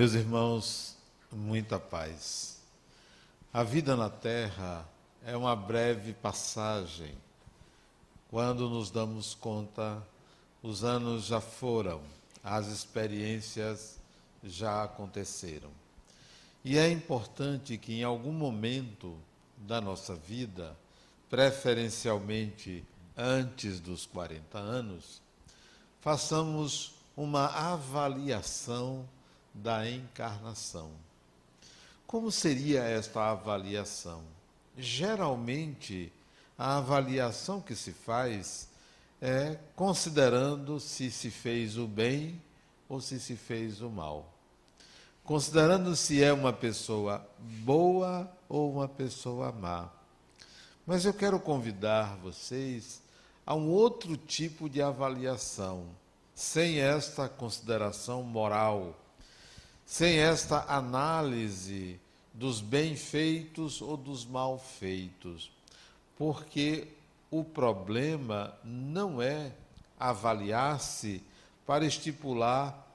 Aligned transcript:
Meus 0.00 0.14
irmãos, 0.14 0.96
muita 1.30 1.78
paz. 1.78 2.62
A 3.52 3.62
vida 3.62 3.94
na 3.94 4.08
Terra 4.08 4.88
é 5.26 5.36
uma 5.36 5.54
breve 5.54 6.14
passagem. 6.14 7.14
Quando 8.30 8.66
nos 8.70 8.90
damos 8.90 9.34
conta, 9.34 10.02
os 10.62 10.84
anos 10.84 11.26
já 11.26 11.38
foram, 11.38 12.00
as 12.42 12.68
experiências 12.68 14.00
já 14.42 14.84
aconteceram. 14.84 15.68
E 16.64 16.78
é 16.78 16.88
importante 16.88 17.76
que 17.76 17.92
em 17.92 18.02
algum 18.02 18.32
momento 18.32 19.14
da 19.54 19.82
nossa 19.82 20.14
vida, 20.14 20.74
preferencialmente 21.28 22.82
antes 23.14 23.78
dos 23.78 24.06
40 24.06 24.56
anos, 24.56 25.20
façamos 26.00 26.94
uma 27.14 27.44
avaliação 27.44 29.06
da 29.62 29.88
encarnação. 29.88 30.90
Como 32.06 32.32
seria 32.32 32.82
esta 32.82 33.30
avaliação? 33.30 34.22
Geralmente, 34.76 36.12
a 36.58 36.78
avaliação 36.78 37.60
que 37.60 37.74
se 37.74 37.92
faz 37.92 38.68
é 39.20 39.58
considerando 39.76 40.80
se 40.80 41.10
se 41.10 41.30
fez 41.30 41.76
o 41.76 41.86
bem 41.86 42.40
ou 42.88 43.00
se 43.00 43.20
se 43.20 43.36
fez 43.36 43.80
o 43.80 43.90
mal. 43.90 44.32
Considerando 45.22 45.94
se 45.94 46.22
é 46.22 46.32
uma 46.32 46.52
pessoa 46.52 47.24
boa 47.38 48.30
ou 48.48 48.72
uma 48.72 48.88
pessoa 48.88 49.52
má. 49.52 49.90
Mas 50.86 51.04
eu 51.04 51.14
quero 51.14 51.38
convidar 51.38 52.16
vocês 52.16 53.00
a 53.46 53.54
um 53.54 53.68
outro 53.68 54.16
tipo 54.16 54.68
de 54.68 54.82
avaliação, 54.82 55.84
sem 56.34 56.80
esta 56.80 57.28
consideração 57.28 58.22
moral, 58.22 58.98
sem 59.90 60.18
esta 60.20 60.66
análise 60.68 62.00
dos 62.32 62.60
bem 62.60 62.94
feitos 62.94 63.82
ou 63.82 63.96
dos 63.96 64.24
mal 64.24 64.56
feitos. 64.56 65.50
Porque 66.16 66.86
o 67.28 67.42
problema 67.42 68.54
não 68.62 69.20
é 69.20 69.50
avaliar-se 69.98 71.20
para 71.66 71.84
estipular 71.84 72.86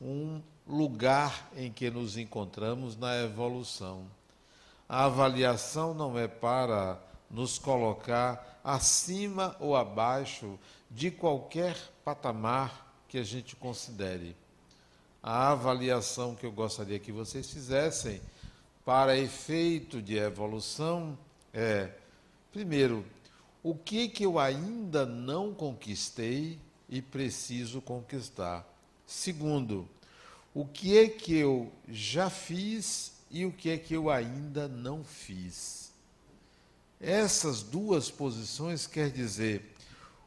um 0.00 0.40
lugar 0.66 1.50
em 1.54 1.70
que 1.70 1.90
nos 1.90 2.16
encontramos 2.16 2.96
na 2.96 3.14
evolução. 3.18 4.06
A 4.88 5.04
avaliação 5.04 5.92
não 5.92 6.18
é 6.18 6.26
para 6.26 6.98
nos 7.30 7.58
colocar 7.58 8.58
acima 8.64 9.54
ou 9.60 9.76
abaixo 9.76 10.58
de 10.90 11.10
qualquer 11.10 11.76
patamar 12.02 12.90
que 13.06 13.18
a 13.18 13.22
gente 13.22 13.54
considere. 13.54 14.34
A 15.22 15.50
avaliação 15.50 16.34
que 16.34 16.46
eu 16.46 16.52
gostaria 16.52 16.98
que 16.98 17.12
vocês 17.12 17.50
fizessem 17.50 18.20
para 18.84 19.18
efeito 19.18 20.00
de 20.00 20.16
evolução 20.16 21.18
é, 21.52 21.90
primeiro, 22.52 23.04
o 23.62 23.74
que 23.74 24.08
que 24.08 24.24
eu 24.24 24.38
ainda 24.38 25.04
não 25.04 25.52
conquistei 25.52 26.58
e 26.88 27.02
preciso 27.02 27.80
conquistar. 27.80 28.66
Segundo, 29.06 29.88
o 30.54 30.64
que 30.64 30.96
é 30.96 31.08
que 31.08 31.34
eu 31.34 31.70
já 31.88 32.30
fiz 32.30 33.12
e 33.30 33.44
o 33.44 33.52
que 33.52 33.70
é 33.70 33.78
que 33.78 33.94
eu 33.94 34.10
ainda 34.10 34.68
não 34.68 35.04
fiz. 35.04 35.92
Essas 37.00 37.62
duas 37.62 38.10
posições 38.10 38.86
quer 38.86 39.10
dizer 39.10 39.74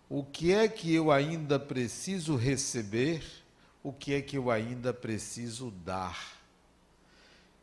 o 0.09 0.23
que 0.23 0.51
é 0.51 0.67
que 0.67 0.93
eu 0.93 1.11
ainda 1.11 1.57
preciso 1.57 2.35
receber, 2.35 3.23
o 3.83 3.91
que 3.91 4.13
é 4.13 4.21
que 4.21 4.37
eu 4.37 4.51
ainda 4.51 4.93
preciso 4.93 5.71
dar. 5.71 6.39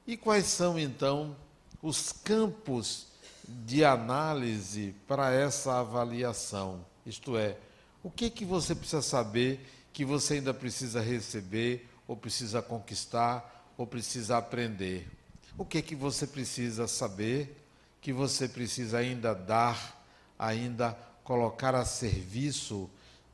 E 0.06 0.16
quais 0.16 0.46
são 0.46 0.78
então 0.78 1.36
os 1.82 2.12
campos 2.12 3.06
de 3.46 3.84
análise 3.84 4.94
para 5.06 5.32
essa 5.32 5.80
avaliação? 5.80 6.84
Isto 7.06 7.36
é, 7.36 7.56
o 8.02 8.10
que 8.10 8.26
é 8.26 8.30
que 8.30 8.44
você 8.44 8.74
precisa 8.74 9.02
saber 9.02 9.60
que 9.92 10.04
você 10.04 10.34
ainda 10.34 10.54
precisa 10.54 11.00
receber 11.00 11.88
ou 12.06 12.16
precisa 12.16 12.62
conquistar 12.62 13.72
ou 13.76 13.86
precisa 13.86 14.38
aprender? 14.38 15.08
O 15.56 15.64
que 15.64 15.78
é 15.78 15.82
que 15.82 15.94
você 15.94 16.26
precisa 16.26 16.86
saber 16.86 17.56
que 18.00 18.12
você 18.12 18.48
precisa 18.48 18.98
ainda 18.98 19.34
dar, 19.34 20.02
ainda 20.38 20.96
colocar 21.24 21.74
a 21.74 21.84
serviço 21.84 22.88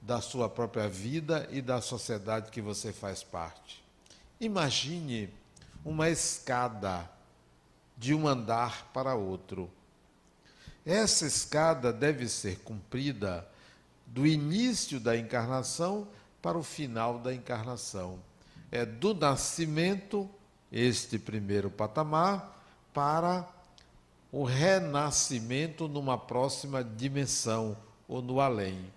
da 0.07 0.21
sua 0.21 0.49
própria 0.51 0.89
vida 0.89 1.49
e 1.51 1.63
da 1.63 1.81
sociedade 1.81 2.51
que 2.51 2.61
você 2.61 2.93
faz 2.93 3.23
parte. 3.23 3.83
Imagine 4.39 5.31
uma 5.83 6.11
escada 6.11 7.11
de 7.97 8.15
um 8.15 8.29
andar 8.29 8.91
para 8.93 9.15
outro. 9.15 9.71
Essa 10.85 11.27
escada 11.27 11.91
deve 11.91 12.29
ser 12.29 12.59
cumprida 12.61 13.49
do 14.07 14.27
início 14.27 15.01
da 15.01 15.17
encarnação 15.17 16.07
para 16.43 16.59
o 16.59 16.63
final 16.63 17.19
da 17.19 17.33
encarnação. 17.33 18.19
É 18.71 18.85
do 18.85 19.15
nascimento, 19.15 20.29
este 20.71 21.19
primeiro 21.19 21.71
patamar, 21.71 22.63
para 22.93 23.49
o 24.31 24.45
renascimento 24.45 25.89
numa 25.89 26.19
próxima 26.19 26.85
dimensão 26.85 27.75
ou 28.07 28.21
no 28.21 28.41
além. 28.41 28.93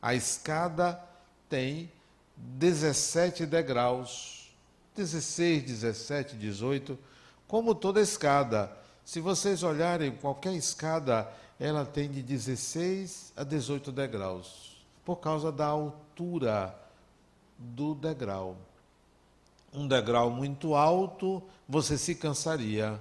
A 0.00 0.14
escada 0.14 1.02
tem 1.48 1.90
17 2.36 3.44
degraus, 3.46 4.50
16, 4.94 5.62
17, 5.62 6.36
18, 6.36 6.98
como 7.46 7.74
toda 7.74 8.00
escada. 8.00 8.70
Se 9.04 9.20
vocês 9.20 9.62
olharem 9.62 10.12
qualquer 10.12 10.52
escada, 10.54 11.28
ela 11.58 11.84
tem 11.84 12.10
de 12.10 12.22
16 12.22 13.32
a 13.36 13.42
18 13.42 13.90
degraus, 13.90 14.76
por 15.04 15.16
causa 15.16 15.50
da 15.50 15.66
altura 15.66 16.74
do 17.56 17.94
degrau. 17.94 18.56
Um 19.72 19.86
degrau 19.86 20.30
muito 20.30 20.74
alto, 20.74 21.42
você 21.68 21.98
se 21.98 22.14
cansaria 22.14 23.00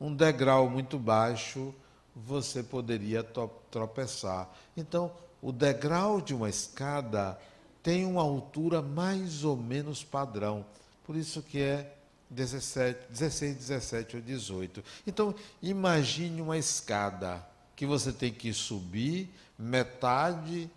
um 0.00 0.14
degrau 0.14 0.70
muito 0.70 0.98
baixo, 0.98 1.74
você 2.16 2.62
poderia 2.62 3.22
tropeçar. 3.70 4.48
Então, 4.74 5.12
o 5.42 5.52
degrau 5.52 6.20
de 6.20 6.34
uma 6.34 6.48
escada 6.48 7.38
tem 7.82 8.04
uma 8.04 8.22
altura 8.22 8.82
mais 8.82 9.44
ou 9.44 9.56
menos 9.56 10.04
padrão. 10.04 10.64
Por 11.04 11.16
isso 11.16 11.42
que 11.42 11.60
é 11.60 11.96
17, 12.30 13.06
16, 13.10 13.56
17 13.56 14.16
ou 14.16 14.22
18. 14.22 14.84
Então, 15.06 15.34
imagine 15.62 16.40
uma 16.40 16.58
escada 16.58 17.44
que 17.74 17.86
você 17.86 18.12
tem 18.12 18.32
que 18.32 18.52
subir, 18.52 19.30
metade 19.58 20.70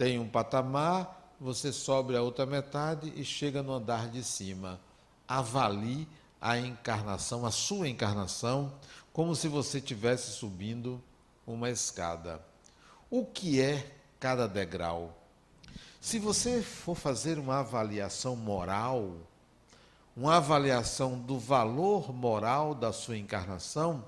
tem 0.00 0.18
um 0.18 0.26
patamar, 0.26 1.34
você 1.38 1.70
sobe 1.70 2.16
a 2.16 2.22
outra 2.22 2.46
metade 2.46 3.12
e 3.16 3.22
chega 3.22 3.62
no 3.62 3.74
andar 3.74 4.08
de 4.08 4.24
cima. 4.24 4.80
Avalie 5.28 6.08
a 6.40 6.58
encarnação, 6.58 7.44
a 7.44 7.50
sua 7.50 7.86
encarnação, 7.86 8.72
como 9.12 9.36
se 9.36 9.46
você 9.46 9.76
estivesse 9.76 10.30
subindo 10.30 11.02
uma 11.46 11.68
escada. 11.68 12.40
O 13.10 13.26
que 13.26 13.60
é 13.60 13.84
cada 14.20 14.46
degrau? 14.46 15.12
Se 16.00 16.20
você 16.20 16.62
for 16.62 16.94
fazer 16.94 17.40
uma 17.40 17.58
avaliação 17.58 18.36
moral, 18.36 19.16
uma 20.16 20.36
avaliação 20.36 21.18
do 21.18 21.36
valor 21.36 22.14
moral 22.14 22.72
da 22.72 22.92
sua 22.92 23.18
encarnação, 23.18 24.04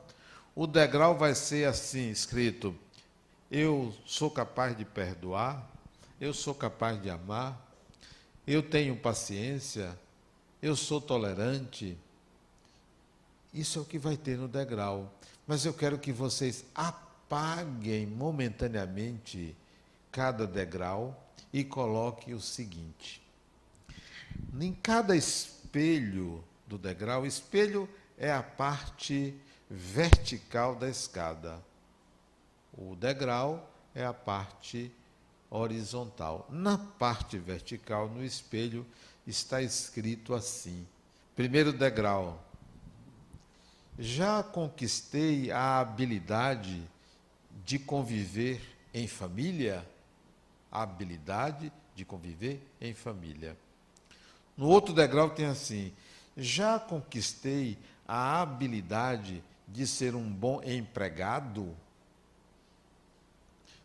o 0.54 0.68
degrau 0.68 1.18
vai 1.18 1.34
ser 1.34 1.66
assim 1.66 2.10
escrito: 2.10 2.72
eu 3.50 3.92
sou 4.06 4.30
capaz 4.30 4.76
de 4.76 4.84
perdoar, 4.84 5.68
eu 6.20 6.32
sou 6.32 6.54
capaz 6.54 7.02
de 7.02 7.10
amar, 7.10 7.60
eu 8.46 8.62
tenho 8.62 8.96
paciência, 8.96 9.98
eu 10.62 10.76
sou 10.76 11.00
tolerante, 11.00 11.98
isso 13.52 13.80
é 13.80 13.82
o 13.82 13.84
que 13.84 13.98
vai 13.98 14.16
ter 14.16 14.38
no 14.38 14.46
degrau. 14.46 15.12
Mas 15.44 15.66
eu 15.66 15.74
quero 15.74 15.98
que 15.98 16.12
vocês 16.12 16.64
apaguem 17.32 18.06
momentaneamente 18.06 19.56
cada 20.10 20.46
degrau 20.46 21.32
e 21.50 21.64
coloquem 21.64 22.34
o 22.34 22.40
seguinte: 22.40 23.22
em 24.60 24.74
cada 24.74 25.16
espelho 25.16 26.44
do 26.66 26.76
degrau, 26.76 27.24
espelho 27.24 27.88
é 28.18 28.30
a 28.30 28.42
parte 28.42 29.34
vertical 29.70 30.76
da 30.76 30.90
escada. 30.90 31.58
O 32.76 32.94
degrau 32.94 33.66
é 33.94 34.04
a 34.04 34.12
parte 34.12 34.92
horizontal. 35.48 36.46
Na 36.50 36.76
parte 36.76 37.38
vertical, 37.38 38.08
no 38.10 38.22
espelho, 38.22 38.86
está 39.26 39.62
escrito 39.62 40.34
assim: 40.34 40.86
primeiro 41.34 41.72
degrau, 41.72 42.44
já 43.98 44.42
conquistei 44.42 45.50
a 45.50 45.80
habilidade 45.80 46.91
de 47.64 47.78
conviver 47.78 48.60
em 48.92 49.06
família? 49.06 49.86
A 50.70 50.82
habilidade 50.82 51.72
de 51.94 52.04
conviver 52.04 52.60
em 52.80 52.94
família. 52.94 53.56
No 54.56 54.68
outro 54.68 54.94
degrau 54.94 55.30
tem 55.30 55.46
assim: 55.46 55.92
já 56.36 56.78
conquistei 56.78 57.78
a 58.06 58.40
habilidade 58.42 59.42
de 59.68 59.86
ser 59.86 60.14
um 60.14 60.30
bom 60.30 60.62
empregado? 60.62 61.74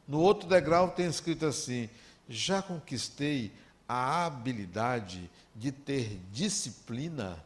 No 0.07 0.19
outro 0.19 0.47
degrau 0.47 0.91
tem 0.91 1.07
escrito 1.07 1.45
assim: 1.45 1.89
já 2.29 2.61
conquistei 2.61 3.51
a 3.87 4.25
habilidade 4.25 5.29
de 5.55 5.71
ter 5.71 6.19
disciplina, 6.31 7.43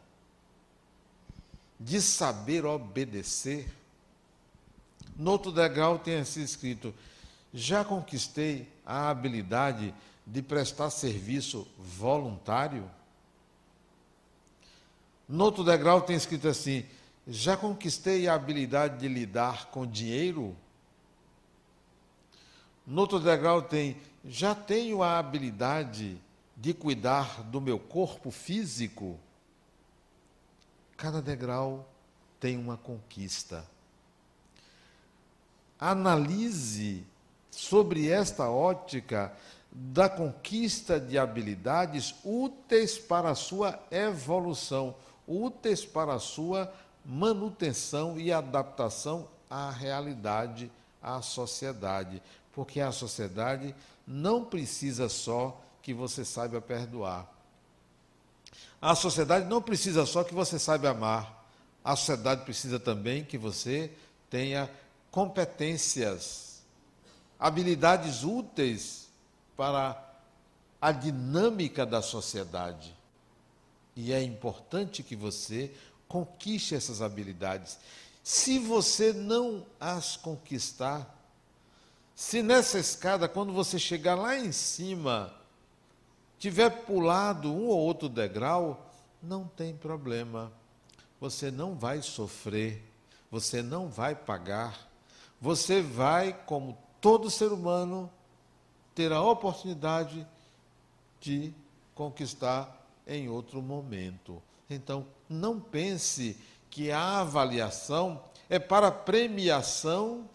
de 1.78 2.00
saber 2.00 2.64
obedecer. 2.64 3.68
No 5.16 5.32
outro 5.32 5.52
degrau 5.52 5.98
tem 5.98 6.20
assim 6.20 6.42
escrito: 6.42 6.94
já 7.52 7.84
conquistei 7.84 8.68
a 8.84 9.10
habilidade 9.10 9.94
de 10.26 10.42
prestar 10.42 10.90
serviço 10.90 11.66
voluntário? 11.78 12.90
No 15.28 15.44
outro 15.44 15.64
degrau 15.64 16.00
tem 16.00 16.16
escrito 16.16 16.48
assim: 16.48 16.84
já 17.26 17.56
conquistei 17.56 18.26
a 18.26 18.34
habilidade 18.34 18.98
de 18.98 19.08
lidar 19.08 19.66
com 19.66 19.86
dinheiro? 19.86 20.56
No 22.86 23.02
outro 23.02 23.20
degrau 23.20 23.62
tem: 23.62 23.96
já 24.24 24.54
tenho 24.54 25.02
a 25.02 25.18
habilidade 25.18 26.20
de 26.56 26.72
cuidar 26.72 27.42
do 27.44 27.60
meu 27.60 27.78
corpo 27.78 28.30
físico? 28.30 29.18
Cada 30.96 31.20
degrau 31.20 31.88
tem 32.38 32.56
uma 32.56 32.76
conquista. 32.76 33.64
Analise 35.84 37.04
sobre 37.50 38.08
esta 38.08 38.48
ótica 38.48 39.32
da 39.70 40.08
conquista 40.08 41.00
de 41.00 41.18
habilidades 41.18 42.14
úteis 42.24 42.98
para 42.98 43.30
a 43.30 43.34
sua 43.34 43.78
evolução, 43.90 44.94
úteis 45.26 45.84
para 45.84 46.14
a 46.14 46.20
sua 46.20 46.72
manutenção 47.04 48.18
e 48.18 48.32
adaptação 48.32 49.26
à 49.50 49.70
realidade, 49.70 50.70
à 51.02 51.20
sociedade 51.20 52.22
porque 52.52 52.80
a 52.80 52.92
sociedade 52.92 53.74
não 54.06 54.44
precisa 54.44 55.08
só 55.08 55.60
que 55.80 55.92
você 55.92 56.24
saiba 56.24 56.60
perdoar. 56.60 57.26
A 58.80 58.94
sociedade 58.94 59.46
não 59.46 59.62
precisa 59.62 60.04
só 60.04 60.22
que 60.22 60.34
você 60.34 60.58
saiba 60.58 60.90
amar. 60.90 61.46
A 61.82 61.96
sociedade 61.96 62.44
precisa 62.44 62.78
também 62.78 63.24
que 63.24 63.38
você 63.38 63.90
tenha 64.28 64.70
competências, 65.12 66.62
habilidades 67.38 68.24
úteis 68.24 69.08
para 69.56 70.10
a 70.80 70.90
dinâmica 70.90 71.86
da 71.86 72.02
sociedade. 72.02 72.96
E 73.94 74.12
é 74.12 74.20
importante 74.20 75.02
que 75.02 75.14
você 75.14 75.70
conquiste 76.08 76.74
essas 76.74 77.00
habilidades. 77.00 77.78
Se 78.24 78.58
você 78.58 79.12
não 79.12 79.64
as 79.78 80.16
conquistar, 80.16 81.06
se 82.14 82.42
nessa 82.42 82.78
escada, 82.78 83.28
quando 83.28 83.52
você 83.52 83.78
chegar 83.78 84.14
lá 84.14 84.36
em 84.36 84.50
cima, 84.50 85.34
tiver 86.38 86.70
pulado 86.70 87.52
um 87.52 87.66
ou 87.66 87.78
outro 87.78 88.08
degrau, 88.08 88.90
não 89.22 89.46
tem 89.46 89.76
problema. 89.76 90.50
Você 91.20 91.50
não 91.50 91.74
vai 91.74 92.00
sofrer, 92.00 92.82
você 93.30 93.62
não 93.62 93.88
vai 93.88 94.14
pagar. 94.14 94.91
Você 95.42 95.82
vai, 95.82 96.32
como 96.46 96.78
todo 97.00 97.28
ser 97.28 97.50
humano, 97.52 98.08
ter 98.94 99.10
a 99.10 99.20
oportunidade 99.20 100.24
de 101.20 101.52
conquistar 101.96 102.80
em 103.04 103.28
outro 103.28 103.60
momento. 103.60 104.40
Então, 104.70 105.04
não 105.28 105.58
pense 105.58 106.38
que 106.70 106.92
a 106.92 107.18
avaliação 107.18 108.22
é 108.48 108.60
para 108.60 108.92
premiação 108.92 110.30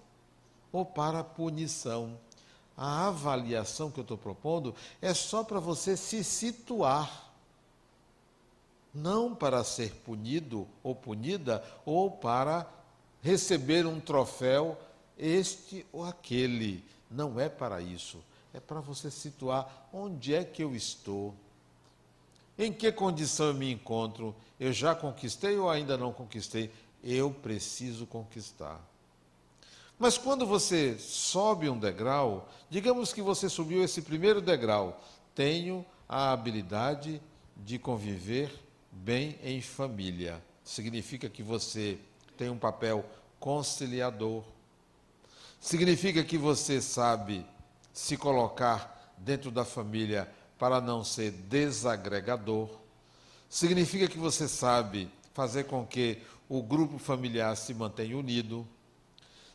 ou 0.74 0.84
para 0.84 1.24
punição. 1.24 2.20
A 2.76 3.08
avaliação 3.08 3.90
que 3.90 4.02
eu 4.02 4.04
estou 4.04 4.18
propondo 4.18 4.76
é 5.02 5.14
só 5.14 5.42
para 5.42 5.62
você 5.62 5.96
se 5.96 6.22
situar, 6.22 7.32
não 8.94 9.34
para 9.34 9.64
ser 9.64 9.96
punido 10.04 10.68
ou 10.84 10.94
punida, 10.94 11.64
ou 11.86 12.12
para 12.12 12.68
receber 13.22 13.86
um 13.86 14.02
troféu, 14.02 14.78
este 15.18 15.86
ou 15.92 16.06
aquele. 16.06 16.84
Não 17.10 17.40
é 17.40 17.50
para 17.50 17.82
isso. 17.82 18.18
É 18.54 18.60
para 18.60 18.80
você 18.80 19.12
situar 19.12 19.90
onde 19.94 20.34
é 20.34 20.44
que 20.44 20.64
eu 20.64 20.76
estou. 20.76 21.34
Em 22.58 22.74
que 22.74 22.92
condição 22.92 23.48
eu 23.48 23.54
me 23.54 23.72
encontro? 23.72 24.36
Eu 24.60 24.74
já 24.74 24.96
conquistei 24.96 25.58
ou 25.58 25.70
ainda 25.70 25.98
não 25.98 26.12
conquistei? 26.12 26.72
Eu 27.04 27.32
preciso 27.32 28.08
conquistar. 28.08 28.82
Mas 30.00 30.18
quando 30.18 30.46
você 30.46 30.98
sobe 30.98 31.70
um 31.70 31.78
degrau, 31.78 32.48
digamos 32.70 33.14
que 33.14 33.22
você 33.22 33.50
subiu 33.50 33.84
esse 33.84 34.02
primeiro 34.02 34.42
degrau, 34.42 35.02
tenho 35.34 35.86
a 36.08 36.32
habilidade 36.32 37.22
de 37.56 37.80
conviver 37.80 38.52
bem 38.92 39.38
em 39.44 39.62
família. 39.62 40.42
Significa 40.64 41.30
que 41.30 41.42
você 41.42 41.98
tem 42.36 42.50
um 42.50 42.58
papel 42.58 43.04
conciliador. 43.40 44.44
Significa 45.60 46.24
que 46.24 46.38
você 46.38 46.82
sabe 46.82 47.46
se 47.92 48.16
colocar 48.16 49.14
dentro 49.18 49.52
da 49.52 49.66
família 49.66 50.30
para 50.58 50.80
não 50.80 51.04
ser 51.04 51.32
desagregador. 51.32 52.70
Significa 53.50 54.08
que 54.08 54.18
você 54.18 54.48
sabe 54.48 55.10
fazer 55.34 55.66
com 55.66 55.86
que 55.86 56.22
o 56.50 56.62
grupo 56.62 56.98
familiar 56.98 57.56
se 57.58 57.74
mantenha 57.74 58.18
unido 58.18 58.68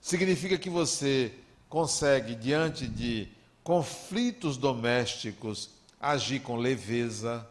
significa 0.02 0.58
que 0.58 0.69
você 0.69 1.32
consegue, 1.69 2.34
diante 2.34 2.88
de 2.88 3.28
conflitos 3.62 4.56
domésticos, 4.56 5.70
agir 5.99 6.40
com 6.40 6.56
leveza. 6.56 7.49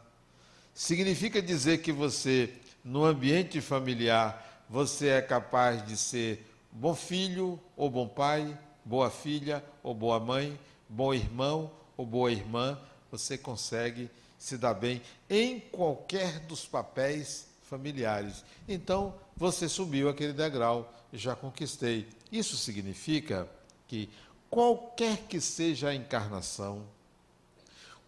Significa 0.73 1.41
dizer 1.41 1.81
que 1.81 1.93
você, 1.93 2.53
no 2.83 3.05
ambiente 3.05 3.61
familiar, 3.61 4.65
você 4.69 5.07
é 5.07 5.21
capaz 5.21 5.83
de 5.87 5.95
ser 5.95 6.45
bom 6.71 6.95
filho 6.95 7.59
ou 7.75 7.89
bom 7.89 8.07
pai, 8.07 8.57
boa 8.83 9.09
filha 9.09 9.63
ou 9.83 9.93
boa 9.93 10.19
mãe, 10.19 10.57
bom 10.87 11.13
irmão 11.13 11.71
ou 11.97 12.05
boa 12.05 12.31
irmã, 12.31 12.79
você 13.11 13.37
consegue 13.37 14.09
se 14.37 14.57
dar 14.57 14.73
bem 14.73 15.01
em 15.29 15.59
qualquer 15.59 16.39
dos 16.41 16.65
papéis 16.65 17.47
familiares. 17.61 18.43
Então, 18.67 19.13
você 19.35 19.69
subiu 19.69 20.09
aquele 20.09 20.33
degrau, 20.33 20.91
já 21.13 21.35
conquistei. 21.35 22.07
Isso 22.31 22.57
significa 22.57 23.47
que 23.87 24.09
qualquer 24.49 25.17
que 25.27 25.39
seja 25.39 25.89
a 25.89 25.95
encarnação, 25.95 26.83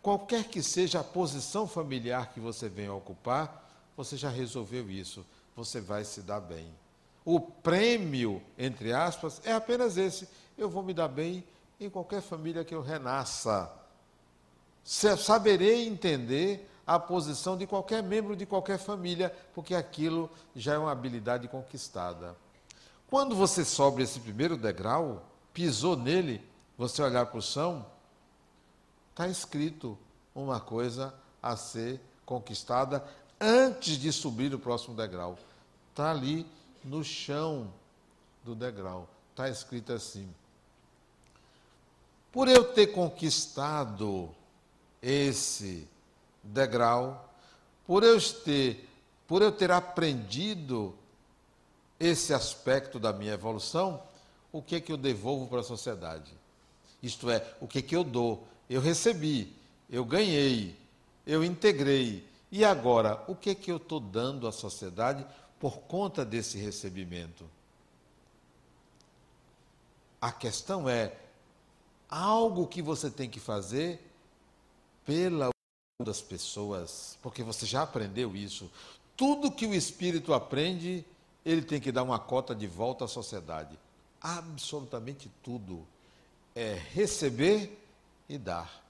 qualquer 0.02 0.46
que 0.46 0.62
seja 0.64 1.00
a 1.00 1.04
posição 1.04 1.68
familiar 1.68 2.34
que 2.34 2.40
você 2.40 2.68
venha 2.68 2.94
ocupar, 2.94 3.70
você 3.96 4.18
já 4.18 4.30
resolveu 4.30 4.90
isso, 4.90 5.26
você 5.56 5.80
vai 5.80 6.04
se 6.04 6.22
dar 6.22 6.42
bem. 6.42 6.68
O 7.26 7.40
prêmio, 7.40 8.42
entre 8.58 8.92
aspas, 8.92 9.42
é 9.46 9.54
apenas 9.54 9.98
esse: 9.98 10.28
eu 10.58 10.70
vou 10.70 10.84
me 10.84 10.94
dar 10.94 11.08
bem 11.08 11.44
em 11.80 11.90
qualquer 11.90 12.22
família 12.22 12.64
que 12.64 12.76
eu 12.76 12.82
renasça. 12.82 13.72
Saberei 14.84 15.88
entender 15.88 16.70
a 16.86 17.00
posição 17.00 17.58
de 17.58 17.66
qualquer 17.66 18.04
membro 18.04 18.36
de 18.36 18.46
qualquer 18.46 18.78
família, 18.78 19.34
porque 19.54 19.74
aquilo 19.74 20.30
já 20.56 20.74
é 20.74 20.78
uma 20.78 20.92
habilidade 20.92 21.48
conquistada. 21.48 22.36
Quando 23.10 23.36
você 23.36 23.64
sobe 23.64 24.04
esse 24.04 24.20
primeiro 24.20 24.58
degrau, 24.58 25.24
pisou 25.54 25.96
nele, 25.96 26.42
você 26.78 27.02
olhar 27.02 27.26
para 27.28 27.38
o 27.38 27.42
chão, 27.42 27.86
está 29.12 29.28
escrito 29.28 29.98
uma 30.36 30.60
coisa 30.60 31.14
a 31.42 31.56
ser 31.56 32.02
conquistada 32.26 33.04
antes 33.40 33.98
de 33.98 34.12
subir 34.12 34.54
o 34.54 34.60
próximo 34.60 34.96
degrau. 34.96 35.38
Está 35.92 36.12
ali 36.12 36.46
no 36.84 37.04
chão 37.04 37.72
do 38.44 38.54
degrau. 38.56 39.08
Está 39.32 39.50
escrito 39.50 39.94
assim: 39.94 40.28
Por 42.32 42.48
eu 42.48 42.74
ter 42.74 42.88
conquistado 42.88 44.30
esse 45.02 45.88
degrau, 46.44 47.34
por 47.86 48.04
eu 48.04 48.20
ter, 48.22 48.88
por 49.28 49.42
eu 49.42 49.52
ter 49.52 49.72
aprendido 49.72 50.96
esse 52.00 52.34
aspecto 52.34 53.00
da 53.00 53.14
minha 53.14 53.34
evolução, 53.34 54.02
o 54.52 54.62
que 54.62 54.76
é 54.76 54.82
que 54.82 54.92
eu 54.92 54.98
devolvo 54.98 55.48
para 55.48 55.62
a 55.62 55.64
sociedade? 55.64 56.32
Isto 57.02 57.30
é, 57.30 57.56
o 57.60 57.68
que 57.68 57.80
é 57.80 57.82
que 57.82 57.96
eu 57.96 58.04
dou? 58.04 58.48
Eu 58.70 58.82
recebi, 58.82 59.54
eu 59.90 60.06
ganhei, 60.06 60.78
eu 61.26 61.44
integrei. 61.44 62.26
E 62.52 62.64
agora, 62.64 63.24
o 63.28 63.36
que 63.36 63.50
é 63.50 63.56
que 63.56 63.72
eu 63.72 63.78
estou 63.78 64.00
dando 64.00 64.48
à 64.48 64.52
sociedade 64.52 65.26
por 65.64 65.80
conta 65.84 66.26
desse 66.26 66.58
recebimento? 66.58 67.50
A 70.20 70.30
questão 70.30 70.90
é 70.90 71.16
algo 72.10 72.68
que 72.68 72.82
você 72.82 73.10
tem 73.10 73.30
que 73.30 73.40
fazer 73.40 74.06
pela 75.06 75.52
das 76.04 76.22
pessoas, 76.22 77.18
porque 77.22 77.44
você 77.44 77.66
já 77.66 77.84
aprendeu 77.84 78.36
isso. 78.36 78.70
Tudo 79.16 79.50
que 79.50 79.66
o 79.66 79.74
espírito 79.74 80.34
aprende, 80.34 81.06
ele 81.46 81.62
tem 81.62 81.80
que 81.80 81.94
dar 81.94 82.04
uma 82.04 82.20
cota 82.20 82.54
de 82.54 82.68
volta 82.68 83.06
à 83.06 83.08
sociedade. 83.08 83.80
Absolutamente 84.20 85.32
tudo. 85.42 85.88
É 86.54 86.74
receber 86.92 87.82
e 88.28 88.38
dar. 88.38 88.84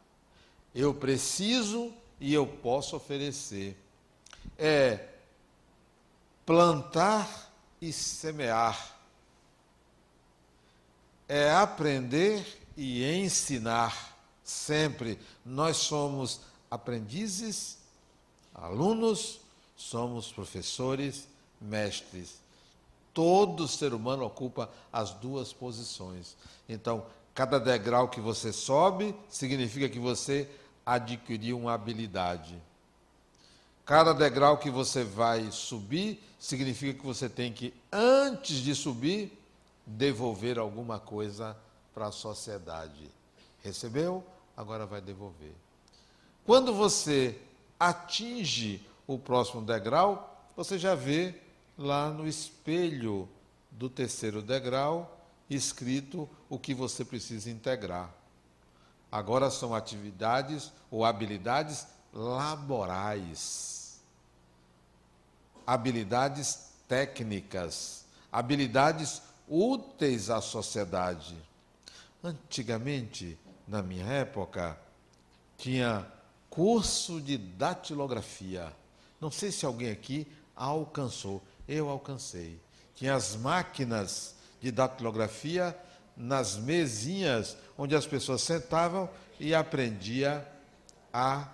Eu 0.74 0.92
preciso 0.92 1.94
e 2.20 2.34
eu 2.34 2.48
posso 2.48 2.96
oferecer. 2.96 3.78
É 4.58 5.13
plantar 6.46 7.52
e 7.82 7.92
semear. 7.92 8.96
É 11.28 11.52
aprender 11.52 12.62
e 12.76 13.04
ensinar. 13.04 14.14
Sempre 14.44 15.18
nós 15.46 15.78
somos 15.78 16.42
aprendizes, 16.70 17.78
alunos, 18.54 19.40
somos 19.76 20.32
professores, 20.32 21.28
mestres. 21.62 22.42
Todo 23.14 23.68
ser 23.68 23.94
humano 23.94 24.26
ocupa 24.26 24.70
as 24.92 25.12
duas 25.12 25.54
posições. 25.54 26.36
Então, 26.68 27.06
cada 27.34 27.60
degrau 27.60 28.10
que 28.10 28.20
você 28.20 28.52
sobe 28.52 29.16
significa 29.30 29.88
que 29.88 30.00
você 30.00 30.50
adquiriu 30.86 31.58
uma 31.58 31.74
habilidade. 31.74 32.62
Cada 33.86 34.14
degrau 34.14 34.58
que 34.58 34.70
você 34.70 35.04
vai 35.04 35.52
subir 35.52 36.22
significa 36.44 37.00
que 37.00 37.06
você 37.06 37.30
tem 37.30 37.54
que, 37.54 37.74
antes 37.90 38.58
de 38.58 38.76
subir, 38.76 39.32
devolver 39.86 40.60
alguma 40.60 41.00
coisa 41.00 41.56
para 41.94 42.08
a 42.08 42.12
sociedade. 42.12 43.10
Recebeu, 43.64 44.22
agora 44.56 44.86
vai 44.86 45.00
devolver. 45.00 45.54
Quando 46.46 46.74
você 46.74 47.40
atinge 47.80 48.86
o 49.08 49.18
próximo 49.18 49.62
degrau, 49.62 50.46
você 50.54 50.78
já 50.78 50.94
vê 50.96 51.34
lá 51.78 52.10
no 52.10 52.28
espelho 52.28 53.30
do 53.72 53.90
terceiro 53.90 54.42
degrau 54.42 55.18
escrito 55.50 56.30
o 56.50 56.60
que 56.60 56.74
você 56.74 57.06
precisa 57.06 57.50
integrar. 57.50 58.14
Agora 59.10 59.50
são 59.50 59.74
atividades 59.74 60.74
ou 60.92 61.06
habilidades 61.06 61.88
laborais, 62.12 63.83
habilidades 65.66 66.72
técnicas, 66.88 68.06
habilidades 68.32 69.22
úteis 69.48 70.30
à 70.30 70.42
sociedade. 70.42 71.36
Antigamente, 72.24 73.38
na 73.68 73.82
minha 73.82 74.06
época, 74.06 74.78
tinha 75.58 76.06
curso 76.50 77.20
de 77.22 77.38
datilografia. 77.38 78.72
Não 79.20 79.32
sei 79.32 79.52
se 79.52 79.66
alguém 79.66 79.92
aqui 79.92 80.28
alcançou. 80.56 81.42
Eu 81.68 81.90
alcancei. 81.90 82.60
Tinha 82.96 83.16
as 83.16 83.36
máquinas 83.36 84.36
de 84.62 84.72
datilografia 84.72 85.78
nas 86.16 86.58
mesinhas 86.58 87.58
onde 87.78 87.96
as 87.96 88.06
pessoas 88.06 88.42
sentavam 88.42 89.10
e 89.40 89.54
aprendia 89.56 90.48
a 91.12 91.48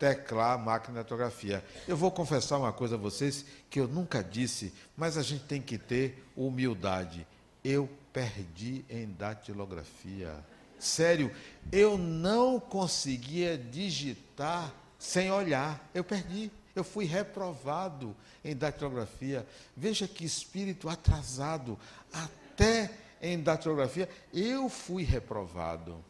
teclar 0.00 0.54
a 0.54 0.58
máquina 0.58 0.94
de 0.94 1.02
datilografia. 1.02 1.62
Eu 1.86 1.94
vou 1.94 2.10
confessar 2.10 2.56
uma 2.56 2.72
coisa 2.72 2.94
a 2.94 2.98
vocês 2.98 3.44
que 3.68 3.78
eu 3.78 3.86
nunca 3.86 4.24
disse, 4.24 4.72
mas 4.96 5.18
a 5.18 5.22
gente 5.22 5.44
tem 5.44 5.60
que 5.60 5.76
ter 5.76 6.24
humildade. 6.34 7.26
Eu 7.62 7.88
perdi 8.10 8.82
em 8.88 9.06
datilografia. 9.06 10.34
Sério, 10.78 11.30
eu 11.70 11.98
não 11.98 12.58
conseguia 12.58 13.58
digitar 13.58 14.72
sem 14.98 15.30
olhar. 15.30 15.86
Eu 15.94 16.02
perdi. 16.02 16.50
Eu 16.74 16.82
fui 16.82 17.04
reprovado 17.04 18.16
em 18.42 18.56
datilografia. 18.56 19.46
Veja 19.76 20.08
que 20.08 20.24
espírito 20.24 20.88
atrasado. 20.88 21.78
Até 22.10 22.90
em 23.20 23.38
datilografia 23.38 24.08
eu 24.32 24.70
fui 24.70 25.02
reprovado. 25.02 26.02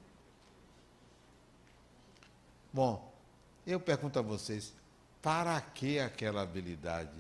Bom, 2.73 3.10
eu 3.67 3.81
pergunto 3.81 4.19
a 4.19 4.23
vocês: 4.23 4.73
para 5.23 5.61
que 5.61 5.99
aquela 5.99 6.43
habilidade? 6.43 7.11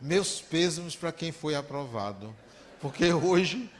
Meus 0.00 0.40
pêsames 0.40 0.96
para 0.96 1.12
quem 1.12 1.30
foi 1.30 1.54
aprovado. 1.54 2.34
Porque 2.80 3.12
hoje 3.12 3.70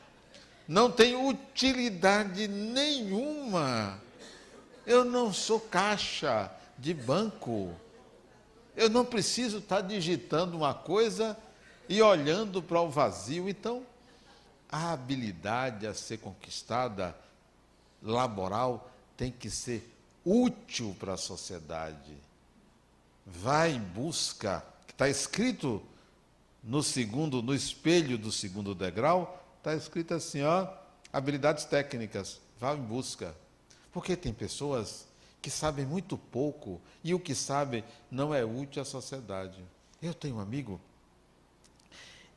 não 0.69 0.91
tem 0.91 1.17
utilidade 1.17 2.47
nenhuma. 2.47 4.01
Eu 4.87 5.05
não 5.05 5.33
sou 5.33 5.59
caixa 5.59 6.51
de 6.79 6.95
banco. 6.95 7.75
Eu 8.77 8.89
não 8.89 9.05
preciso 9.05 9.59
estar 9.59 9.81
digitando 9.81 10.57
uma 10.57 10.73
coisa 10.73 11.37
e 11.89 12.01
olhando 12.01 12.63
para 12.63 12.81
o 12.81 12.89
vazio. 12.89 13.49
Então, 13.49 13.85
a 14.69 14.93
habilidade 14.93 15.87
a 15.87 15.93
ser 15.93 16.19
conquistada 16.19 17.15
laboral 18.03 18.91
tem 19.17 19.31
que 19.31 19.51
ser 19.51 19.93
útil 20.25 20.97
para 20.99 21.15
a 21.15 21.17
sociedade. 21.17 22.17
Vai 23.27 23.73
em 23.73 23.81
busca, 23.81 24.65
que 24.87 24.93
está 24.93 25.09
escrito 25.09 25.83
no 26.63 26.83
segundo, 26.83 27.43
no 27.43 27.55
espelho 27.55 28.17
do 28.17 28.31
segundo 28.31 28.75
degrau, 28.75 29.43
está 29.59 29.75
escrito 29.75 30.15
assim, 30.15 30.43
ó, 30.43 30.69
habilidades 31.13 31.65
técnicas, 31.65 32.41
vá 32.59 32.75
em 32.75 32.81
busca. 32.81 33.35
Porque 33.93 34.17
tem 34.17 34.33
pessoas 34.33 35.07
que 35.41 35.51
sabem 35.51 35.85
muito 35.85 36.17
pouco 36.17 36.81
e 37.03 37.13
o 37.13 37.21
que 37.21 37.35
sabem 37.35 37.85
não 38.11 38.33
é 38.33 38.45
útil 38.45 38.81
à 38.81 38.85
sociedade. 38.85 39.59
Eu 40.01 40.15
tenho 40.15 40.37
um 40.37 40.41
amigo, 40.41 40.81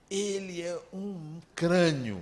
ele 0.10 0.62
é 0.62 0.80
um 0.94 1.40
crânio, 1.56 2.22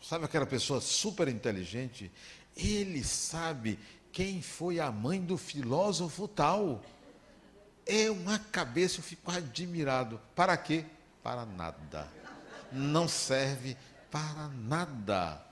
sabe 0.00 0.24
aquela 0.24 0.46
pessoa 0.46 0.80
super 0.80 1.28
inteligente? 1.28 2.10
Ele 2.56 3.04
sabe 3.04 3.78
quem 4.12 4.42
foi 4.42 4.80
a 4.80 4.90
mãe 4.90 5.20
do 5.20 5.36
filósofo 5.36 6.26
tal. 6.28 6.82
É 7.86 8.10
uma 8.10 8.38
cabeça, 8.38 8.98
eu 8.98 9.02
fico 9.02 9.30
admirado. 9.30 10.20
Para 10.34 10.56
quê? 10.56 10.84
Para 11.22 11.44
nada. 11.44 12.08
Não 12.72 13.08
serve 13.08 13.76
para 14.10 14.48
nada 14.48 15.50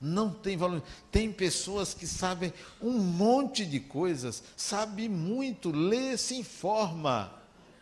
não 0.00 0.30
tem 0.30 0.56
valor. 0.56 0.82
Tem 1.12 1.30
pessoas 1.30 1.92
que 1.92 2.06
sabem 2.06 2.52
um 2.80 2.98
monte 2.98 3.66
de 3.66 3.78
coisas, 3.78 4.42
sabe 4.56 5.08
muito, 5.08 5.70
lê, 5.70 6.16
se 6.16 6.36
informa, 6.36 7.32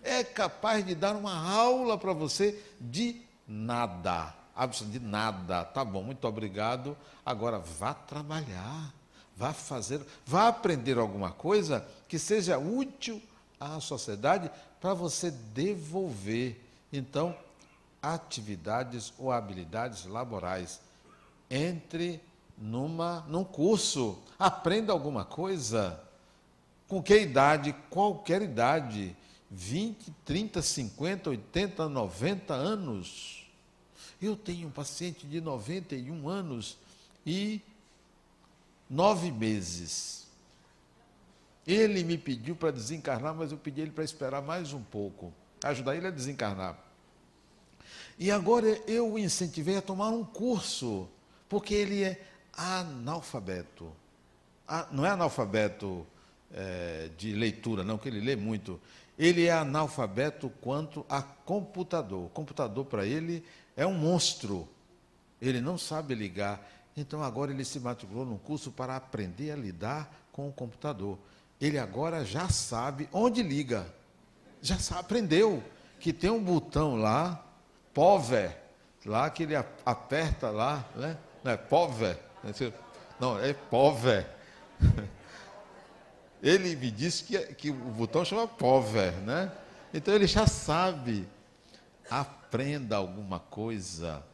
é 0.02 0.24
capaz 0.24 0.84
de 0.84 0.94
dar 0.94 1.14
uma 1.14 1.36
aula 1.36 1.96
para 1.96 2.12
você 2.12 2.60
de 2.80 3.22
nada, 3.46 4.34
absolutamente 4.54 5.06
nada. 5.06 5.64
Tá 5.64 5.84
bom, 5.84 6.02
muito 6.02 6.26
obrigado. 6.26 6.96
Agora 7.24 7.58
vá 7.58 7.94
trabalhar, 7.94 8.92
vá 9.38 9.52
fazer, 9.52 10.00
vá 10.26 10.48
aprender 10.48 10.98
alguma 10.98 11.30
coisa 11.30 11.86
que 12.08 12.18
seja 12.18 12.58
útil 12.58 13.22
à 13.60 13.78
sociedade 13.78 14.50
para 14.80 14.92
você 14.94 15.30
devolver. 15.30 16.60
Então, 16.92 17.36
atividades 18.02 19.12
ou 19.16 19.30
habilidades 19.30 20.06
laborais 20.06 20.80
entre 21.48 22.20
numa, 22.56 23.24
num 23.28 23.44
curso, 23.44 24.18
aprenda 24.36 24.92
alguma 24.92 25.24
coisa. 25.24 26.00
Com 26.88 27.00
que 27.00 27.20
idade? 27.20 27.72
Qualquer 27.88 28.42
idade. 28.42 29.16
20, 29.50 30.10
30, 30.24 30.60
50, 30.60 31.30
80, 31.30 31.88
90 31.88 32.54
anos. 32.54 33.46
Eu 34.20 34.36
tenho 34.36 34.66
um 34.66 34.70
paciente 34.70 35.26
de 35.26 35.40
91 35.40 36.28
anos 36.28 36.76
e 37.24 37.62
nove 38.88 39.30
meses. 39.30 40.26
Ele 41.66 42.02
me 42.02 42.16
pediu 42.16 42.56
para 42.56 42.70
desencarnar, 42.70 43.34
mas 43.34 43.52
eu 43.52 43.58
pedi 43.58 43.82
ele 43.82 43.90
para 43.90 44.04
esperar 44.04 44.40
mais 44.40 44.72
um 44.72 44.82
pouco, 44.82 45.32
ajudar 45.62 45.96
ele 45.96 46.06
a 46.06 46.10
desencarnar. 46.10 46.78
E 48.18 48.30
agora 48.30 48.66
eu 48.86 49.12
o 49.12 49.18
incentivei 49.18 49.76
a 49.76 49.82
tomar 49.82 50.08
um 50.08 50.24
curso 50.24 51.08
porque 51.48 51.74
ele 51.74 52.02
é 52.02 52.20
analfabeto. 52.52 53.92
Não 54.90 55.06
é 55.06 55.10
analfabeto 55.10 56.06
é, 56.52 57.10
de 57.16 57.32
leitura, 57.32 57.84
não, 57.84 57.96
que 57.96 58.08
ele 58.08 58.20
lê 58.20 58.36
muito. 58.36 58.80
Ele 59.18 59.46
é 59.46 59.52
analfabeto 59.52 60.50
quanto 60.60 61.06
a 61.08 61.22
computador. 61.22 62.26
O 62.26 62.28
computador, 62.28 62.84
para 62.84 63.06
ele, 63.06 63.44
é 63.76 63.86
um 63.86 63.94
monstro. 63.94 64.68
Ele 65.40 65.60
não 65.60 65.78
sabe 65.78 66.14
ligar. 66.14 66.60
Então, 67.00 67.22
agora 67.22 67.52
ele 67.52 67.64
se 67.64 67.78
matriculou 67.78 68.26
num 68.26 68.36
curso 68.36 68.72
para 68.72 68.96
aprender 68.96 69.52
a 69.52 69.56
lidar 69.56 70.12
com 70.32 70.48
o 70.48 70.52
computador. 70.52 71.16
Ele 71.60 71.78
agora 71.78 72.24
já 72.24 72.48
sabe 72.48 73.08
onde 73.12 73.40
liga. 73.40 73.86
Já 74.60 74.78
sabe, 74.78 75.02
aprendeu 75.02 75.62
que 76.00 76.12
tem 76.12 76.28
um 76.28 76.42
botão 76.42 76.96
lá, 76.96 77.44
pover, 77.94 78.56
lá 79.06 79.30
que 79.30 79.44
ele 79.44 79.54
aperta 79.86 80.50
lá, 80.50 80.84
né? 80.96 81.16
Não 81.44 81.52
é 81.52 81.56
pover? 81.56 82.18
Não, 83.20 83.38
é 83.38 83.52
pover. 83.52 84.26
Ele 86.40 86.76
me 86.76 86.88
disse 86.88 87.24
que, 87.24 87.38
que 87.54 87.70
o 87.70 87.74
botão 87.74 88.24
chama 88.24 88.46
pover, 88.46 89.12
né? 89.22 89.50
Então 89.92 90.14
ele 90.14 90.26
já 90.28 90.46
sabe. 90.46 91.26
Aprenda 92.08 92.94
alguma 92.96 93.40
coisa 93.40 94.24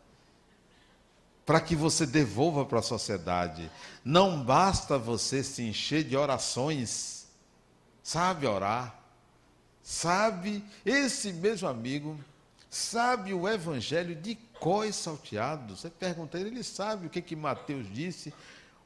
para 1.45 1.61
que 1.61 1.77
você 1.77 2.07
devolva 2.07 2.65
para 2.65 2.79
a 2.79 2.83
sociedade. 2.83 3.71
Não 4.05 4.43
basta 4.43 4.99
você 4.99 5.43
se 5.43 5.63
encher 5.63 6.05
de 6.05 6.17
orações. 6.17 7.27
Sabe 8.03 8.47
orar. 8.47 9.01
Sabe, 9.83 10.65
esse 10.85 11.31
mesmo 11.33 11.69
amigo 11.69 12.19
sabe 12.71 13.35
o 13.35 13.47
evangelho 13.47 14.17
de 14.17 14.35
cor 14.59 14.87
e 14.87 14.93
salteado. 14.93 15.77
Você 15.77 15.91
pergunta 15.91 16.39
ele, 16.39 16.49
ele 16.49 16.65
sabe 16.65 17.07
o 17.07 17.11
que, 17.11 17.21
que 17.21 17.37
Mateus 17.37 17.93
disse. 17.93 18.33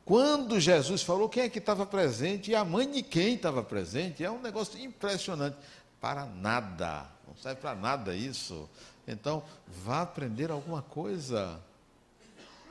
Quando 0.05 0.59
Jesus 0.59 1.03
falou, 1.03 1.29
quem 1.29 1.45
é 1.45 1.49
que 1.49 1.59
estava 1.59 1.87
presente 1.87 2.51
e 2.51 2.55
a 2.57 2.65
mãe 2.65 2.91
de 2.91 3.03
quem 3.03 3.35
estava 3.35 3.63
presente. 3.63 4.25
É 4.25 4.31
um 4.31 4.41
negócio 4.41 4.79
impressionante. 4.81 5.57
Para 6.01 6.27
nada. 6.27 7.07
Não 7.27 7.37
serve 7.37 7.61
para 7.61 7.75
nada 7.75 8.15
isso. 8.15 8.69
Então, 9.07 9.43
vá 9.85 10.03
aprender 10.03 10.51
alguma 10.51 10.83
coisa. 10.83 11.61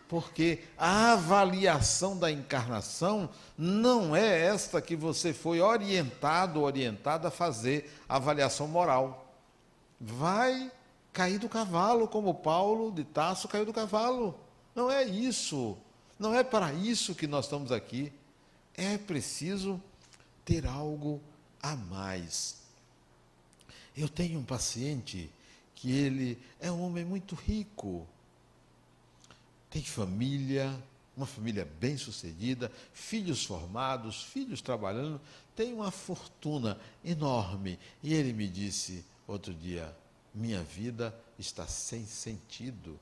Porque 0.07 0.63
a 0.77 1.13
avaliação 1.13 2.17
da 2.17 2.31
encarnação 2.31 3.29
não 3.57 4.15
é 4.15 4.45
esta 4.45 4.81
que 4.81 4.95
você 4.95 5.33
foi 5.33 5.59
orientado, 5.59 6.61
orientada 6.61 7.27
a 7.27 7.31
fazer, 7.31 7.91
avaliação 8.07 8.67
moral. 8.67 9.33
Vai 9.99 10.71
cair 11.11 11.39
do 11.39 11.49
cavalo, 11.49 12.07
como 12.07 12.33
Paulo 12.33 12.91
de 12.91 13.03
Tasso 13.03 13.47
caiu 13.47 13.65
do 13.65 13.73
cavalo. 13.73 14.39
Não 14.73 14.89
é 14.89 15.03
isso. 15.03 15.77
Não 16.17 16.33
é 16.33 16.43
para 16.43 16.71
isso 16.71 17.15
que 17.15 17.27
nós 17.27 17.45
estamos 17.45 17.71
aqui. 17.71 18.13
É 18.75 18.97
preciso 18.97 19.81
ter 20.45 20.65
algo 20.65 21.19
a 21.61 21.75
mais. 21.75 22.57
Eu 23.95 24.07
tenho 24.07 24.39
um 24.39 24.45
paciente 24.45 25.29
que 25.73 25.91
ele 25.91 26.39
é 26.59 26.71
um 26.71 26.81
homem 26.81 27.03
muito 27.03 27.35
rico. 27.35 28.07
Tem 29.77 29.83
família, 29.83 30.73
uma 31.15 31.27
família 31.27 31.63
bem-sucedida, 31.79 32.71
filhos 32.93 33.45
formados, 33.45 34.23
filhos 34.23 34.59
trabalhando, 34.59 35.21
tem 35.55 35.71
uma 35.71 35.91
fortuna 35.91 36.79
enorme. 37.05 37.77
E 38.01 38.11
ele 38.11 38.33
me 38.33 38.47
disse 38.47 39.05
outro 39.27 39.53
dia: 39.53 39.95
minha 40.33 40.63
vida 40.63 41.15
está 41.37 41.67
sem 41.67 42.07
sentido. 42.07 42.99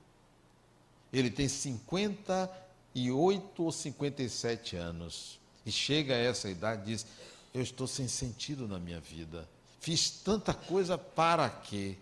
Ele 1.14 1.32
tem 1.32 1.48
58 1.48 3.64
ou 3.64 3.72
57 3.72 4.76
anos 4.76 5.40
e 5.66 5.72
chega 5.72 6.14
a 6.14 6.18
essa 6.18 6.50
idade 6.50 6.82
e 6.82 6.86
diz: 6.88 7.08
Eu 7.54 7.62
estou 7.62 7.88
sem 7.88 8.10
sentido 8.10 8.68
na 8.68 8.80
minha 8.80 9.00
vida. 9.00 9.48
Fiz 9.80 10.10
tanta 10.10 10.54
coisa 10.54 10.98
para 10.98 11.50
quê? 11.50 11.96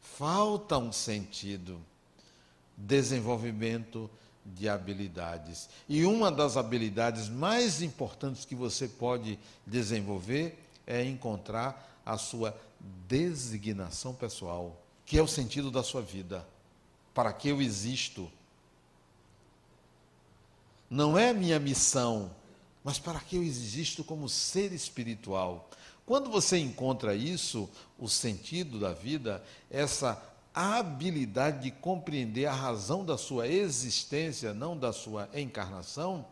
Falta 0.00 0.78
um 0.78 0.92
sentido. 0.92 1.78
Desenvolvimento 2.76 4.10
de 4.44 4.68
habilidades. 4.68 5.68
E 5.88 6.04
uma 6.04 6.30
das 6.30 6.56
habilidades 6.56 7.28
mais 7.28 7.82
importantes 7.82 8.44
que 8.44 8.54
você 8.54 8.86
pode 8.86 9.38
desenvolver 9.66 10.58
é 10.86 11.04
encontrar 11.04 12.00
a 12.04 12.16
sua 12.16 12.56
designação 13.08 14.14
pessoal, 14.14 14.80
que 15.04 15.18
é 15.18 15.22
o 15.22 15.26
sentido 15.26 15.70
da 15.70 15.82
sua 15.82 16.02
vida. 16.02 16.46
Para 17.12 17.32
que 17.32 17.48
eu 17.48 17.60
existo? 17.60 18.30
Não 20.88 21.18
é 21.18 21.32
minha 21.32 21.58
missão, 21.58 22.30
mas 22.84 22.98
para 22.98 23.18
que 23.18 23.36
eu 23.36 23.42
existo 23.42 24.04
como 24.04 24.28
ser 24.28 24.72
espiritual. 24.72 25.68
Quando 26.04 26.30
você 26.30 26.56
encontra 26.58 27.16
isso, 27.16 27.68
o 27.98 28.08
sentido 28.08 28.78
da 28.78 28.92
vida, 28.92 29.42
essa 29.68 30.22
habilidade 30.56 31.64
de 31.64 31.70
compreender 31.70 32.46
a 32.46 32.52
razão 32.52 33.04
da 33.04 33.18
sua 33.18 33.46
existência, 33.46 34.54
não 34.54 34.76
da 34.76 34.92
sua 34.92 35.28
encarnação, 35.34 36.24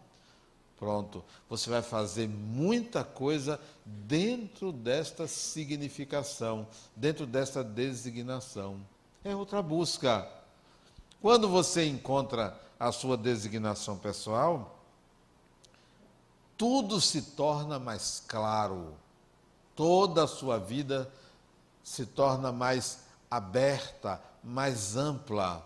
Pronto, 0.76 1.24
você 1.48 1.70
vai 1.70 1.82
fazer 1.82 2.28
muita 2.28 3.04
coisa 3.04 3.60
dentro 3.84 4.72
desta 4.72 5.26
significação, 5.26 6.66
dentro 6.96 7.26
desta 7.26 7.62
designação. 7.62 8.80
É 9.24 9.34
outra 9.34 9.62
busca. 9.62 10.28
Quando 11.22 11.48
você 11.48 11.86
encontra 11.86 12.60
a 12.78 12.90
sua 12.90 13.16
designação 13.16 13.96
pessoal, 13.96 14.78
tudo 16.58 17.00
se 17.00 17.22
torna 17.22 17.78
mais 17.78 18.22
claro, 18.26 18.94
toda 19.74 20.24
a 20.24 20.28
sua 20.28 20.58
vida 20.58 21.10
se 21.82 22.04
torna 22.04 22.52
mais 22.52 23.04
aberta, 23.36 24.20
mais 24.42 24.96
ampla. 24.96 25.64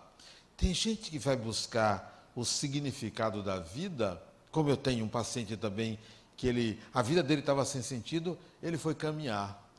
Tem 0.57 0.73
gente 0.75 1.11
que 1.11 1.19
vai 1.19 1.37
buscar 1.37 2.31
o 2.35 2.45
significado 2.45 3.43
da 3.43 3.59
vida 3.59 4.21
como 4.51 4.71
eu 4.71 4.77
tenho 4.77 5.05
um 5.05 5.09
paciente 5.09 5.57
também 5.57 5.99
que 6.37 6.47
ele, 6.47 6.81
a 6.95 7.03
vida 7.03 7.23
dele 7.23 7.41
estava 7.41 7.65
sem 7.65 7.83
sentido, 7.83 8.39
ele 8.63 8.79
foi 8.79 8.95
caminhar. 8.95 9.71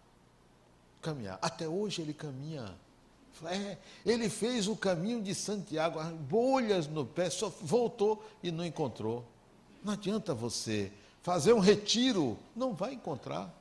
Caminhar. 1.01 1.39
Até 1.41 1.67
hoje 1.67 2.01
ele 2.01 2.13
caminha. 2.13 2.73
É, 3.45 3.77
ele 4.05 4.29
fez 4.29 4.67
o 4.67 4.75
caminho 4.75 5.21
de 5.21 5.33
Santiago, 5.33 6.01
bolhas 6.29 6.87
no 6.87 7.05
pé, 7.05 7.29
só 7.29 7.49
voltou 7.61 8.25
e 8.43 8.51
não 8.51 8.65
encontrou. 8.65 9.25
Não 9.83 9.93
adianta 9.93 10.33
você 10.33 10.91
fazer 11.23 11.53
um 11.53 11.59
retiro, 11.59 12.37
não 12.53 12.73
vai 12.73 12.93
encontrar. 12.93 13.53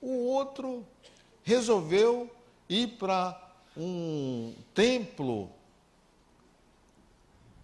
O 0.00 0.26
outro 0.26 0.86
resolveu 1.42 2.30
ir 2.68 2.96
para 2.98 3.40
um 3.76 4.54
templo 4.74 5.50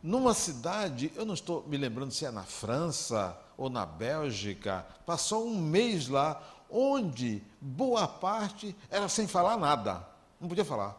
numa 0.02 0.34
cidade, 0.34 1.12
eu 1.14 1.24
não 1.24 1.34
estou 1.34 1.64
me 1.68 1.76
lembrando 1.76 2.10
se 2.10 2.26
é 2.26 2.30
na 2.30 2.42
França 2.42 3.38
ou 3.56 3.70
na 3.70 3.86
Bélgica, 3.86 4.84
passou 5.06 5.46
um 5.46 5.56
mês 5.56 6.08
lá, 6.08 6.42
onde 6.68 7.42
boa 7.60 8.08
parte 8.08 8.74
era 8.90 9.08
sem 9.08 9.28
falar 9.28 9.56
nada, 9.56 10.06
não 10.40 10.48
podia 10.48 10.64
falar, 10.64 10.96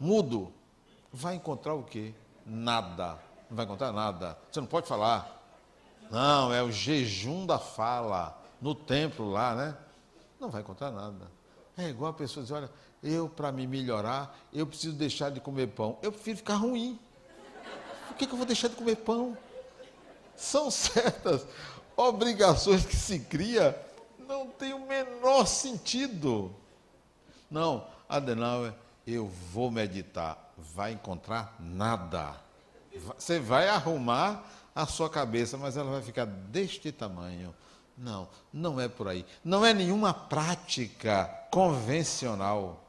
mudo. 0.00 0.52
Vai 1.12 1.36
encontrar 1.36 1.74
o 1.74 1.84
quê? 1.84 2.12
Nada. 2.44 3.20
Não 3.48 3.56
vai 3.56 3.64
encontrar 3.64 3.92
nada. 3.92 4.36
Você 4.50 4.60
não 4.60 4.66
pode 4.66 4.88
falar. 4.88 5.40
Não, 6.10 6.52
é 6.52 6.60
o 6.60 6.72
jejum 6.72 7.46
da 7.46 7.56
fala, 7.56 8.36
no 8.60 8.74
templo 8.74 9.30
lá, 9.30 9.54
né? 9.54 9.76
Não 10.40 10.50
vai 10.50 10.60
encontrar 10.60 10.90
nada. 10.90 11.30
É 11.76 11.88
igual 11.88 12.10
a 12.10 12.14
pessoa 12.14 12.42
diz: 12.42 12.50
olha, 12.50 12.68
eu, 13.04 13.28
para 13.28 13.52
me 13.52 13.66
melhorar, 13.66 14.36
eu 14.52 14.66
preciso 14.66 14.96
deixar 14.96 15.30
de 15.30 15.38
comer 15.38 15.68
pão. 15.68 15.98
Eu 16.02 16.10
prefiro 16.10 16.38
ficar 16.38 16.54
ruim. 16.54 16.98
Por 18.08 18.16
que, 18.16 18.26
que 18.26 18.32
eu 18.32 18.36
vou 18.36 18.46
deixar 18.46 18.68
de 18.68 18.76
comer 18.76 18.96
pão? 18.96 19.36
São 20.34 20.70
certas 20.70 21.46
obrigações 21.96 22.84
que 22.84 22.96
se 22.96 23.20
cria, 23.20 23.78
não 24.26 24.48
tem 24.48 24.72
o 24.72 24.86
menor 24.86 25.46
sentido. 25.46 26.54
Não, 27.50 27.86
Adenauer, 28.08 28.74
eu 29.06 29.28
vou 29.52 29.70
meditar. 29.70 30.52
Vai 30.56 30.92
encontrar 30.92 31.56
nada. 31.60 32.34
Você 33.16 33.38
vai 33.38 33.68
arrumar 33.68 34.44
a 34.74 34.86
sua 34.86 35.10
cabeça, 35.10 35.58
mas 35.58 35.76
ela 35.76 35.90
vai 35.90 36.02
ficar 36.02 36.24
deste 36.24 36.90
tamanho. 36.90 37.54
Não, 37.96 38.28
não 38.52 38.80
é 38.80 38.88
por 38.88 39.08
aí. 39.08 39.24
Não 39.44 39.64
é 39.64 39.72
nenhuma 39.72 40.12
prática 40.12 41.26
convencional. 41.50 42.83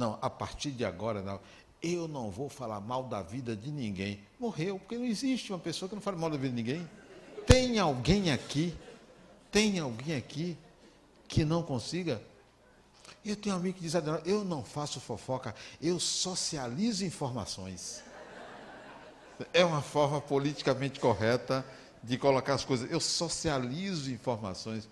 Não, 0.00 0.18
a 0.22 0.30
partir 0.30 0.70
de 0.70 0.82
agora, 0.82 1.20
não. 1.20 1.38
Eu 1.82 2.08
não 2.08 2.30
vou 2.30 2.48
falar 2.48 2.80
mal 2.80 3.04
da 3.04 3.20
vida 3.20 3.54
de 3.54 3.70
ninguém. 3.70 4.18
Morreu, 4.38 4.78
porque 4.78 4.96
não 4.96 5.04
existe 5.04 5.52
uma 5.52 5.58
pessoa 5.58 5.90
que 5.90 5.94
não 5.94 6.00
fala 6.00 6.16
mal 6.16 6.30
da 6.30 6.38
vida 6.38 6.48
de 6.48 6.62
ninguém. 6.62 6.88
Tem 7.46 7.78
alguém 7.78 8.32
aqui, 8.32 8.74
tem 9.52 9.78
alguém 9.78 10.16
aqui 10.16 10.56
que 11.28 11.44
não 11.44 11.62
consiga? 11.62 12.22
Eu 13.22 13.36
tenho 13.36 13.54
um 13.54 13.58
amigo 13.58 13.76
que 13.76 13.82
diz, 13.82 13.92
eu 14.24 14.42
não 14.42 14.64
faço 14.64 14.98
fofoca, 15.00 15.54
eu 15.82 16.00
socializo 16.00 17.04
informações. 17.04 18.02
É 19.52 19.62
uma 19.66 19.82
forma 19.82 20.18
politicamente 20.18 20.98
correta 20.98 21.62
de 22.02 22.16
colocar 22.16 22.54
as 22.54 22.64
coisas. 22.64 22.90
Eu 22.90 23.00
socializo 23.00 24.10
informações. 24.10 24.88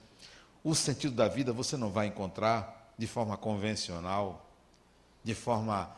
O 0.63 0.75
sentido 0.75 1.15
da 1.15 1.29
vida 1.29 1.51
você 1.51 1.79
não 1.79 1.89
vai 1.91 2.09
encontrar 2.09 2.93
de 2.99 3.07
forma 3.07 3.39
convencional, 3.39 4.48
de 5.23 5.35
forma 5.35 5.91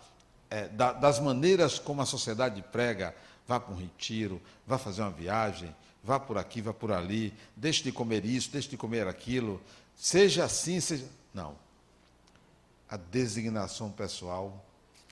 é, 0.51 0.69
da, 0.69 0.93
das 0.93 1.21
maneiras 1.21 1.79
como 1.79 2.03
a 2.03 2.07
sociedade 2.07 2.63
prega, 2.73 3.15
vá 3.47 3.61
para 3.61 3.73
um 3.73 3.77
retiro, 3.77 4.41
vá 4.67 4.79
fazer 4.79 5.03
uma 5.03 5.11
viagem, 5.11 5.75
vá 6.03 6.19
por 6.19 6.39
aqui, 6.39 6.61
vá 6.61 6.73
por 6.73 6.93
ali, 6.93 7.33
deixe 7.57 7.83
de 7.83 7.93
comer 7.93 8.25
isso, 8.25 8.51
deixe 8.51 8.69
de 8.69 8.77
comer 8.77 9.07
aquilo, 9.07 9.61
seja 9.97 10.45
assim, 10.45 10.81
seja. 10.81 11.07
Não. 11.33 11.55
A 12.89 12.97
designação 12.97 13.91
pessoal, 13.91 14.65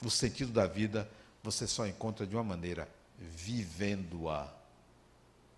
o 0.05 0.11
sentido 0.11 0.53
da 0.53 0.67
vida, 0.67 1.09
você 1.43 1.67
só 1.67 1.87
encontra 1.87 2.27
de 2.27 2.35
uma 2.35 2.43
maneira, 2.43 2.89
vivendo-a, 3.19 4.49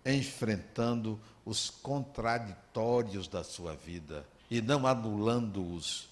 enfrentando 0.05 1.19
os 1.43 1.69
contraditórios 1.69 3.27
da 3.27 3.43
sua 3.43 3.75
vida 3.75 4.25
e 4.49 4.61
não 4.61 4.85
anulando-os 4.85 6.10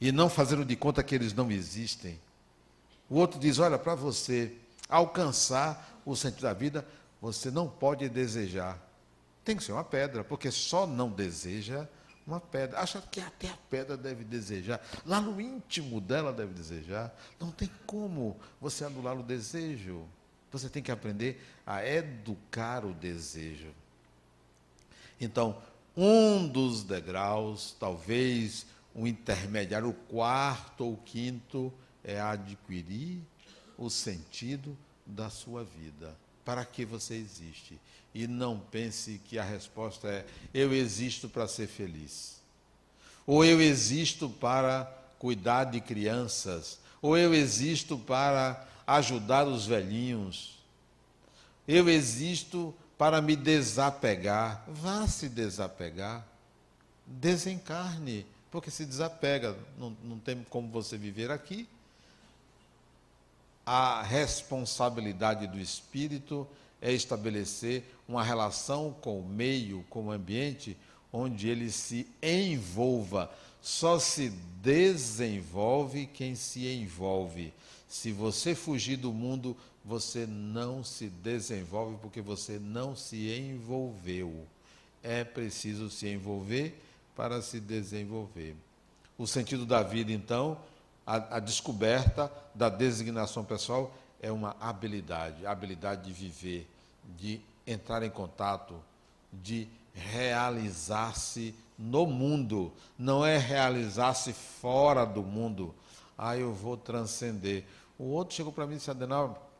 e 0.00 0.12
não 0.12 0.28
fazendo 0.28 0.64
de 0.64 0.76
conta 0.76 1.02
que 1.02 1.14
eles 1.14 1.32
não 1.32 1.50
existem. 1.50 2.18
O 3.08 3.16
outro 3.16 3.38
diz: 3.38 3.58
olha, 3.58 3.78
para 3.78 3.94
você 3.94 4.52
alcançar 4.88 6.00
o 6.04 6.14
sentido 6.14 6.42
da 6.42 6.52
vida, 6.52 6.86
você 7.20 7.50
não 7.50 7.68
pode 7.68 8.08
desejar. 8.08 8.78
Tem 9.44 9.56
que 9.56 9.64
ser 9.64 9.72
uma 9.72 9.84
pedra, 9.84 10.24
porque 10.24 10.50
só 10.50 10.86
não 10.86 11.10
deseja 11.10 11.86
uma 12.26 12.40
pedra. 12.40 12.80
Acha 12.80 13.00
que 13.00 13.20
até 13.20 13.48
a 13.48 13.58
pedra 13.68 13.96
deve 13.96 14.24
desejar. 14.24 14.80
Lá 15.04 15.20
no 15.20 15.40
íntimo 15.40 16.00
dela 16.00 16.32
deve 16.32 16.54
desejar. 16.54 17.14
Não 17.38 17.50
tem 17.50 17.70
como 17.86 18.38
você 18.60 18.84
anular 18.84 19.18
o 19.18 19.22
desejo. 19.22 20.04
Você 20.50 20.68
tem 20.68 20.82
que 20.82 20.92
aprender 20.92 21.44
a 21.66 21.84
educar 21.86 22.84
o 22.84 22.94
desejo. 22.94 23.74
Então, 25.20 25.60
um 25.96 26.46
dos 26.46 26.82
degraus, 26.82 27.76
talvez 27.78 28.66
um 28.94 29.06
intermediário, 29.06 29.88
o 29.88 29.94
quarto 29.94 30.84
ou 30.84 30.96
quinto, 30.96 31.72
é 32.02 32.20
adquirir 32.20 33.20
o 33.76 33.90
sentido 33.90 34.76
da 35.04 35.30
sua 35.30 35.64
vida. 35.64 36.16
Para 36.44 36.64
que 36.64 36.84
você 36.84 37.14
existe? 37.14 37.80
E 38.14 38.26
não 38.26 38.60
pense 38.60 39.20
que 39.26 39.38
a 39.38 39.42
resposta 39.42 40.08
é: 40.08 40.26
eu 40.52 40.72
existo 40.72 41.28
para 41.28 41.48
ser 41.48 41.66
feliz. 41.66 42.40
Ou 43.26 43.44
eu 43.44 43.60
existo 43.60 44.28
para 44.28 44.84
cuidar 45.18 45.64
de 45.64 45.80
crianças. 45.80 46.78
Ou 47.00 47.16
eu 47.16 47.34
existo 47.34 47.98
para 47.98 48.66
ajudar 48.86 49.46
os 49.46 49.66
velhinhos. 49.66 50.58
Eu 51.66 51.88
existo 51.88 52.74
para 52.98 53.20
me 53.20 53.34
desapegar. 53.34 54.64
Vá 54.68 55.06
se 55.08 55.28
desapegar. 55.28 56.26
Desencarne, 57.06 58.26
porque 58.54 58.70
se 58.70 58.86
desapega. 58.86 59.56
Não, 59.78 59.96
não 60.02 60.18
tem 60.18 60.44
como 60.48 60.68
você 60.70 60.96
viver 60.96 61.30
aqui 61.30 61.68
a 63.66 64.02
responsabilidade 64.02 65.46
do 65.46 65.58
espírito 65.58 66.46
é 66.82 66.92
estabelecer 66.92 67.82
uma 68.06 68.22
relação 68.22 68.94
com 69.00 69.20
o 69.20 69.26
meio, 69.26 69.84
com 69.88 70.06
o 70.06 70.12
ambiente, 70.12 70.76
onde 71.12 71.48
ele 71.48 71.70
se 71.70 72.06
envolva. 72.22 73.30
Só 73.62 73.98
se 73.98 74.30
desenvolve 74.62 76.06
quem 76.06 76.34
se 76.34 76.66
envolve. 76.66 77.54
Se 77.88 78.12
você 78.12 78.54
fugir 78.54 78.96
do 78.96 79.12
mundo, 79.12 79.56
você 79.82 80.26
não 80.26 80.84
se 80.84 81.08
desenvolve 81.08 81.96
porque 82.02 82.20
você 82.20 82.58
não 82.58 82.94
se 82.94 83.30
envolveu. 83.34 84.46
É 85.02 85.24
preciso 85.24 85.88
se 85.88 86.08
envolver 86.08 86.78
para 87.16 87.40
se 87.42 87.60
desenvolver. 87.60 88.56
O 89.16 89.26
sentido 89.26 89.64
da 89.64 89.82
vida, 89.82 90.12
então, 90.12 90.58
a, 91.06 91.36
a 91.36 91.40
descoberta 91.40 92.30
da 92.54 92.68
designação 92.68 93.44
pessoal 93.44 93.94
é 94.20 94.32
uma 94.32 94.56
habilidade, 94.60 95.46
a 95.46 95.50
habilidade 95.50 96.04
de 96.04 96.12
viver, 96.12 96.68
de 97.16 97.40
entrar 97.66 98.02
em 98.02 98.10
contato, 98.10 98.74
de 99.32 99.68
realizar-se 99.92 101.54
no 101.78 102.06
mundo, 102.06 102.72
não 102.98 103.24
é 103.24 103.38
realizar-se 103.38 104.32
fora 104.32 105.04
do 105.04 105.22
mundo. 105.22 105.74
Ah, 106.16 106.36
eu 106.36 106.52
vou 106.52 106.76
transcender. 106.76 107.64
O 107.98 108.04
outro 108.04 108.34
chegou 108.34 108.52
para 108.52 108.66
mim 108.66 108.74
e 108.74 108.76
disse, 108.76 108.90
Adenal, 108.90 109.50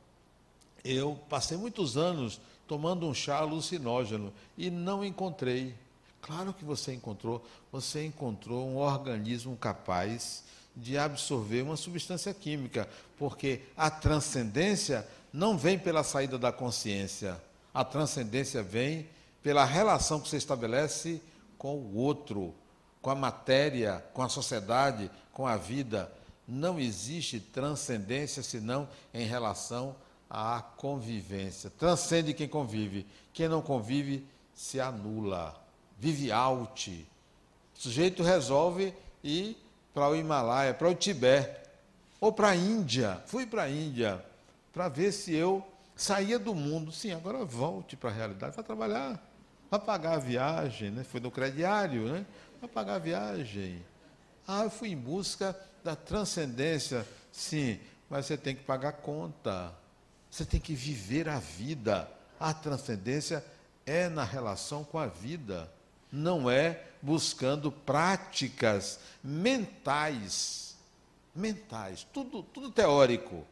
eu 0.85 1.19
passei 1.29 1.57
muitos 1.57 1.97
anos 1.97 2.40
tomando 2.67 3.07
um 3.07 3.14
chá 3.14 3.38
alucinógeno 3.38 4.33
e 4.57 4.71
não 4.71 5.05
encontrei. 5.05 5.75
Claro 6.24 6.54
que 6.54 6.64
você 6.64 6.94
encontrou. 6.94 7.44
Você 7.70 8.06
encontrou 8.06 8.66
um 8.66 8.78
organismo 8.78 9.54
capaz 9.58 10.42
de 10.74 10.96
absorver 10.96 11.60
uma 11.60 11.76
substância 11.76 12.32
química, 12.32 12.88
porque 13.18 13.60
a 13.76 13.90
transcendência 13.90 15.06
não 15.30 15.58
vem 15.58 15.78
pela 15.78 16.02
saída 16.02 16.38
da 16.38 16.50
consciência, 16.50 17.38
a 17.74 17.84
transcendência 17.84 18.62
vem 18.62 19.06
pela 19.42 19.66
relação 19.66 20.18
que 20.18 20.28
você 20.28 20.38
estabelece 20.38 21.20
com 21.58 21.76
o 21.76 21.96
outro, 21.96 22.54
com 23.02 23.10
a 23.10 23.14
matéria, 23.14 24.02
com 24.14 24.22
a 24.22 24.28
sociedade, 24.30 25.10
com 25.30 25.46
a 25.46 25.58
vida. 25.58 26.10
Não 26.48 26.80
existe 26.80 27.38
transcendência 27.38 28.42
senão 28.42 28.88
em 29.12 29.26
relação 29.26 29.94
à 30.30 30.62
convivência. 30.62 31.68
Transcende 31.68 32.32
quem 32.32 32.48
convive. 32.48 33.06
Quem 33.30 33.46
não 33.46 33.60
convive 33.60 34.26
se 34.54 34.80
anula, 34.80 35.63
vive 35.98 36.30
out. 36.33 37.07
O 37.76 37.80
sujeito 37.80 38.22
resolve 38.22 38.94
e 39.22 39.57
para 39.92 40.09
o 40.09 40.16
Himalaia, 40.16 40.74
para 40.74 40.88
o 40.88 40.94
Tibete, 40.94 41.61
ou 42.20 42.33
para 42.33 42.50
a 42.50 42.57
Índia. 42.57 43.22
Fui 43.26 43.46
para 43.46 43.62
a 43.62 43.70
Índia 43.70 44.24
para 44.72 44.88
ver 44.88 45.12
se 45.12 45.35
eu 45.35 45.64
saía 45.96 46.38
do 46.38 46.54
mundo. 46.54 46.90
Sim, 46.90 47.12
agora 47.12 47.44
volte 47.44 47.96
para 47.96 48.11
a 48.11 48.12
realidade, 48.12 48.54
para 48.54 48.62
trabalhar, 48.62 49.22
para 49.70 49.78
pagar 49.78 50.14
a 50.14 50.18
viagem, 50.18 50.90
né? 50.90 51.04
Foi 51.04 51.20
no 51.20 51.30
crediário, 51.30 52.09
né? 52.09 52.26
Para 52.59 52.68
pagar 52.68 52.94
a 52.96 52.98
viagem. 52.98 53.85
Ah, 54.46 54.64
eu 54.64 54.70
fui 54.70 54.90
em 54.90 54.96
busca 54.96 55.57
da 55.83 55.94
transcendência. 55.94 57.07
Sim, 57.30 57.78
mas 58.11 58.26
você 58.26 58.37
tem 58.37 58.54
que 58.54 58.62
pagar 58.62 58.92
conta. 58.92 59.72
Você 60.30 60.44
tem 60.44 60.61
que 60.61 60.74
viver 60.74 61.28
a 61.28 61.38
vida. 61.38 62.09
A 62.40 62.52
transcendência 62.52 63.44
é 63.87 64.09
na 64.09 64.24
relação 64.24 64.83
com 64.83 64.98
a 64.98 65.07
vida 65.07 65.70
não 66.14 66.48
é 66.48 66.81
buscando 67.03 67.70
práticas 67.70 69.00
mentais. 69.22 70.77
Mentais, 71.35 72.07
tudo, 72.12 72.42
tudo 72.44 72.70
teórico. 72.70 73.44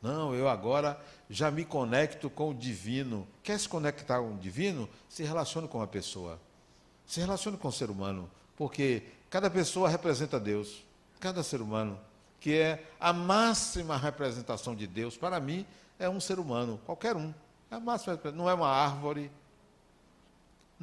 Não, 0.00 0.34
eu 0.34 0.48
agora 0.48 1.00
já 1.28 1.50
me 1.50 1.64
conecto 1.64 2.30
com 2.30 2.50
o 2.50 2.54
divino. 2.54 3.26
Quer 3.42 3.58
se 3.58 3.68
conectar 3.68 4.20
com 4.20 4.34
o 4.34 4.38
divino? 4.38 4.88
Se 5.08 5.24
relacione 5.24 5.66
com 5.66 5.82
a 5.82 5.86
pessoa. 5.86 6.38
Se 7.06 7.20
relacione 7.20 7.56
com 7.56 7.68
o 7.68 7.72
ser 7.72 7.90
humano. 7.90 8.30
Porque 8.56 9.02
cada 9.28 9.50
pessoa 9.50 9.88
representa 9.88 10.38
Deus. 10.38 10.84
Cada 11.18 11.42
ser 11.42 11.60
humano. 11.60 11.98
Que 12.38 12.54
é 12.54 12.84
a 13.00 13.12
máxima 13.12 13.96
representação 13.96 14.76
de 14.76 14.86
Deus. 14.86 15.16
Para 15.16 15.40
mim, 15.40 15.66
é 15.98 16.08
um 16.08 16.20
ser 16.20 16.38
humano. 16.38 16.78
Qualquer 16.86 17.16
um. 17.16 17.34
É 17.70 17.74
a 17.74 17.80
máxima, 17.80 18.20
não 18.32 18.48
é 18.48 18.54
uma 18.54 18.68
árvore, 18.68 19.30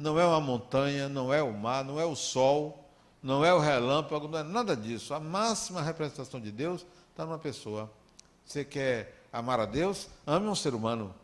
não 0.02 0.18
é 0.18 0.26
uma 0.26 0.40
montanha, 0.40 1.08
não 1.08 1.32
é 1.32 1.40
o 1.40 1.52
mar, 1.52 1.84
não 1.84 2.00
é 2.00 2.04
o 2.04 2.16
sol, 2.16 2.90
não 3.22 3.44
é 3.44 3.54
o 3.54 3.60
relâmpago, 3.60 4.26
não 4.26 4.40
é 4.40 4.42
nada 4.42 4.76
disso. 4.76 5.14
A 5.14 5.20
máxima 5.20 5.80
representação 5.80 6.40
de 6.40 6.50
Deus 6.50 6.84
está 7.10 7.24
numa 7.24 7.38
pessoa. 7.38 7.88
Você 8.44 8.64
quer 8.64 9.22
amar 9.32 9.60
a 9.60 9.64
Deus? 9.64 10.08
Ame 10.26 10.48
um 10.48 10.56
ser 10.56 10.74
humano. 10.74 11.14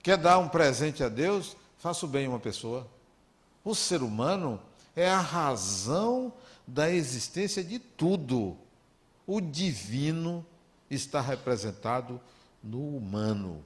Quer 0.00 0.16
dar 0.16 0.38
um 0.38 0.48
presente 0.48 1.02
a 1.02 1.08
Deus? 1.08 1.56
Faça 1.76 2.06
o 2.06 2.08
bem 2.08 2.28
uma 2.28 2.38
pessoa. 2.38 2.86
O 3.64 3.74
ser 3.74 4.00
humano 4.00 4.60
é 4.94 5.10
a 5.10 5.20
razão 5.20 6.32
da 6.64 6.88
existência 6.88 7.64
de 7.64 7.80
tudo. 7.80 8.56
O 9.26 9.40
divino 9.40 10.46
está 10.88 11.20
representado 11.20 12.20
no 12.62 12.96
humano. 12.96 13.64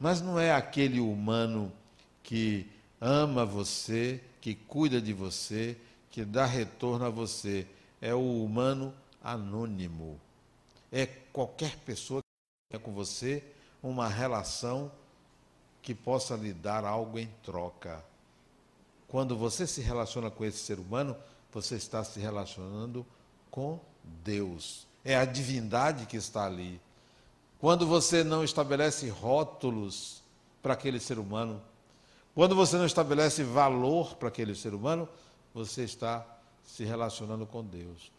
Mas 0.00 0.22
não 0.22 0.40
é 0.40 0.54
aquele 0.54 1.00
humano 1.00 1.70
que 2.22 2.70
ama 3.00 3.44
você, 3.44 4.20
que 4.40 4.54
cuida 4.54 5.00
de 5.00 5.12
você, 5.12 5.76
que 6.10 6.24
dá 6.24 6.44
retorno 6.44 7.04
a 7.04 7.10
você. 7.10 7.66
É 8.00 8.14
o 8.14 8.44
humano 8.44 8.94
anônimo. 9.22 10.20
É 10.90 11.06
qualquer 11.06 11.76
pessoa 11.78 12.20
que 12.20 12.76
tenha 12.76 12.82
com 12.82 12.92
você 12.92 13.42
uma 13.82 14.08
relação 14.08 14.90
que 15.80 15.94
possa 15.94 16.36
lhe 16.36 16.52
dar 16.52 16.84
algo 16.84 17.18
em 17.18 17.28
troca. 17.42 18.04
Quando 19.08 19.36
você 19.36 19.66
se 19.66 19.80
relaciona 19.80 20.30
com 20.30 20.44
esse 20.44 20.58
ser 20.58 20.78
humano, 20.78 21.16
você 21.52 21.74
está 21.74 22.02
se 22.04 22.20
relacionando 22.20 23.04
com 23.50 23.78
Deus. 24.24 24.86
É 25.04 25.16
a 25.16 25.24
divindade 25.24 26.06
que 26.06 26.16
está 26.16 26.46
ali. 26.46 26.80
Quando 27.58 27.86
você 27.86 28.24
não 28.24 28.42
estabelece 28.42 29.08
rótulos 29.08 30.22
para 30.62 30.74
aquele 30.74 30.98
ser 30.98 31.18
humano, 31.18 31.60
quando 32.34 32.54
você 32.54 32.76
não 32.76 32.86
estabelece 32.86 33.42
valor 33.42 34.16
para 34.16 34.28
aquele 34.28 34.54
ser 34.54 34.74
humano, 34.74 35.08
você 35.52 35.84
está 35.84 36.26
se 36.64 36.84
relacionando 36.84 37.46
com 37.46 37.64
Deus. 37.64 38.10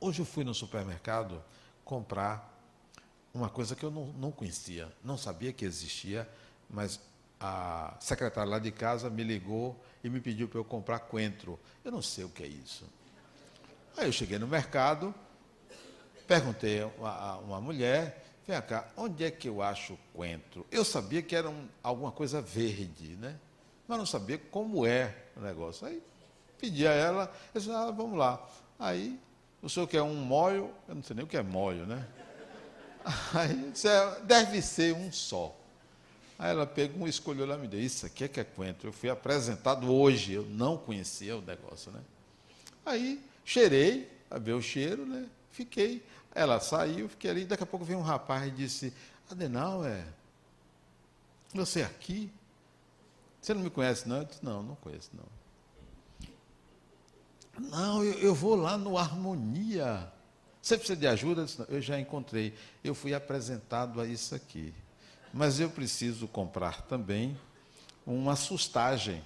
Hoje 0.00 0.20
eu 0.20 0.26
fui 0.26 0.44
no 0.44 0.54
supermercado 0.54 1.42
comprar 1.84 2.52
uma 3.32 3.48
coisa 3.48 3.74
que 3.74 3.84
eu 3.84 3.90
não, 3.90 4.06
não 4.12 4.30
conhecia, 4.30 4.92
não 5.02 5.18
sabia 5.18 5.52
que 5.52 5.64
existia, 5.64 6.28
mas 6.70 7.00
a 7.40 7.96
secretária 8.00 8.50
lá 8.50 8.58
de 8.58 8.70
casa 8.70 9.10
me 9.10 9.24
ligou 9.24 9.78
e 10.02 10.08
me 10.08 10.20
pediu 10.20 10.48
para 10.48 10.58
eu 10.58 10.64
comprar 10.64 11.00
coentro. 11.00 11.58
Eu 11.84 11.90
não 11.90 12.00
sei 12.00 12.24
o 12.24 12.28
que 12.28 12.42
é 12.42 12.46
isso. 12.46 12.84
Aí 13.96 14.06
eu 14.06 14.12
cheguei 14.12 14.38
no 14.38 14.46
mercado, 14.46 15.14
perguntei 16.26 16.82
a 16.82 17.38
uma 17.44 17.60
mulher, 17.60 18.23
Vem 18.46 18.60
cá, 18.60 18.88
onde 18.96 19.24
é 19.24 19.30
que 19.30 19.48
eu 19.48 19.62
acho 19.62 19.98
coentro? 20.12 20.66
Eu 20.70 20.84
sabia 20.84 21.22
que 21.22 21.34
era 21.34 21.48
um, 21.48 21.66
alguma 21.82 22.12
coisa 22.12 22.42
verde, 22.42 23.16
né? 23.16 23.38
Mas 23.88 23.98
não 23.98 24.06
sabia 24.06 24.36
como 24.36 24.86
é 24.86 25.14
o 25.36 25.40
negócio. 25.40 25.86
Aí 25.86 26.02
pedi 26.58 26.86
a 26.86 26.92
ela, 26.92 27.32
eu 27.54 27.60
disse, 27.60 27.72
ah, 27.72 27.90
vamos 27.90 28.18
lá. 28.18 28.46
Aí, 28.78 29.18
o 29.62 29.68
senhor 29.68 29.86
quer 29.86 30.02
um 30.02 30.14
molho, 30.14 30.70
eu 30.88 30.94
não 30.94 31.02
sei 31.02 31.16
nem 31.16 31.24
o 31.24 31.28
que 31.28 31.36
é 31.36 31.42
molho, 31.42 31.86
né? 31.86 32.06
Aí, 33.34 33.72
é, 33.84 34.20
deve 34.22 34.60
ser 34.60 34.94
um 34.94 35.10
só. 35.10 35.54
Aí 36.38 36.50
ela 36.50 36.66
pegou, 36.66 37.06
escolheu 37.06 37.46
lá 37.46 37.56
e 37.56 37.58
me 37.58 37.68
deu, 37.68 37.80
isso 37.80 38.04
aqui 38.04 38.24
é 38.24 38.28
que 38.28 38.40
é 38.40 38.44
coentro. 38.44 38.88
Eu 38.88 38.92
fui 38.92 39.08
apresentado 39.08 39.90
hoje, 39.90 40.32
eu 40.32 40.44
não 40.44 40.76
conhecia 40.76 41.36
o 41.36 41.40
negócio, 41.40 41.92
né? 41.92 42.00
Aí, 42.84 43.22
cheirei, 43.44 44.10
a 44.30 44.38
ver 44.38 44.52
o 44.52 44.60
cheiro, 44.60 45.06
né? 45.06 45.26
Fiquei. 45.50 46.02
Ela 46.34 46.58
saiu, 46.60 47.08
fiquei 47.08 47.30
ali, 47.30 47.44
daqui 47.44 47.62
a 47.62 47.66
pouco 47.66 47.84
veio 47.84 47.98
um 47.98 48.02
rapaz 48.02 48.48
e 48.48 48.50
disse, 48.50 48.92
Adenal, 49.30 49.84
é, 49.84 50.04
você 51.54 51.82
aqui? 51.82 52.32
Você 53.40 53.54
não 53.54 53.62
me 53.62 53.70
conhece, 53.70 54.08
não? 54.08 54.16
Eu 54.16 54.24
disse, 54.24 54.44
não, 54.44 54.62
não 54.62 54.74
conheço, 54.76 55.10
não. 55.12 55.44
Não, 57.68 58.02
eu, 58.02 58.14
eu 58.14 58.34
vou 58.34 58.56
lá 58.56 58.76
no 58.76 58.98
Harmonia. 58.98 60.10
Você 60.60 60.76
precisa 60.76 60.98
de 60.98 61.06
ajuda? 61.06 61.42
Eu, 61.42 61.44
disse, 61.44 61.64
eu 61.68 61.80
já 61.80 62.00
encontrei. 62.00 62.54
Eu 62.82 62.94
fui 62.94 63.14
apresentado 63.14 64.00
a 64.00 64.06
isso 64.06 64.34
aqui. 64.34 64.74
Mas 65.32 65.60
eu 65.60 65.70
preciso 65.70 66.26
comprar 66.26 66.82
também 66.82 67.38
uma 68.06 68.34
sustagem. 68.34 69.22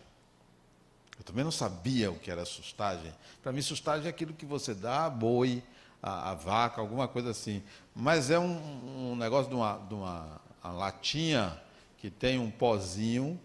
Eu 1.19 1.25
também 1.25 1.45
não 1.45 1.51
sabia 1.51 2.11
o 2.11 2.19
que 2.19 2.31
era 2.31 2.45
sustagem. 2.45 3.13
Para 3.43 3.53
mim, 3.53 3.63
sustagem 3.63 4.07
é 4.07 4.11
aquilo 4.11 4.35
que 4.35 4.45
você 4.45 4.75
dá 4.75 5.07
a 5.07 5.11
boi, 5.11 5.63
a, 6.03 6.31
a 6.31 6.35
vaca, 6.35 6.81
alguma 6.81 7.09
coisa 7.09 7.31
assim. 7.31 7.63
Mas 7.95 8.31
é 8.31 8.39
um, 8.39 9.13
um 9.13 9.17
negócio 9.17 9.49
de 9.49 9.57
uma, 9.57 9.79
de 9.89 9.95
uma, 9.95 10.41
latinha 10.65 11.61
que 11.97 12.11
tem 12.11 12.39
um 12.39 12.51
pozinho 12.51 13.39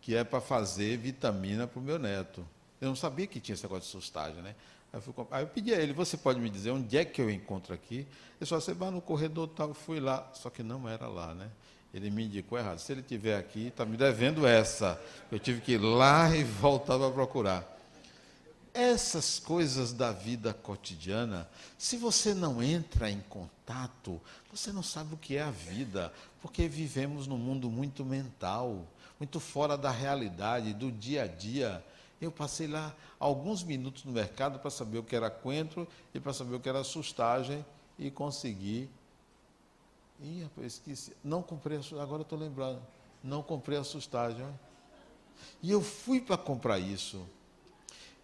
que 0.00 0.14
é 0.14 0.24
para 0.24 0.40
fazer 0.40 0.96
vitamina 0.96 1.66
para 1.66 1.78
o 1.78 1.82
meu 1.82 1.98
neto. 1.98 2.46
Eu 2.80 2.88
não 2.88 2.96
sabia 2.96 3.26
que 3.26 3.40
tinha 3.40 3.54
esse 3.54 3.62
negócio 3.62 3.84
de 3.84 3.90
sustagem, 3.90 4.42
né? 4.42 4.54
Aí 4.92 4.98
eu, 4.98 5.02
fui, 5.02 5.14
aí 5.30 5.42
eu, 5.42 5.46
pedi 5.46 5.74
a 5.74 5.78
ele, 5.78 5.92
você 5.92 6.16
pode 6.16 6.40
me 6.40 6.48
dizer 6.48 6.70
onde 6.70 6.96
é 6.96 7.04
que 7.04 7.20
eu 7.20 7.30
encontro 7.30 7.74
aqui? 7.74 8.06
Ele 8.40 8.46
só 8.46 8.58
você 8.58 8.72
vai 8.72 8.90
no 8.90 9.00
corredor 9.00 9.48
tal, 9.48 9.74
fui 9.74 10.00
lá, 10.00 10.30
só 10.32 10.48
que 10.48 10.62
não 10.62 10.88
era 10.88 11.06
lá, 11.06 11.34
né? 11.34 11.48
Ele 11.92 12.10
me 12.10 12.24
indicou 12.24 12.58
errado. 12.58 12.78
Se 12.78 12.92
ele 12.92 13.02
tiver 13.02 13.36
aqui, 13.36 13.66
está 13.66 13.84
me 13.84 13.96
devendo 13.96 14.46
essa. 14.46 15.00
Eu 15.30 15.38
tive 15.38 15.60
que 15.60 15.72
ir 15.72 15.78
lá 15.78 16.30
e 16.34 16.44
voltar 16.44 16.98
para 16.98 17.10
procurar. 17.10 17.79
Essas 18.72 19.40
coisas 19.40 19.92
da 19.92 20.12
vida 20.12 20.54
cotidiana, 20.54 21.48
se 21.76 21.96
você 21.96 22.32
não 22.32 22.62
entra 22.62 23.10
em 23.10 23.20
contato, 23.20 24.20
você 24.50 24.72
não 24.72 24.82
sabe 24.82 25.14
o 25.14 25.18
que 25.18 25.36
é 25.36 25.42
a 25.42 25.50
vida, 25.50 26.12
porque 26.40 26.68
vivemos 26.68 27.26
num 27.26 27.36
mundo 27.36 27.68
muito 27.68 28.04
mental, 28.04 28.86
muito 29.18 29.40
fora 29.40 29.76
da 29.76 29.90
realidade, 29.90 30.72
do 30.72 30.92
dia 30.92 31.24
a 31.24 31.26
dia. 31.26 31.84
Eu 32.20 32.30
passei 32.30 32.68
lá 32.68 32.94
alguns 33.18 33.64
minutos 33.64 34.04
no 34.04 34.12
mercado 34.12 34.60
para 34.60 34.70
saber 34.70 34.98
o 34.98 35.02
que 35.02 35.16
era 35.16 35.30
coentro 35.30 35.88
e 36.14 36.20
para 36.20 36.32
saber 36.32 36.54
o 36.54 36.60
que 36.60 36.68
era 36.68 36.84
sustagem 36.84 37.64
e 37.98 38.08
consegui. 38.08 38.88
Ih, 40.22 40.44
rapaz, 40.44 40.74
esqueci. 40.74 41.12
Não 41.24 41.42
comprei 41.42 41.78
a 41.78 41.80
sustagem, 41.80 42.04
agora 42.04 42.22
estou 42.22 42.38
lembrando. 42.38 42.80
Não 43.22 43.42
comprei 43.42 43.78
a 43.78 43.84
sustagem. 43.84 44.46
E 45.60 45.70
eu 45.70 45.82
fui 45.82 46.20
para 46.20 46.36
comprar 46.36 46.78
isso. 46.78 47.26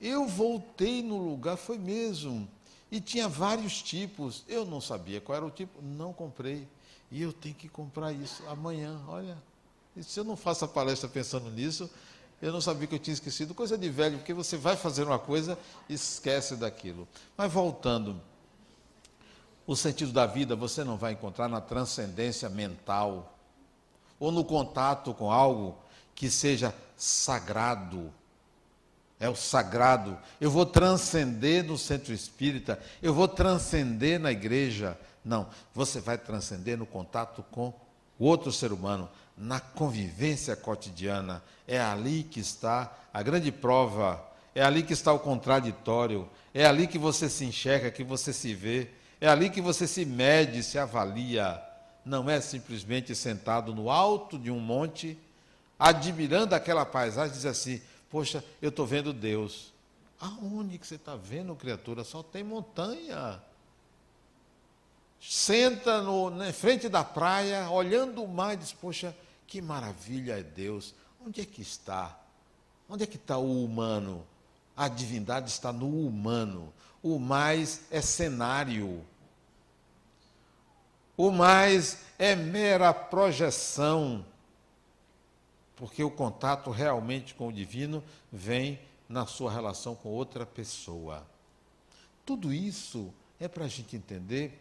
Eu 0.01 0.27
voltei 0.27 1.03
no 1.03 1.19
lugar, 1.19 1.57
foi 1.57 1.79
mesmo. 1.79 2.49
E 2.91 3.01
tinha 3.01 3.29
vários 3.29 3.83
tipos. 3.83 4.45
Eu 4.47 4.65
não 4.65 4.81
sabia 4.81 5.21
qual 5.21 5.37
era 5.37 5.47
o 5.47 5.51
tipo, 5.51 5.81
não 5.83 6.13
comprei. 6.13 6.69
E 7.11 7.23
eu 7.23 7.33
tenho 7.33 7.55
que 7.55 7.69
comprar 7.69 8.13
isso 8.13 8.43
amanhã. 8.49 9.01
Olha, 9.09 9.37
se 10.01 10.19
eu 10.21 10.25
não 10.25 10.37
faço 10.37 10.65
a 10.65 10.69
palestra 10.69 11.09
pensando 11.09 11.51
nisso, 11.51 11.91
eu 12.41 12.53
não 12.53 12.61
sabia 12.61 12.87
que 12.87 12.95
eu 12.95 12.99
tinha 12.99 13.15
esquecido. 13.15 13.55
Coisa 13.55 13.79
de 13.79 13.89
velho, 13.89 14.19
porque 14.19 14.35
você 14.35 14.57
vai 14.57 14.77
fazer 14.77 15.05
uma 15.05 15.19
coisa 15.19 15.59
e 15.89 15.95
esquece 15.95 16.57
daquilo. 16.57 17.09
Mas 17.37 17.51
voltando, 17.51 18.21
o 19.67 19.75
sentido 19.75 20.13
da 20.13 20.27
vida 20.27 20.55
você 20.55 20.85
não 20.85 20.97
vai 20.97 21.13
encontrar 21.13 21.49
na 21.49 21.61
transcendência 21.61 22.49
mental 22.49 23.37
ou 24.19 24.31
no 24.31 24.45
contato 24.45 25.13
com 25.15 25.31
algo 25.31 25.77
que 26.15 26.31
seja 26.31 26.75
sagrado. 26.97 28.13
É 29.19 29.29
o 29.29 29.37
sagrado. 29.37 30.19
Eu 30.41 30.51
vou 30.51 30.67
transcender 30.67 31.65
no 31.65 31.79
centro 31.79 32.13
espírita, 32.13 32.79
eu 33.03 33.15
vou 33.15 33.27
transcender 33.27 34.21
na 34.21 34.31
igreja. 34.31 34.99
Não, 35.25 35.49
você 35.75 36.01
vai 36.01 36.19
transcender 36.19 36.77
no 36.77 36.87
contato 36.87 37.45
com 37.51 37.73
o 38.19 38.25
outro 38.25 38.53
ser 38.53 38.73
humano, 38.73 39.09
na 39.37 39.59
convivência 39.59 40.55
cotidiana. 40.55 41.43
É 41.67 41.81
ali 41.81 42.23
que 42.23 42.41
está 42.41 42.93
a 43.13 43.23
grande 43.23 43.51
prova, 43.51 44.23
é 44.55 44.63
ali 44.63 44.83
que 44.83 44.93
está 44.93 45.13
o 45.13 45.19
contraditório, 45.19 46.29
é 46.55 46.65
ali 46.65 46.87
que 46.87 46.99
você 46.99 47.29
se 47.29 47.45
enxerga, 47.45 47.91
que 47.91 48.05
você 48.05 48.33
se 48.33 48.55
vê, 48.55 48.89
é 49.21 49.29
ali 49.29 49.51
que 49.51 49.61
você 49.61 49.87
se 49.87 50.05
mede, 50.05 50.63
se 50.63 50.79
avalia. 50.79 51.61
Não 52.05 52.31
é 52.31 52.41
simplesmente 52.41 53.15
sentado 53.15 53.75
no 53.75 53.91
alto 53.91 54.39
de 54.39 54.51
um 54.51 54.61
monte, 54.61 55.19
admirando 55.79 56.55
aquela 56.55 56.87
paisagem, 56.87 57.35
diz 57.35 57.45
assim: 57.45 57.81
Poxa, 58.11 58.45
eu 58.61 58.69
estou 58.69 58.87
vendo 58.87 59.13
Deus. 59.13 59.73
Aonde 60.19 60.79
que 60.79 60.87
você 60.87 60.95
está 60.95 61.17
vendo, 61.17 61.55
criatura? 61.55 62.05
Só 62.05 62.23
tem 62.23 62.43
montanha 62.43 63.41
senta 65.29 66.01
no, 66.03 66.31
na 66.31 66.53
frente 66.53 66.89
da 66.89 67.03
praia, 67.03 67.69
olhando 67.71 68.23
o 68.23 68.29
mar 68.29 68.55
e 68.55 68.59
diz: 68.59 68.73
Poxa, 68.73 69.15
que 69.47 69.61
maravilha 69.61 70.39
é 70.39 70.43
Deus. 70.43 70.95
Onde 71.25 71.41
é 71.41 71.45
que 71.45 71.61
está? 71.61 72.19
Onde 72.89 73.03
é 73.05 73.07
que 73.07 73.17
está 73.17 73.37
o 73.37 73.65
humano? 73.65 74.25
A 74.77 74.89
divindade 74.89 75.51
está 75.51 75.73
no 75.73 76.07
humano. 76.07 76.73
O 77.03 77.19
mais 77.19 77.83
é 77.91 78.01
cenário. 78.01 79.05
O 81.17 81.31
mais 81.31 81.99
é 82.19 82.37
mera 82.37 82.93
projeção. 82.93 84.25
Porque 85.77 86.03
o 86.03 86.11
contato 86.11 86.71
realmente 86.71 87.35
com 87.35 87.49
o 87.49 87.53
divino 87.53 88.03
vem 88.33 88.81
na 89.09 89.27
sua 89.27 89.53
relação 89.53 89.95
com 89.95 90.09
outra 90.09 90.45
pessoa. 90.45 91.27
Tudo 92.25 92.53
isso 92.53 93.13
é 93.39 93.47
para 93.47 93.67
a 93.67 93.69
gente 93.69 93.95
entender 93.95 94.61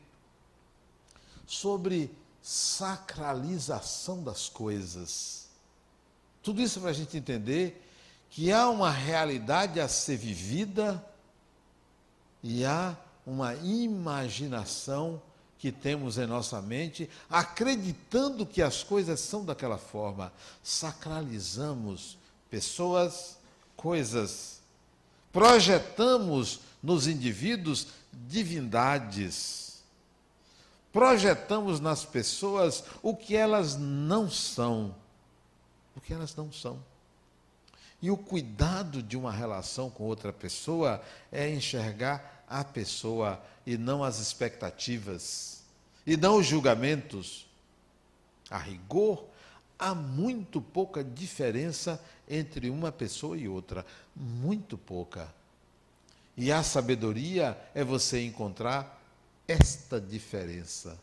sobre 1.47 2.12
sacralização 2.41 4.23
das 4.23 4.49
coisas. 4.49 5.47
Tudo 6.43 6.62
isso 6.62 6.80
para 6.80 6.91
a 6.91 6.93
gente 6.93 7.17
entender 7.17 7.82
que 8.30 8.51
há 8.51 8.69
uma 8.69 8.91
realidade 8.91 9.80
a 9.80 9.88
ser 9.88 10.17
vivida 10.17 11.04
e 12.43 12.65
há 12.65 12.95
uma 13.25 13.56
imaginação 13.56 15.21
que 15.58 15.72
temos 15.72 16.18
em 16.18 16.28
nossa 16.28 16.62
mente, 16.62 17.10
acreditando 17.30 18.46
que 18.46 18.62
as 18.62 18.84
coisas 18.84 19.20
são 19.20 19.44
daquela 19.44 19.78
forma. 19.78 20.32
Sacralizamos 20.63 22.18
pessoas, 22.50 23.38
coisas. 23.76 24.60
Projetamos 25.32 26.60
nos 26.84 27.08
indivíduos 27.08 27.88
divindades 28.12 29.65
projetamos 30.96 31.82
nas 31.82 32.06
pessoas 32.06 32.86
o 33.04 33.13
que 33.13 33.36
elas 33.36 33.76
não 33.76 34.32
são. 34.32 34.96
O 35.94 36.00
que 36.00 36.13
elas 36.13 36.34
não 36.38 36.54
são. 36.54 36.82
E 38.02 38.10
o 38.10 38.15
cuidado 38.15 39.04
de 39.04 39.18
uma 39.18 39.30
relação 39.30 39.89
com 39.89 40.06
outra 40.06 40.32
pessoa 40.32 41.02
é 41.34 41.50
enxergar 41.50 42.35
a 42.48 42.64
pessoa 42.64 43.44
e 43.66 43.78
não 43.78 44.04
as 44.04 44.20
expectativas, 44.20 45.64
e 46.06 46.16
não 46.16 46.38
os 46.38 46.46
julgamentos. 46.46 47.48
A 48.50 48.58
rigor, 48.58 49.26
há 49.78 49.96
muito 49.96 50.62
pouca 50.62 51.04
diferença 51.04 52.02
entre 52.30 52.70
uma 52.70 52.92
pessoa 52.92 53.38
e 53.38 53.48
outra. 53.48 53.86
Muito 54.16 54.78
pouca. 54.78 55.34
E 56.38 56.52
a 56.52 56.62
sabedoria 56.62 57.58
é 57.74 57.84
você 57.84 58.24
encontrar 58.24 59.02
esta 59.48 60.00
diferença 60.00 61.00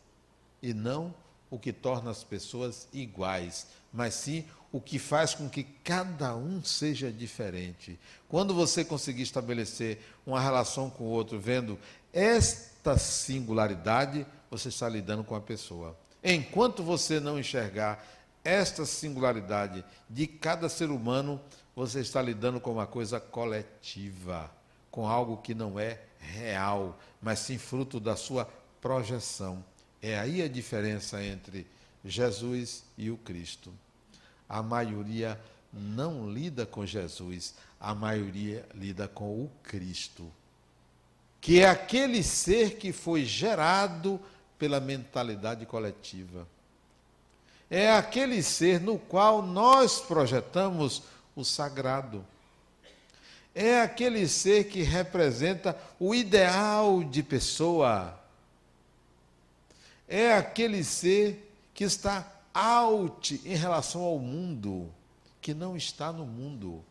e 0.63 0.75
não 0.75 1.15
o 1.53 1.59
que 1.59 1.71
torna 1.71 2.11
as 2.11 2.25
pessoas 2.25 2.88
iguais, 2.95 3.67
mas 3.93 4.15
sim 4.15 4.47
o 4.73 4.81
que 4.81 4.99
faz 4.99 5.35
com 5.35 5.51
que 5.51 5.62
cada 5.62 6.35
um 6.35 6.65
seja 6.65 7.12
diferente. 7.12 8.01
Quando 8.27 8.55
você 8.55 8.83
conseguir 8.83 9.21
estabelecer 9.21 10.01
uma 10.27 10.41
relação 10.41 10.88
com 10.88 11.05
o 11.05 11.09
outro, 11.11 11.38
vendo 11.38 11.79
esta 12.11 12.97
singularidade, 12.97 14.27
você 14.51 14.71
está 14.71 14.88
lidando 14.88 15.23
com 15.23 15.35
a 15.35 15.43
pessoa. 15.43 15.95
Enquanto 16.25 16.83
você 16.83 17.21
não 17.21 17.38
enxergar 17.38 18.03
esta 18.43 18.87
singularidade 18.87 19.85
de 20.09 20.27
cada 20.27 20.71
ser 20.71 20.88
humano, 20.88 21.38
você 21.77 22.01
está 22.01 22.23
lidando 22.23 22.61
com 22.61 22.73
uma 22.73 22.87
coisa 22.87 23.21
coletiva, 23.21 24.51
com 24.91 25.07
algo 25.07 25.37
que 25.37 25.55
não 25.55 25.79
é 25.79 26.01
real, 26.19 26.99
mas 27.21 27.41
sim 27.41 27.59
fruto 27.59 28.01
da 28.01 28.17
sua 28.17 28.49
projeção. 28.81 29.62
É 30.03 30.19
aí 30.19 30.43
a 30.43 30.49
diferença 30.49 31.23
entre 31.23 31.67
Jesus 32.05 32.83
e 32.99 33.09
o 33.11 33.17
Cristo. 33.17 33.73
A 34.49 34.61
maioria 34.62 35.41
não 35.73 36.29
lida 36.31 36.67
com 36.67 36.85
Jesus, 36.85 37.55
a 37.81 37.95
maioria 37.95 38.67
lida 38.75 39.09
com 39.09 39.45
o 39.45 39.51
Cristo. 39.62 40.31
que 41.43 41.61
é 41.61 41.69
aquele 41.69 42.23
ser 42.23 42.77
que 42.77 42.93
foi 42.93 43.25
gerado 43.25 44.21
pela 44.57 44.79
mentalidade 44.79 45.67
coletiva. 45.67 46.47
É 47.69 47.91
aquele 47.91 48.41
ser 48.45 48.81
no 48.81 48.97
qual 48.97 49.43
nós 49.43 50.01
projetamos 50.01 51.03
o 51.35 51.45
sagrado. 51.45 52.25
É 53.53 53.81
aquele 53.81 54.29
ser 54.29 54.69
que 54.69 54.83
representa 54.83 55.77
o 55.99 56.15
ideal 56.15 57.03
de 57.03 57.25
pessoa. 57.25 58.17
É 60.14 60.35
aquele 60.35 60.85
ser 60.85 61.51
que 61.72 61.85
está 61.85 62.31
out 62.53 63.40
em 63.46 63.57
relação 63.57 64.03
ao 64.03 64.18
mundo, 64.18 64.92
que 65.40 65.55
não 65.55 65.75
está 65.75 66.12
no 66.12 66.27
mundo. 66.27 66.85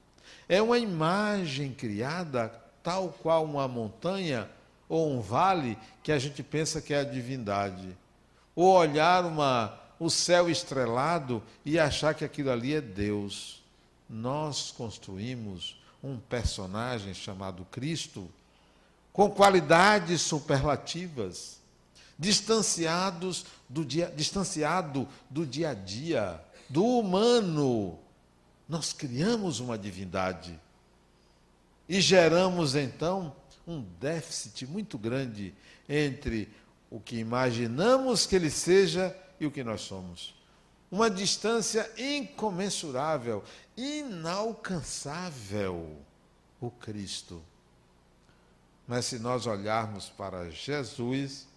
É 0.50 0.60
uma 0.60 0.80
imagem 0.80 1.72
criada 1.72 2.50
tal 2.82 3.10
qual 3.22 3.46
uma 3.46 3.68
montanha 3.68 4.50
ou 4.90 5.08
um 5.08 5.22
vale 5.22 5.78
que 6.02 6.12
a 6.12 6.18
gente 6.18 6.42
pensa 6.42 6.82
que 6.82 6.96
é 6.96 7.02
a 7.02 7.04
divindade. 7.04 7.96
Ou 8.56 8.74
olhar 8.74 9.24
uma, 9.24 9.80
o 10.00 10.10
céu 10.10 10.50
estrelado 10.50 11.44
e 11.64 11.78
achar 11.78 12.16
que 12.16 12.26
aquilo 12.26 12.50
ali 12.50 12.74
é 12.74 12.82
Deus. 12.82 13.62
Nós 14.10 14.72
construímos 14.72 15.80
um 16.04 16.18
personagem 16.18 17.14
chamado 17.14 17.66
Cristo 17.66 18.28
com 19.14 19.30
qualidades 19.30 20.22
superlativas, 20.22 21.61
distanciados 22.22 23.46
do 23.68 23.84
dia, 23.84 24.14
distanciado 24.16 25.10
do 25.28 25.44
dia 25.44 25.72
a 25.72 25.74
dia, 25.74 26.40
do 26.70 26.86
humano. 26.86 27.98
Nós 28.70 28.94
criamos 28.94 29.60
uma 29.60 29.76
divindade 29.76 30.60
e 31.90 32.00
geramos 32.00 32.76
então 32.76 33.36
um 33.66 33.82
déficit 34.00 34.68
muito 34.68 35.00
grande 35.00 35.56
entre 35.90 36.48
o 36.92 37.00
que 37.00 37.18
imaginamos 37.18 38.28
que 38.28 38.36
ele 38.36 38.52
seja 38.52 39.18
e 39.40 39.48
o 39.48 39.52
que 39.52 39.64
nós 39.64 39.82
somos. 39.82 40.36
Uma 40.92 41.10
distância 41.10 41.92
incomensurável, 41.98 43.44
inalcançável, 43.76 45.98
o 46.60 46.70
Cristo. 46.70 47.42
Mas 48.88 49.06
se 49.06 49.18
nós 49.18 49.48
olharmos 49.48 50.10
para 50.10 50.52
Jesus, 50.52 51.50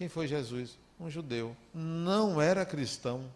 quem 0.00 0.08
foi 0.08 0.26
Jesus? 0.26 0.78
Um 0.98 1.10
judeu. 1.10 1.54
Não 1.74 2.40
era 2.40 2.64
cristão. 2.64 3.30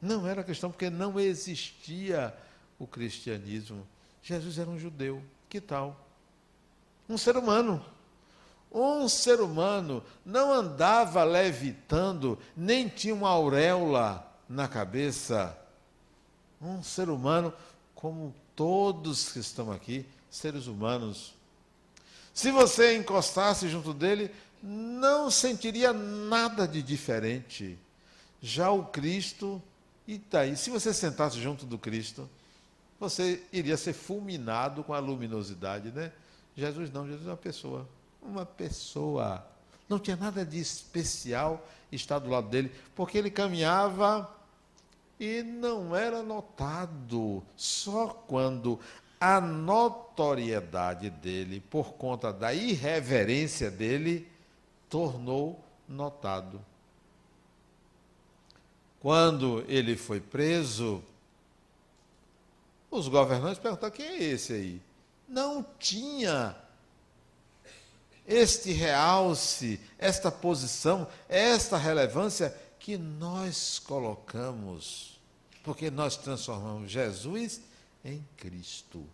Não 0.00 0.28
era 0.28 0.44
cristão 0.44 0.70
porque 0.70 0.88
não 0.88 1.18
existia 1.18 2.32
o 2.78 2.86
cristianismo. 2.86 3.84
Jesus 4.22 4.60
era 4.60 4.70
um 4.70 4.78
judeu. 4.78 5.20
Que 5.48 5.60
tal? 5.60 5.98
Um 7.08 7.18
ser 7.18 7.36
humano. 7.36 7.84
Um 8.70 9.08
ser 9.08 9.40
humano 9.40 10.04
não 10.24 10.52
andava 10.52 11.24
levitando, 11.24 12.38
nem 12.56 12.86
tinha 12.88 13.12
uma 13.12 13.30
auréola 13.30 14.24
na 14.48 14.68
cabeça. 14.68 15.58
Um 16.62 16.80
ser 16.80 17.08
humano 17.08 17.52
como 17.92 18.32
todos 18.54 19.32
que 19.32 19.40
estão 19.40 19.72
aqui, 19.72 20.06
seres 20.30 20.68
humanos. 20.68 21.34
Se 22.32 22.52
você 22.52 22.96
encostasse 22.96 23.68
junto 23.68 23.92
dele, 23.92 24.30
não 24.66 25.30
sentiria 25.30 25.92
nada 25.92 26.66
de 26.66 26.82
diferente. 26.82 27.78
Já 28.40 28.70
o 28.70 28.86
Cristo, 28.86 29.62
e 30.08 30.16
daí, 30.16 30.56
se 30.56 30.70
você 30.70 30.94
sentasse 30.94 31.38
junto 31.38 31.66
do 31.66 31.78
Cristo, 31.78 32.28
você 32.98 33.42
iria 33.52 33.76
ser 33.76 33.92
fulminado 33.92 34.82
com 34.82 34.94
a 34.94 34.98
luminosidade, 34.98 35.90
né? 35.90 36.10
Jesus 36.56 36.90
não, 36.90 37.06
Jesus 37.06 37.26
é 37.26 37.30
uma 37.30 37.36
pessoa. 37.36 37.86
Uma 38.22 38.46
pessoa. 38.46 39.46
Não 39.86 39.98
tinha 39.98 40.16
nada 40.16 40.46
de 40.46 40.58
especial 40.58 41.68
estar 41.92 42.18
do 42.18 42.30
lado 42.30 42.48
dele, 42.48 42.72
porque 42.94 43.18
ele 43.18 43.30
caminhava 43.30 44.34
e 45.20 45.42
não 45.42 45.94
era 45.94 46.22
notado. 46.22 47.42
Só 47.54 48.08
quando 48.08 48.80
a 49.20 49.42
notoriedade 49.42 51.10
dele, 51.10 51.60
por 51.60 51.92
conta 51.94 52.32
da 52.32 52.54
irreverência 52.54 53.70
dele, 53.70 54.32
tornou 54.94 55.60
notado. 55.88 56.64
Quando 59.00 59.64
ele 59.66 59.96
foi 59.96 60.20
preso, 60.20 61.02
os 62.88 63.08
governantes 63.08 63.58
perguntaram: 63.58 63.92
quem 63.92 64.06
é 64.06 64.22
esse 64.22 64.52
aí? 64.52 64.80
Não 65.28 65.66
tinha 65.80 66.54
este 68.24 68.70
realce, 68.70 69.80
esta 69.98 70.30
posição, 70.30 71.08
esta 71.28 71.76
relevância 71.76 72.56
que 72.78 72.96
nós 72.96 73.80
colocamos, 73.80 75.18
porque 75.64 75.90
nós 75.90 76.16
transformamos 76.16 76.88
Jesus 76.92 77.60
em 78.04 78.24
Cristo. 78.36 79.04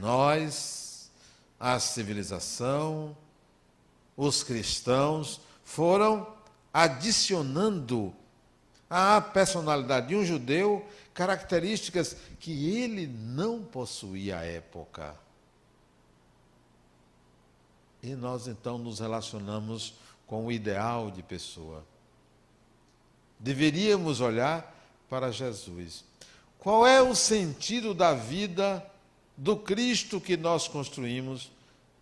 Nós, 0.00 1.10
a 1.60 1.78
civilização, 1.78 3.14
os 4.16 4.42
cristãos 4.42 5.40
foram 5.64 6.26
adicionando 6.72 8.14
à 8.88 9.20
personalidade 9.20 10.08
de 10.08 10.16
um 10.16 10.24
judeu 10.24 10.86
características 11.14 12.16
que 12.38 12.76
ele 12.76 13.06
não 13.06 13.62
possuía 13.62 14.38
à 14.38 14.44
época. 14.44 15.14
E 18.02 18.14
nós 18.14 18.48
então 18.48 18.78
nos 18.78 18.98
relacionamos 19.00 19.94
com 20.26 20.46
o 20.46 20.52
ideal 20.52 21.10
de 21.10 21.22
pessoa. 21.22 21.84
Deveríamos 23.38 24.20
olhar 24.20 24.74
para 25.08 25.30
Jesus. 25.30 26.04
Qual 26.58 26.86
é 26.86 27.02
o 27.02 27.14
sentido 27.14 27.92
da 27.92 28.14
vida 28.14 28.84
do 29.36 29.56
Cristo 29.56 30.20
que 30.20 30.36
nós 30.36 30.68
construímos? 30.68 31.50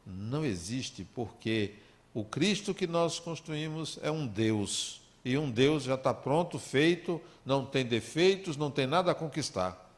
Não 0.06 0.44
existe, 0.44 1.04
porque 1.14 1.74
o 2.12 2.24
Cristo 2.24 2.74
que 2.74 2.86
nós 2.86 3.18
construímos 3.18 3.98
é 4.02 4.10
um 4.10 4.26
Deus 4.26 5.00
e 5.24 5.36
um 5.36 5.50
Deus 5.50 5.84
já 5.84 5.94
está 5.94 6.12
pronto, 6.14 6.58
feito, 6.58 7.20
não 7.44 7.64
tem 7.64 7.84
defeitos, 7.84 8.56
não 8.56 8.70
tem 8.70 8.86
nada 8.86 9.12
a 9.12 9.14
conquistar. 9.14 9.88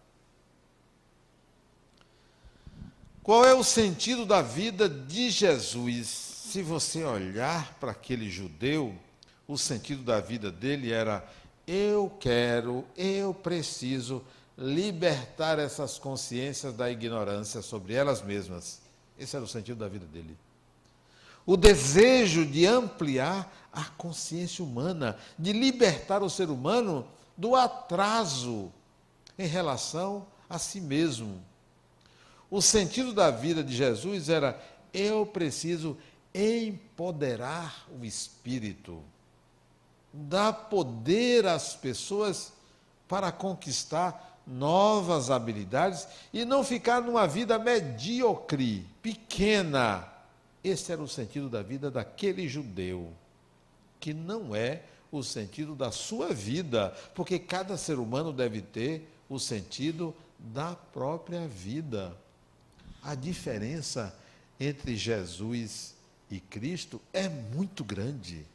Qual 3.22 3.44
é 3.44 3.54
o 3.54 3.62
sentido 3.62 4.26
da 4.26 4.42
vida 4.42 4.88
de 4.88 5.30
Jesus? 5.30 6.08
Se 6.08 6.60
você 6.60 7.04
olhar 7.04 7.74
para 7.78 7.92
aquele 7.92 8.28
judeu, 8.28 8.94
o 9.46 9.56
sentido 9.56 10.02
da 10.02 10.20
vida 10.20 10.50
dele 10.50 10.92
era: 10.92 11.24
eu 11.66 12.12
quero, 12.18 12.84
eu 12.96 13.32
preciso 13.32 14.24
libertar 14.58 15.58
essas 15.60 15.98
consciências 15.98 16.74
da 16.74 16.90
ignorância 16.90 17.62
sobre 17.62 17.94
elas 17.94 18.20
mesmas. 18.20 18.80
Esse 19.16 19.36
era 19.36 19.44
o 19.44 19.48
sentido 19.48 19.78
da 19.78 19.88
vida 19.88 20.04
dele 20.04 20.36
o 21.44 21.56
desejo 21.56 22.46
de 22.46 22.66
ampliar 22.66 23.52
a 23.72 23.84
consciência 23.84 24.64
humana, 24.64 25.16
de 25.38 25.52
libertar 25.52 26.22
o 26.22 26.30
ser 26.30 26.50
humano 26.50 27.06
do 27.36 27.56
atraso 27.56 28.70
em 29.38 29.46
relação 29.46 30.26
a 30.48 30.58
si 30.58 30.80
mesmo. 30.80 31.42
O 32.50 32.60
sentido 32.60 33.12
da 33.12 33.30
vida 33.30 33.64
de 33.64 33.74
Jesus 33.74 34.28
era: 34.28 34.60
eu 34.92 35.24
preciso 35.24 35.96
empoderar 36.34 37.86
o 37.98 38.04
espírito, 38.04 39.02
dar 40.12 40.52
poder 40.52 41.46
às 41.46 41.74
pessoas 41.74 42.52
para 43.08 43.32
conquistar 43.32 44.40
novas 44.46 45.30
habilidades 45.30 46.06
e 46.32 46.44
não 46.44 46.64
ficar 46.64 47.00
numa 47.00 47.26
vida 47.26 47.58
medíocre, 47.58 48.86
pequena, 49.00 50.11
esse 50.62 50.92
era 50.92 51.02
o 51.02 51.08
sentido 51.08 51.48
da 51.48 51.62
vida 51.62 51.90
daquele 51.90 52.48
judeu, 52.48 53.12
que 53.98 54.14
não 54.14 54.54
é 54.54 54.82
o 55.10 55.22
sentido 55.22 55.74
da 55.74 55.90
sua 55.90 56.32
vida, 56.32 56.94
porque 57.14 57.38
cada 57.38 57.76
ser 57.76 57.98
humano 57.98 58.32
deve 58.32 58.62
ter 58.62 59.08
o 59.28 59.38
sentido 59.38 60.14
da 60.38 60.74
própria 60.74 61.46
vida. 61.46 62.16
A 63.02 63.14
diferença 63.14 64.16
entre 64.58 64.96
Jesus 64.96 65.94
e 66.30 66.40
Cristo 66.40 67.00
é 67.12 67.28
muito 67.28 67.84
grande. 67.84 68.46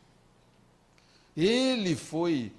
Ele 1.35 1.95
foi 1.95 2.51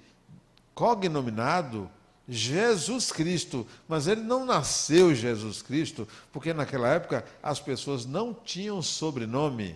cognominado 0.73 1.89
Jesus 2.29 3.11
Cristo, 3.11 3.65
mas 3.87 4.07
ele 4.07 4.21
não 4.21 4.45
nasceu 4.45 5.15
Jesus 5.15 5.61
Cristo, 5.63 6.07
porque 6.31 6.53
naquela 6.53 6.87
época 6.89 7.25
as 7.41 7.59
pessoas 7.59 8.05
não 8.05 8.33
tinham 8.33 8.81
sobrenome. 8.81 9.75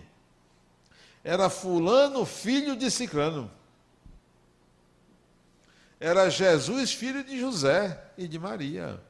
Era 1.24 1.50
Fulano, 1.50 2.24
filho 2.24 2.76
de 2.76 2.90
Ciclano. 2.90 3.50
Era 5.98 6.28
Jesus, 6.28 6.92
filho 6.92 7.24
de 7.24 7.40
José 7.40 8.00
e 8.16 8.28
de 8.28 8.38
Maria. 8.38 9.00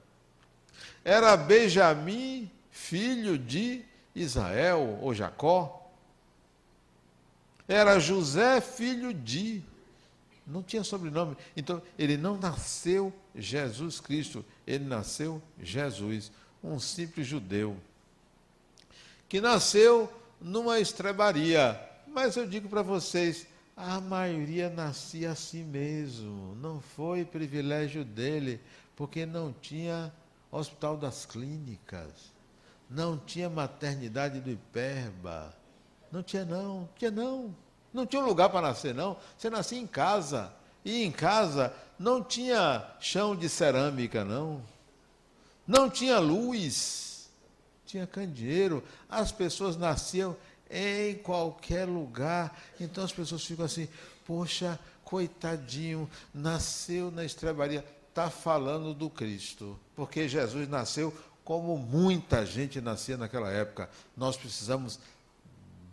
Era 1.05 1.36
Benjamim, 1.36 2.51
filho 2.70 3.36
de 3.36 3.84
Israel 4.14 4.99
ou 5.03 5.12
Jacó. 5.12 5.92
Era 7.66 7.99
José, 7.99 8.61
filho 8.61 9.12
de. 9.12 9.62
Não 10.47 10.62
tinha 10.62 10.84
sobrenome. 10.84 11.36
Então, 11.57 11.80
ele 11.99 12.16
não 12.16 12.36
nasceu 12.36 13.12
Jesus 13.34 14.01
Cristo, 14.01 14.45
ele 14.66 14.84
nasceu 14.84 15.42
Jesus, 15.61 16.30
um 16.62 16.78
simples 16.78 17.26
judeu, 17.26 17.76
que 19.28 19.40
nasceu 19.40 20.12
numa 20.40 20.78
estrebaria. 20.78 21.80
Mas 22.07 22.36
eu 22.36 22.47
digo 22.47 22.68
para 22.68 22.82
vocês, 22.82 23.47
a 23.76 24.01
maioria 24.01 24.70
nascia 24.70 25.32
assim 25.32 25.64
mesmo, 25.64 26.55
não 26.57 26.80
foi 26.80 27.24
privilégio 27.24 28.05
dele, 28.05 28.61
porque 28.95 29.26
não 29.26 29.53
tinha 29.53 30.12
hospital 30.51 30.97
das 30.97 31.26
clínicas, 31.26 32.32
não 32.88 33.18
tinha 33.18 33.51
maternidade 33.51 34.40
do 34.40 34.51
Hiperba, 34.51 35.53
não 36.12 36.22
tinha 36.22 36.45
não, 36.45 36.88
tinha 36.97 37.11
não, 37.11 37.55
não 37.95 38.05
tinha 38.05 38.20
um 38.20 38.26
lugar 38.26 38.51
para 38.51 38.61
nascer 38.61 38.95
não, 38.95 39.16
você 39.38 39.49
nascia 39.49 39.78
em 39.78 39.86
casa, 39.86 40.53
e 40.84 41.03
em 41.03 41.11
casa 41.11 41.72
não 41.99 42.22
tinha 42.22 42.86
chão 43.01 43.34
de 43.34 43.49
cerâmica 43.49 44.22
não, 44.22 44.61
não 45.66 45.88
tinha 45.88 46.18
luz, 46.18 47.30
tinha 47.86 48.07
candeeiro, 48.07 48.82
as 49.09 49.32
pessoas 49.32 49.76
nasciam 49.76 50.36
em 50.70 51.14
qualquer 51.14 51.86
lugar. 51.86 52.61
Então 52.80 53.05
as 53.05 53.12
pessoas 53.12 53.45
ficam 53.45 53.64
assim: 53.64 53.88
poxa, 54.26 54.78
coitadinho, 55.05 56.11
nasceu 56.32 57.11
na 57.11 57.24
estrebaria. 57.24 57.84
Está 58.09 58.30
falando 58.30 58.95
do 58.95 59.11
Cristo, 59.11 59.78
porque 59.95 60.28
Jesus 60.28 60.68
nasceu 60.68 61.12
como 61.45 61.76
muita 61.76 62.47
gente 62.47 62.80
nascia 62.80 63.16
naquela 63.16 63.51
época. 63.51 63.90
Nós 64.16 64.36
precisamos 64.36 64.99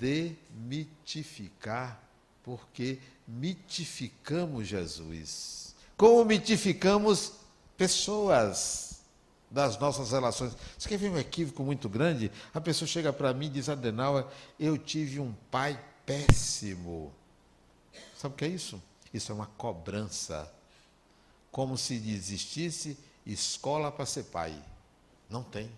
demitificar, 0.01 2.01
porque 2.43 2.99
mitificamos 3.27 4.67
Jesus. 4.67 5.75
Como 5.95 6.25
mitificamos 6.25 7.33
pessoas 7.77 9.03
das 9.51 9.77
nossas 9.77 10.11
relações. 10.11 10.55
Você 10.77 10.89
quer 10.89 10.97
ver 10.97 11.09
um 11.09 11.19
equívoco 11.19 11.61
muito 11.61 11.87
grande? 11.87 12.31
A 12.53 12.61
pessoa 12.61 12.87
chega 12.87 13.13
para 13.13 13.33
mim 13.33 13.47
e 13.47 13.49
diz, 13.49 13.69
Adenauer, 13.69 14.25
eu 14.59 14.77
tive 14.77 15.19
um 15.19 15.33
pai 15.51 15.79
péssimo. 16.05 17.13
Sabe 18.17 18.33
o 18.33 18.37
que 18.37 18.45
é 18.45 18.47
isso? 18.47 18.81
Isso 19.13 19.31
é 19.31 19.35
uma 19.35 19.47
cobrança. 19.57 20.51
Como 21.51 21.77
se 21.77 21.95
existisse 21.95 22.97
escola 23.25 23.91
para 23.91 24.05
ser 24.05 24.23
pai. 24.23 24.57
Não 25.29 25.43
tem. 25.43 25.69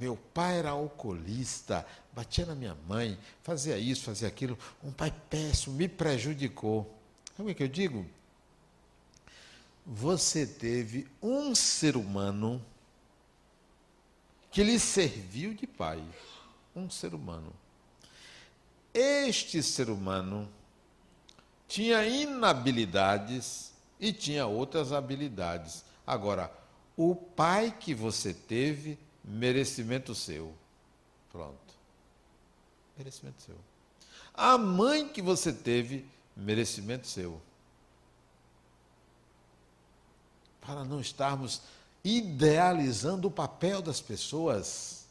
Meu 0.00 0.16
pai 0.16 0.58
era 0.58 0.70
alcoolista, 0.70 1.86
batia 2.14 2.46
na 2.46 2.54
minha 2.54 2.76
mãe, 2.88 3.18
fazia 3.42 3.76
isso, 3.78 4.04
fazia 4.04 4.26
aquilo. 4.26 4.58
Um 4.82 4.90
pai 4.90 5.12
péssimo, 5.28 5.76
me 5.76 5.86
prejudicou. 5.86 6.90
Sabe 7.36 7.52
o 7.52 7.54
que 7.54 7.62
eu 7.62 7.68
digo? 7.68 8.06
você 9.92 10.46
teve 10.46 11.08
um 11.20 11.52
ser 11.52 11.96
humano 11.96 12.64
que 14.50 14.62
lhe 14.62 14.78
serviu 14.78 15.52
de 15.52 15.66
pai. 15.66 16.00
Um 16.74 16.88
ser 16.88 17.12
humano. 17.12 17.52
Este 18.94 19.62
ser 19.62 19.90
humano 19.90 20.48
tinha 21.66 22.06
inabilidades 22.06 23.72
e 23.98 24.12
tinha 24.12 24.46
outras 24.46 24.92
habilidades. 24.92 25.84
Agora, 26.06 26.52
o 26.96 27.14
pai 27.14 27.74
que 27.78 27.92
você 27.92 28.32
teve, 28.32 28.96
merecimento 29.24 30.14
seu. 30.14 30.54
Pronto. 31.30 31.74
Merecimento 32.96 33.42
seu. 33.42 33.56
A 34.34 34.56
mãe 34.56 35.08
que 35.08 35.22
você 35.22 35.52
teve, 35.52 36.06
merecimento 36.36 37.06
seu. 37.06 37.40
para 40.60 40.84
não 40.84 41.00
estarmos 41.00 41.62
idealizando 42.04 43.28
o 43.28 43.30
papel 43.30 43.82
das 43.82 44.00
pessoas. 44.00 45.06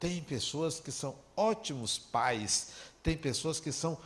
Tem 0.00 0.22
pessoas 0.22 0.80
que 0.80 0.92
são 0.92 1.14
ótimos 1.36 1.98
pais, 1.98 2.68
tem 3.02 3.16
pessoas 3.16 3.60
que 3.60 3.72
são 3.72 3.98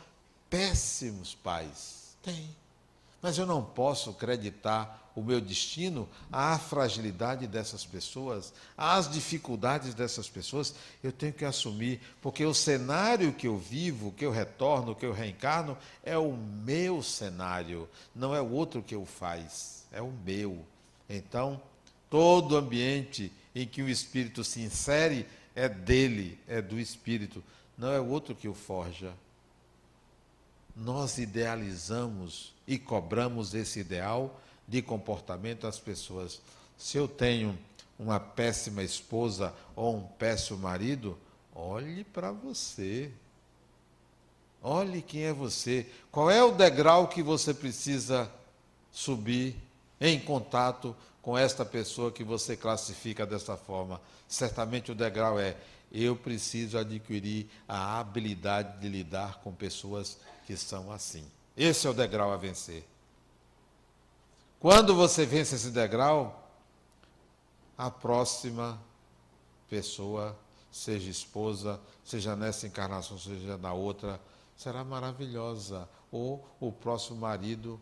péssimos 0.49 1.35
pais. 1.35 2.17
Tem. 2.21 2.49
Mas 3.23 3.37
eu 3.37 3.45
não 3.45 3.63
posso 3.63 4.09
acreditar 4.09 5.11
o 5.15 5.21
meu 5.21 5.39
destino 5.39 6.09
à 6.29 6.59
fragilidade 6.59 7.47
dessas 7.47 7.85
pessoas, 7.85 8.53
às 8.77 9.09
dificuldades 9.09 9.93
dessas 9.93 10.27
pessoas. 10.27 10.75
Eu 11.01 11.13
tenho 11.13 11.31
que 11.31 11.45
assumir, 11.45 12.01
porque 12.21 12.43
o 12.45 12.53
cenário 12.53 13.31
que 13.31 13.47
eu 13.47 13.57
vivo, 13.57 14.11
que 14.11 14.25
eu 14.25 14.31
retorno, 14.31 14.93
que 14.93 15.05
eu 15.05 15.13
reencarno, 15.13 15.77
é 16.03 16.17
o 16.17 16.33
meu 16.33 17.01
cenário, 17.01 17.87
não 18.13 18.35
é 18.35 18.41
o 18.41 18.51
outro 18.51 18.83
que 18.83 18.93
eu 18.93 19.05
faz, 19.05 19.85
é 19.89 20.01
o 20.01 20.11
meu. 20.11 20.59
Então, 21.09 21.61
todo 22.09 22.57
ambiente 22.57 23.31
em 23.55 23.65
que 23.65 23.81
o 23.81 23.87
espírito 23.89 24.43
se 24.43 24.59
insere 24.59 25.25
é 25.55 25.69
dele, 25.69 26.37
é 26.45 26.61
do 26.61 26.77
espírito, 26.77 27.41
não 27.77 27.89
é 27.89 28.01
o 28.01 28.09
outro 28.09 28.35
que 28.35 28.49
o 28.49 28.53
forja. 28.53 29.13
Nós 30.75 31.19
idealizamos 31.19 32.52
e 32.67 32.77
cobramos 32.77 33.53
esse 33.53 33.79
ideal 33.79 34.39
de 34.67 34.81
comportamento 34.81 35.67
às 35.67 35.79
pessoas. 35.79 36.41
Se 36.77 36.97
eu 36.97 37.07
tenho 37.07 37.57
uma 37.99 38.19
péssima 38.19 38.83
esposa 38.83 39.53
ou 39.75 39.97
um 39.97 40.01
péssimo 40.01 40.59
marido, 40.59 41.17
olhe 41.53 42.03
para 42.03 42.31
você. 42.31 43.11
Olhe 44.61 45.01
quem 45.01 45.23
é 45.23 45.33
você. 45.33 45.85
Qual 46.09 46.31
é 46.31 46.41
o 46.43 46.51
degrau 46.51 47.07
que 47.07 47.21
você 47.21 47.53
precisa 47.53 48.31
subir 48.91 49.55
em 49.99 50.19
contato 50.19 50.95
com 51.23 51.37
esta 51.37 51.63
pessoa 51.63 52.11
que 52.11 52.23
você 52.23 52.57
classifica 52.57 53.25
dessa 53.25 53.55
forma. 53.55 53.99
Certamente 54.27 54.91
o 54.91 54.95
degrau 54.95 55.39
é: 55.39 55.55
eu 55.91 56.15
preciso 56.15 56.77
adquirir 56.77 57.47
a 57.67 57.99
habilidade 57.99 58.79
de 58.81 58.89
lidar 58.89 59.39
com 59.39 59.53
pessoas 59.53 60.17
que 60.45 60.57
são 60.57 60.91
assim. 60.91 61.25
Esse 61.55 61.85
é 61.85 61.89
o 61.89 61.93
degrau 61.93 62.31
a 62.31 62.37
vencer. 62.37 62.85
Quando 64.59 64.95
você 64.95 65.25
vence 65.25 65.55
esse 65.55 65.71
degrau, 65.71 66.49
a 67.77 67.91
próxima 67.91 68.81
pessoa, 69.69 70.37
seja 70.71 71.09
esposa, 71.09 71.79
seja 72.03 72.35
nessa 72.35 72.65
encarnação, 72.65 73.17
seja 73.19 73.57
na 73.57 73.73
outra, 73.73 74.19
será 74.55 74.83
maravilhosa. 74.83 75.87
Ou 76.11 76.47
o 76.59 76.71
próximo 76.71 77.19
marido 77.19 77.79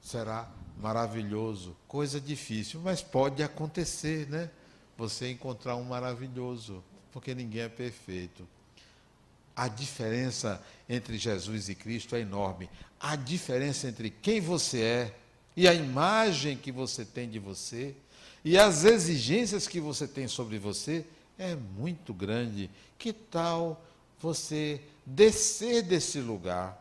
será 0.00 0.50
maravilhoso. 0.78 1.76
Coisa 1.88 2.20
difícil, 2.20 2.80
mas 2.80 3.02
pode 3.02 3.42
acontecer, 3.42 4.28
né? 4.28 4.50
Você 4.96 5.30
encontrar 5.30 5.76
um 5.76 5.84
maravilhoso, 5.84 6.82
porque 7.12 7.34
ninguém 7.34 7.62
é 7.62 7.68
perfeito. 7.68 8.46
A 9.56 9.68
diferença 9.68 10.62
entre 10.86 11.16
Jesus 11.16 11.70
e 11.70 11.74
Cristo 11.74 12.14
é 12.14 12.20
enorme. 12.20 12.68
A 13.00 13.16
diferença 13.16 13.88
entre 13.88 14.10
quem 14.10 14.40
você 14.40 14.82
é 14.82 15.14
e 15.56 15.66
a 15.66 15.72
imagem 15.72 16.56
que 16.56 16.70
você 16.70 17.04
tem 17.04 17.28
de 17.28 17.38
você 17.38 17.94
e 18.44 18.58
as 18.58 18.84
exigências 18.84 19.66
que 19.66 19.80
você 19.80 20.06
tem 20.06 20.28
sobre 20.28 20.58
você 20.58 21.04
é 21.38 21.56
muito 21.56 22.14
grande. 22.14 22.70
Que 22.98 23.12
tal 23.12 23.84
você 24.20 24.80
descer 25.04 25.82
desse 25.82 26.20
lugar, 26.20 26.80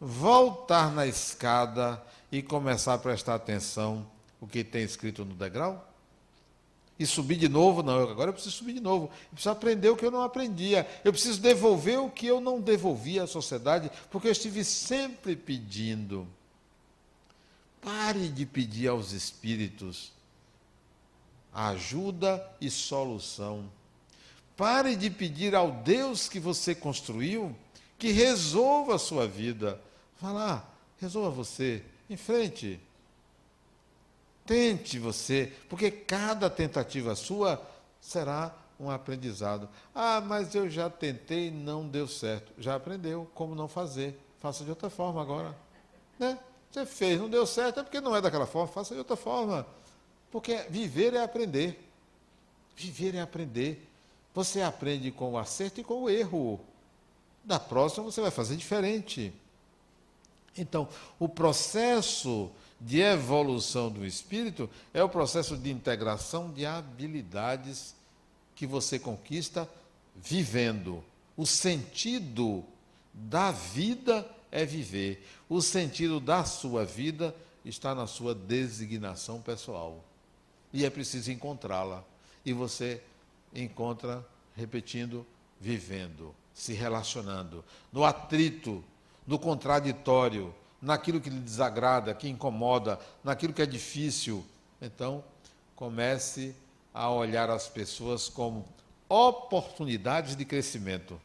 voltar 0.00 0.90
na 0.90 1.06
escada 1.06 2.02
e 2.30 2.42
começar 2.42 2.94
a 2.94 2.98
prestar 2.98 3.34
atenção 3.34 4.06
o 4.40 4.46
que 4.46 4.64
tem 4.64 4.82
escrito 4.82 5.24
no 5.24 5.34
degrau? 5.34 5.89
E 7.00 7.06
subir 7.06 7.36
de 7.36 7.48
novo? 7.48 7.82
Não, 7.82 7.98
agora 7.98 8.28
eu 8.28 8.34
preciso 8.34 8.54
subir 8.54 8.74
de 8.74 8.80
novo. 8.80 9.06
Eu 9.06 9.30
preciso 9.32 9.50
aprender 9.50 9.88
o 9.88 9.96
que 9.96 10.04
eu 10.04 10.10
não 10.10 10.22
aprendia. 10.22 10.86
Eu 11.02 11.12
preciso 11.12 11.40
devolver 11.40 11.98
o 11.98 12.10
que 12.10 12.26
eu 12.26 12.40
não 12.40 12.60
devolvia 12.60 13.24
à 13.24 13.26
sociedade, 13.26 13.90
porque 14.10 14.28
eu 14.28 14.32
estive 14.32 14.62
sempre 14.62 15.34
pedindo. 15.34 16.28
Pare 17.80 18.28
de 18.28 18.44
pedir 18.44 18.88
aos 18.88 19.12
espíritos 19.12 20.12
ajuda 21.52 22.46
e 22.60 22.70
solução. 22.70 23.70
Pare 24.56 24.94
de 24.94 25.10
pedir 25.10 25.54
ao 25.54 25.72
Deus 25.72 26.28
que 26.28 26.38
você 26.38 26.74
construiu 26.74 27.56
que 27.98 28.12
resolva 28.12 28.94
a 28.94 28.98
sua 28.98 29.26
vida. 29.26 29.80
Vá 30.20 30.32
lá, 30.32 30.70
resolva 30.98 31.30
você. 31.30 31.82
Em 32.08 32.16
frente. 32.16 32.80
Tente 34.46 34.98
você, 34.98 35.52
porque 35.68 35.90
cada 35.90 36.50
tentativa 36.50 37.14
sua 37.14 37.60
será 38.00 38.54
um 38.78 38.90
aprendizado. 38.90 39.68
Ah, 39.94 40.20
mas 40.20 40.54
eu 40.54 40.68
já 40.68 40.88
tentei 40.88 41.48
e 41.48 41.50
não 41.50 41.86
deu 41.86 42.08
certo. 42.08 42.52
Já 42.58 42.74
aprendeu 42.74 43.30
como 43.34 43.54
não 43.54 43.68
fazer. 43.68 44.18
Faça 44.40 44.64
de 44.64 44.70
outra 44.70 44.88
forma 44.88 45.20
agora. 45.20 45.54
Né? 46.18 46.38
Você 46.70 46.86
fez, 46.86 47.20
não 47.20 47.28
deu 47.28 47.46
certo, 47.46 47.80
é 47.80 47.82
porque 47.82 48.00
não 48.00 48.16
é 48.16 48.20
daquela 48.20 48.46
forma, 48.46 48.68
faça 48.68 48.94
de 48.94 48.98
outra 48.98 49.16
forma. 49.16 49.66
Porque 50.30 50.64
viver 50.70 51.14
é 51.14 51.22
aprender. 51.22 51.78
Viver 52.74 53.14
é 53.14 53.20
aprender. 53.20 53.86
Você 54.34 54.62
aprende 54.62 55.10
com 55.10 55.32
o 55.32 55.38
acerto 55.38 55.80
e 55.80 55.84
com 55.84 56.02
o 56.02 56.10
erro. 56.10 56.60
Da 57.44 57.58
próxima 57.58 58.04
você 58.04 58.20
vai 58.20 58.30
fazer 58.30 58.56
diferente. 58.56 59.32
Então, 60.56 60.88
o 61.18 61.28
processo 61.28 62.50
de 62.80 63.00
evolução 63.00 63.90
do 63.90 64.06
espírito 64.06 64.70
é 64.94 65.02
o 65.04 65.08
processo 65.08 65.56
de 65.56 65.70
integração 65.70 66.50
de 66.50 66.64
habilidades 66.64 67.94
que 68.54 68.66
você 68.66 68.98
conquista 68.98 69.68
vivendo. 70.16 71.04
O 71.36 71.46
sentido 71.46 72.64
da 73.12 73.50
vida 73.50 74.26
é 74.50 74.64
viver. 74.64 75.26
O 75.48 75.60
sentido 75.60 76.20
da 76.20 76.44
sua 76.44 76.84
vida 76.84 77.34
está 77.64 77.94
na 77.94 78.06
sua 78.06 78.34
designação 78.34 79.40
pessoal. 79.40 80.02
E 80.72 80.84
é 80.84 80.90
preciso 80.90 81.30
encontrá-la. 81.30 82.02
E 82.44 82.52
você 82.52 83.02
encontra, 83.54 84.26
repetindo, 84.56 85.26
vivendo, 85.60 86.34
se 86.54 86.72
relacionando, 86.72 87.64
no 87.92 88.04
atrito, 88.04 88.82
no 89.26 89.38
contraditório, 89.38 90.54
naquilo 90.80 91.20
que 91.20 91.30
lhe 91.30 91.40
desagrada, 91.40 92.14
que 92.14 92.28
incomoda, 92.28 92.98
naquilo 93.22 93.52
que 93.52 93.62
é 93.62 93.66
difícil. 93.66 94.44
Então, 94.80 95.22
comece 95.76 96.54
a 96.92 97.10
olhar 97.10 97.50
as 97.50 97.68
pessoas 97.68 98.28
como 98.28 98.66
oportunidades 99.08 100.36
de 100.36 100.44
crescimento. 100.44 101.20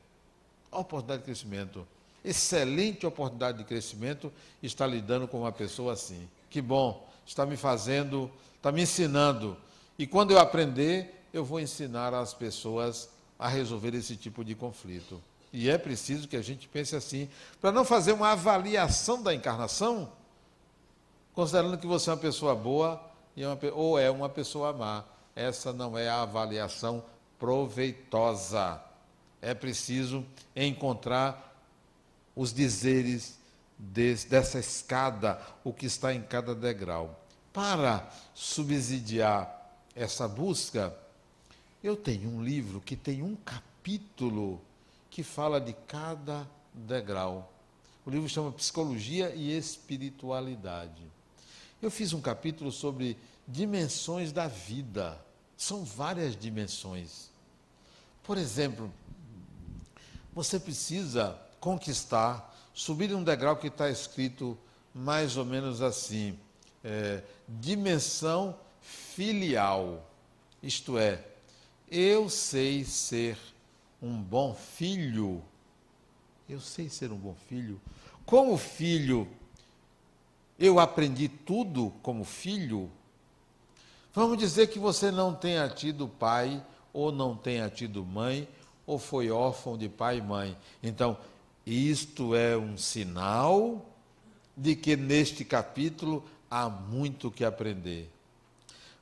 Oportunidade 0.71 1.19
de 1.19 1.25
crescimento. 1.25 1.87
Excelente 2.23 3.05
oportunidade 3.05 3.59
de 3.59 3.63
crescimento 3.63 4.31
estar 4.61 4.87
lidando 4.87 5.27
com 5.27 5.41
uma 5.41 5.51
pessoa 5.51 5.93
assim. 5.93 6.27
Que 6.49 6.61
bom, 6.61 7.07
está 7.25 7.45
me 7.45 7.55
fazendo, 7.55 8.31
está 8.55 8.71
me 8.71 8.81
ensinando. 8.81 9.55
E 9.97 10.07
quando 10.07 10.31
eu 10.31 10.39
aprender, 10.39 11.23
eu 11.31 11.45
vou 11.45 11.59
ensinar 11.59 12.13
as 12.13 12.33
pessoas 12.33 13.09
a 13.37 13.47
resolver 13.47 13.93
esse 13.93 14.15
tipo 14.15 14.43
de 14.43 14.55
conflito. 14.55 15.21
E 15.55 15.69
é 15.69 15.77
preciso 15.77 16.27
que 16.27 16.35
a 16.35 16.41
gente 16.41 16.67
pense 16.67 16.97
assim, 16.97 17.29
para 17.61 17.71
não 17.71 17.85
fazer 17.85 18.11
uma 18.11 18.33
avaliação 18.33 19.23
da 19.23 19.33
encarnação, 19.33 20.11
considerando 21.33 21.77
que 21.77 21.87
você 21.87 22.09
é 22.09 22.13
uma 22.13 22.19
pessoa 22.19 22.53
boa 22.53 23.01
é 23.37 23.47
uma, 23.47 23.57
ou 23.73 23.97
é 23.97 24.11
uma 24.11 24.27
pessoa 24.27 24.73
má. 24.73 25.05
Essa 25.33 25.71
não 25.71 25.97
é 25.97 26.09
a 26.09 26.23
avaliação 26.23 27.05
proveitosa. 27.39 28.81
É 29.41 29.53
preciso 29.53 30.25
encontrar 30.53 31.55
os 32.35 32.53
dizeres 32.53 33.37
dessa 33.77 34.59
escada, 34.59 35.39
o 35.63 35.71
que 35.71 35.85
está 35.85 36.13
em 36.13 36.21
cada 36.21 36.53
degrau. 36.53 37.17
Para 37.53 38.09
subsidiar 38.33 39.71
essa 39.95 40.27
busca, 40.27 40.93
eu 41.81 41.95
tenho 41.95 42.29
um 42.29 42.43
livro 42.43 42.81
que 42.81 42.97
tem 42.97 43.23
um 43.23 43.37
capítulo 43.37 44.59
que 45.15 45.23
fala 45.23 45.61
de 45.61 45.71
cada 45.87 46.45
degrau. 46.73 47.49
O 48.05 48.09
livro 48.09 48.27
chama 48.27 48.51
Psicologia 48.51 49.33
e 49.33 49.57
Espiritualidade. 49.57 51.03
Eu 51.81 51.89
fiz 51.89 52.11
um 52.11 52.19
capítulo 52.19 52.69
sobre 52.69 53.17
dimensões 53.47 54.33
da 54.33 54.49
vida. 54.49 55.17
São 55.55 55.85
várias 55.85 56.35
dimensões. 56.35 57.29
Por 58.23 58.37
exemplo, 58.37 58.91
você 60.33 60.59
precisa 60.59 61.39
conquistar, 61.61 62.53
subir 62.73 63.15
um 63.15 63.23
degrau 63.23 63.55
que 63.55 63.67
está 63.67 63.89
escrito 63.89 64.57
mais 64.93 65.37
ou 65.37 65.45
menos 65.45 65.81
assim: 65.81 66.37
é, 66.83 67.23
dimensão 67.47 68.59
filial. 68.81 70.11
Isto 70.61 70.97
é, 70.97 71.23
eu 71.89 72.29
sei 72.29 72.83
ser 72.83 73.54
um 74.05 74.21
bom 74.21 74.53
filho. 74.53 75.41
Eu 76.47 76.59
sei 76.59 76.89
ser 76.89 77.11
um 77.11 77.17
bom 77.17 77.35
filho. 77.49 77.81
Como 78.23 78.55
filho, 78.55 79.27
eu 80.59 80.79
aprendi 80.79 81.27
tudo 81.27 81.91
como 82.03 82.23
filho. 82.23 82.89
Vamos 84.13 84.37
dizer 84.37 84.67
que 84.67 84.77
você 84.77 85.09
não 85.09 85.33
tenha 85.33 85.67
tido 85.67 86.07
pai, 86.07 86.63
ou 86.93 87.11
não 87.11 87.35
tenha 87.35 87.67
tido 87.67 88.05
mãe, 88.05 88.47
ou 88.85 88.99
foi 88.99 89.31
órfão 89.31 89.75
de 89.75 89.89
pai 89.89 90.19
e 90.19 90.21
mãe. 90.21 90.55
Então, 90.83 91.17
isto 91.65 92.35
é 92.35 92.55
um 92.55 92.77
sinal 92.77 93.83
de 94.55 94.75
que 94.75 94.95
neste 94.95 95.43
capítulo 95.43 96.23
há 96.49 96.69
muito 96.69 97.31
que 97.31 97.43
aprender. 97.43 98.09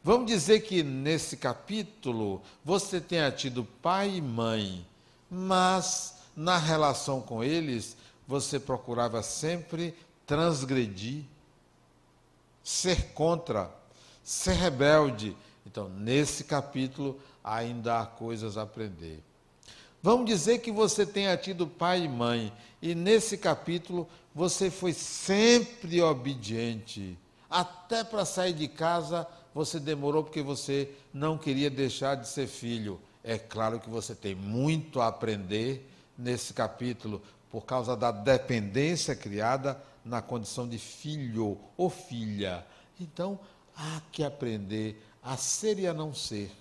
Vamos 0.01 0.27
dizer 0.27 0.61
que 0.61 0.81
nesse 0.81 1.37
capítulo 1.37 2.41
você 2.63 2.99
tenha 2.99 3.31
tido 3.31 3.63
pai 3.63 4.15
e 4.15 4.21
mãe, 4.21 4.85
mas 5.33 6.13
na 6.35 6.57
relação 6.57 7.19
com 7.19 7.43
eles 7.43 7.97
você 8.27 8.59
procurava 8.59 9.23
sempre 9.23 9.95
transgredir, 10.27 11.23
ser 12.63 13.13
contra, 13.13 13.71
ser 14.23 14.53
rebelde. 14.53 15.35
Então, 15.65 15.89
nesse 15.89 16.43
capítulo 16.43 17.19
ainda 17.43 17.99
há 17.99 18.05
coisas 18.05 18.57
a 18.57 18.61
aprender. 18.61 19.21
Vamos 20.01 20.27
dizer 20.27 20.59
que 20.59 20.71
você 20.71 21.05
tenha 21.05 21.35
tido 21.35 21.65
pai 21.65 22.03
e 22.03 22.09
mãe, 22.09 22.53
e 22.81 22.93
nesse 22.93 23.37
capítulo 23.37 24.07
você 24.35 24.69
foi 24.69 24.93
sempre 24.93 26.01
obediente. 26.01 27.17
Até 27.49 28.03
para 28.03 28.25
sair 28.25 28.53
de 28.53 28.67
casa 28.67 29.27
você 29.53 29.79
demorou 29.79 30.23
porque 30.23 30.41
você 30.41 30.91
não 31.13 31.37
queria 31.37 31.69
deixar 31.69 32.15
de 32.15 32.27
ser 32.27 32.47
filho. 32.47 32.99
É 33.23 33.37
claro 33.37 33.79
que 33.79 33.89
você 33.89 34.13
tem 34.13 34.35
muito 34.35 34.99
a 34.99 35.07
aprender 35.07 35.89
nesse 36.17 36.53
capítulo, 36.53 37.21
por 37.49 37.65
causa 37.65 37.95
da 37.95 38.11
dependência 38.11 39.15
criada 39.15 39.81
na 40.03 40.21
condição 40.21 40.67
de 40.67 40.77
filho 40.77 41.57
ou 41.77 41.89
filha. 41.89 42.65
Então, 42.99 43.39
há 43.75 44.01
que 44.11 44.23
aprender 44.23 45.01
a 45.23 45.37
ser 45.37 45.79
e 45.79 45.87
a 45.87 45.93
não 45.93 46.13
ser, 46.13 46.51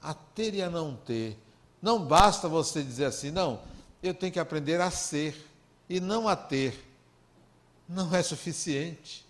a 0.00 0.12
ter 0.12 0.54
e 0.54 0.62
a 0.62 0.68
não 0.68 0.96
ter 0.96 1.38
não 1.82 2.06
basta 2.06 2.48
você 2.48 2.80
dizer 2.80 3.06
assim, 3.06 3.32
não, 3.32 3.60
eu 4.00 4.14
tenho 4.14 4.32
que 4.32 4.38
aprender 4.38 4.80
a 4.80 4.88
ser 4.88 5.50
e 5.88 5.98
não 5.98 6.28
a 6.28 6.36
ter. 6.36 6.88
Não 7.88 8.14
é 8.14 8.22
suficiente. 8.22 9.26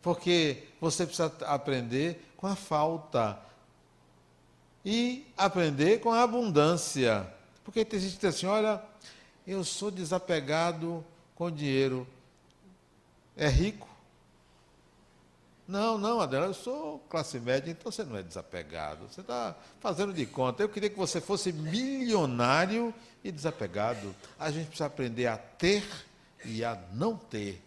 Porque 0.00 0.68
você 0.80 1.04
precisa 1.04 1.34
aprender 1.44 2.32
com 2.36 2.46
a 2.46 2.54
falta 2.54 3.36
e 4.84 5.26
aprender 5.36 6.00
com 6.00 6.12
a 6.12 6.22
abundância. 6.22 7.26
Porque 7.64 7.84
tem 7.84 8.00
gente 8.00 8.14
que 8.14 8.26
diz 8.26 8.36
assim: 8.36 8.46
olha, 8.46 8.82
eu 9.46 9.64
sou 9.64 9.90
desapegado 9.90 11.04
com 11.34 11.50
dinheiro. 11.50 12.06
É 13.36 13.48
rico? 13.48 13.88
Não, 15.68 15.98
não, 15.98 16.18
Adela, 16.18 16.46
eu 16.46 16.54
sou 16.54 16.98
classe 17.10 17.38
média, 17.38 17.70
então 17.70 17.92
você 17.92 18.02
não 18.02 18.16
é 18.16 18.22
desapegado. 18.22 19.06
Você 19.06 19.20
está 19.20 19.54
fazendo 19.80 20.14
de 20.14 20.24
conta. 20.24 20.62
Eu 20.62 20.68
queria 20.70 20.88
que 20.88 20.96
você 20.96 21.20
fosse 21.20 21.52
milionário 21.52 22.94
e 23.22 23.30
desapegado. 23.30 24.16
A 24.38 24.50
gente 24.50 24.68
precisa 24.68 24.86
aprender 24.86 25.26
a 25.26 25.36
ter 25.36 25.84
e 26.42 26.64
a 26.64 26.80
não 26.94 27.18
ter. 27.18 27.62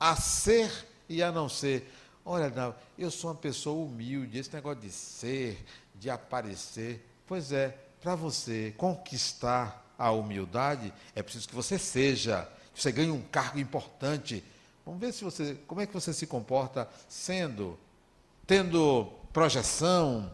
A 0.00 0.16
ser 0.16 0.72
e 1.06 1.22
a 1.22 1.30
não 1.30 1.46
ser. 1.46 1.92
Olha, 2.24 2.74
eu 2.98 3.10
sou 3.10 3.30
uma 3.30 3.36
pessoa 3.36 3.84
humilde. 3.84 4.38
Esse 4.38 4.54
negócio 4.54 4.80
de 4.80 4.90
ser, 4.90 5.62
de 5.94 6.10
aparecer. 6.10 7.08
Pois 7.26 7.52
é, 7.52 7.76
para 8.00 8.14
você 8.14 8.74
conquistar 8.76 9.92
a 9.98 10.10
humildade, 10.10 10.92
é 11.14 11.22
preciso 11.22 11.48
que 11.48 11.54
você 11.54 11.78
seja, 11.78 12.48
que 12.74 12.82
você 12.82 12.92
ganhe 12.92 13.10
um 13.10 13.22
cargo 13.22 13.58
importante 13.58 14.44
Vamos 14.84 15.00
ver 15.00 15.12
se 15.12 15.24
você, 15.24 15.56
como 15.66 15.80
é 15.80 15.86
que 15.86 15.94
você 15.94 16.12
se 16.12 16.26
comporta 16.26 16.88
sendo, 17.08 17.78
tendo 18.46 19.06
projeção, 19.32 20.30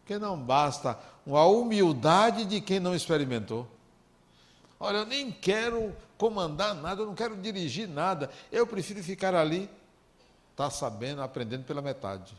porque 0.00 0.18
não 0.18 0.38
basta 0.38 0.98
a 1.26 1.46
humildade 1.46 2.46
de 2.46 2.60
quem 2.60 2.80
não 2.80 2.94
experimentou. 2.94 3.68
Olha, 4.80 4.98
eu 4.98 5.06
nem 5.06 5.30
quero 5.30 5.94
comandar 6.16 6.74
nada, 6.74 7.02
eu 7.02 7.06
não 7.06 7.14
quero 7.14 7.36
dirigir 7.36 7.86
nada, 7.86 8.30
eu 8.50 8.66
prefiro 8.66 9.02
ficar 9.02 9.34
ali, 9.34 9.68
tá 10.56 10.70
sabendo, 10.70 11.20
aprendendo 11.22 11.64
pela 11.64 11.82
metade. 11.82 12.34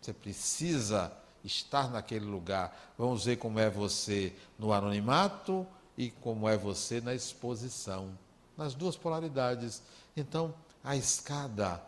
Você 0.00 0.12
precisa 0.12 1.12
estar 1.46 1.90
naquele 1.90 2.24
lugar. 2.24 2.94
Vamos 2.98 3.24
ver 3.24 3.36
como 3.36 3.58
é 3.58 3.70
você 3.70 4.32
no 4.58 4.72
anonimato 4.72 5.66
e 5.96 6.10
como 6.10 6.48
é 6.48 6.56
você 6.56 7.00
na 7.00 7.14
exposição, 7.14 8.10
nas 8.56 8.74
duas 8.74 8.96
polaridades. 8.96 9.82
Então, 10.16 10.54
a 10.82 10.96
escada 10.96 11.82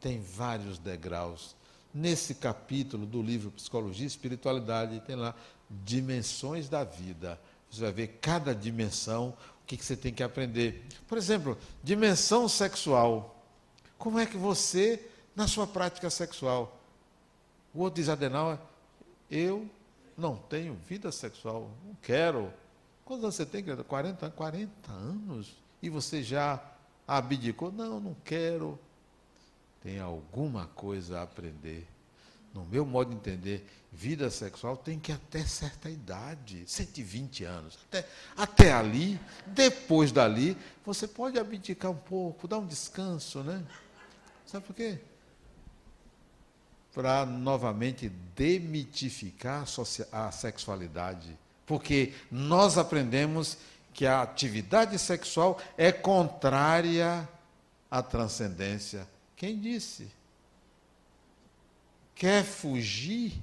tem 0.00 0.20
vários 0.20 0.78
degraus. 0.78 1.56
Nesse 1.94 2.34
capítulo 2.34 3.06
do 3.06 3.22
livro 3.22 3.50
Psicologia 3.50 4.04
e 4.04 4.08
Espiritualidade, 4.08 5.00
tem 5.00 5.16
lá 5.16 5.34
dimensões 5.70 6.68
da 6.68 6.84
vida. 6.84 7.40
Você 7.70 7.80
vai 7.80 7.92
ver 7.92 8.18
cada 8.20 8.54
dimensão, 8.54 9.34
o 9.62 9.66
que, 9.66 9.76
você 9.82 9.96
tem 9.96 10.12
que 10.12 10.22
aprender. 10.22 10.84
Por 11.08 11.16
exemplo, 11.16 11.56
dimensão 11.82 12.48
sexual. 12.48 13.42
Como 13.98 14.18
é 14.18 14.26
que 14.26 14.36
você, 14.36 15.08
na 15.34 15.48
sua 15.48 15.66
prática 15.66 16.10
sexual, 16.10 16.80
o 17.74 17.80
outro 17.80 18.00
diz 18.00 18.08
Adenauer, 18.08 18.58
eu 19.30 19.68
não 20.16 20.36
tenho 20.36 20.74
vida 20.88 21.12
sexual, 21.12 21.70
não 21.84 21.94
quero. 22.02 22.52
Quantos 23.04 23.24
anos 23.24 23.36
você 23.36 23.46
tem, 23.46 23.62
querida? 23.62 23.84
40, 23.84 24.30
40 24.30 24.92
anos? 24.92 25.56
E 25.82 25.88
você 25.88 26.22
já 26.22 26.62
abdicou? 27.06 27.70
Não, 27.70 28.00
não 28.00 28.16
quero. 28.24 28.78
Tem 29.82 30.00
alguma 30.00 30.66
coisa 30.68 31.20
a 31.20 31.22
aprender. 31.22 31.86
No 32.52 32.64
meu 32.64 32.86
modo 32.86 33.10
de 33.10 33.16
entender, 33.16 33.66
vida 33.92 34.30
sexual 34.30 34.76
tem 34.76 34.98
que 34.98 35.12
até 35.12 35.44
certa 35.44 35.90
idade, 35.90 36.64
120 36.66 37.44
anos. 37.44 37.78
Até, 37.86 38.08
até 38.36 38.72
ali, 38.72 39.20
depois 39.46 40.10
dali, 40.10 40.56
você 40.84 41.06
pode 41.06 41.38
abdicar 41.38 41.90
um 41.90 41.96
pouco, 41.96 42.48
dar 42.48 42.58
um 42.58 42.66
descanso, 42.66 43.42
né? 43.42 43.62
Sabe 44.46 44.66
por 44.66 44.74
quê? 44.74 44.98
Para 46.96 47.26
novamente 47.26 48.08
demitificar 48.34 49.66
a 50.10 50.32
sexualidade. 50.32 51.38
Porque 51.66 52.14
nós 52.30 52.78
aprendemos 52.78 53.58
que 53.92 54.06
a 54.06 54.22
atividade 54.22 54.98
sexual 54.98 55.60
é 55.76 55.92
contrária 55.92 57.28
à 57.90 58.02
transcendência. 58.02 59.06
Quem 59.36 59.60
disse? 59.60 60.08
Quer 62.14 62.42
fugir? 62.42 63.42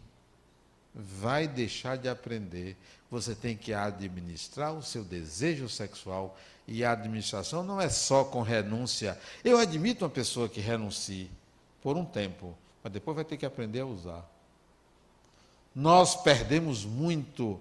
Vai 0.95 1.47
deixar 1.47 1.95
de 1.95 2.10
aprender. 2.10 2.76
Você 3.12 3.36
tem 3.36 3.56
que 3.56 3.72
administrar 3.72 4.74
o 4.74 4.82
seu 4.82 5.04
desejo 5.04 5.70
sexual. 5.70 6.36
E 6.68 6.84
a 6.84 6.93
administração 6.93 7.62
não 7.62 7.80
é 7.80 7.88
só 7.88 8.24
com 8.24 8.41
renúncia. 8.41 9.16
Eu 9.43 9.60
admito 9.60 10.06
uma 10.06 10.10
pessoa 10.10 10.49
que 10.49 10.60
renuncie 10.60 11.30
por 11.84 11.97
um 11.97 12.06
tempo, 12.06 12.58
mas 12.84 12.91
depois 12.91 13.15
vai 13.15 13.23
ter 13.23 13.38
que 13.38 13.45
aprender 13.45 13.79
a 13.79 13.86
usar. 13.86 14.29
Nós 15.73 16.15
perdemos 16.15 16.84
muito 16.84 17.59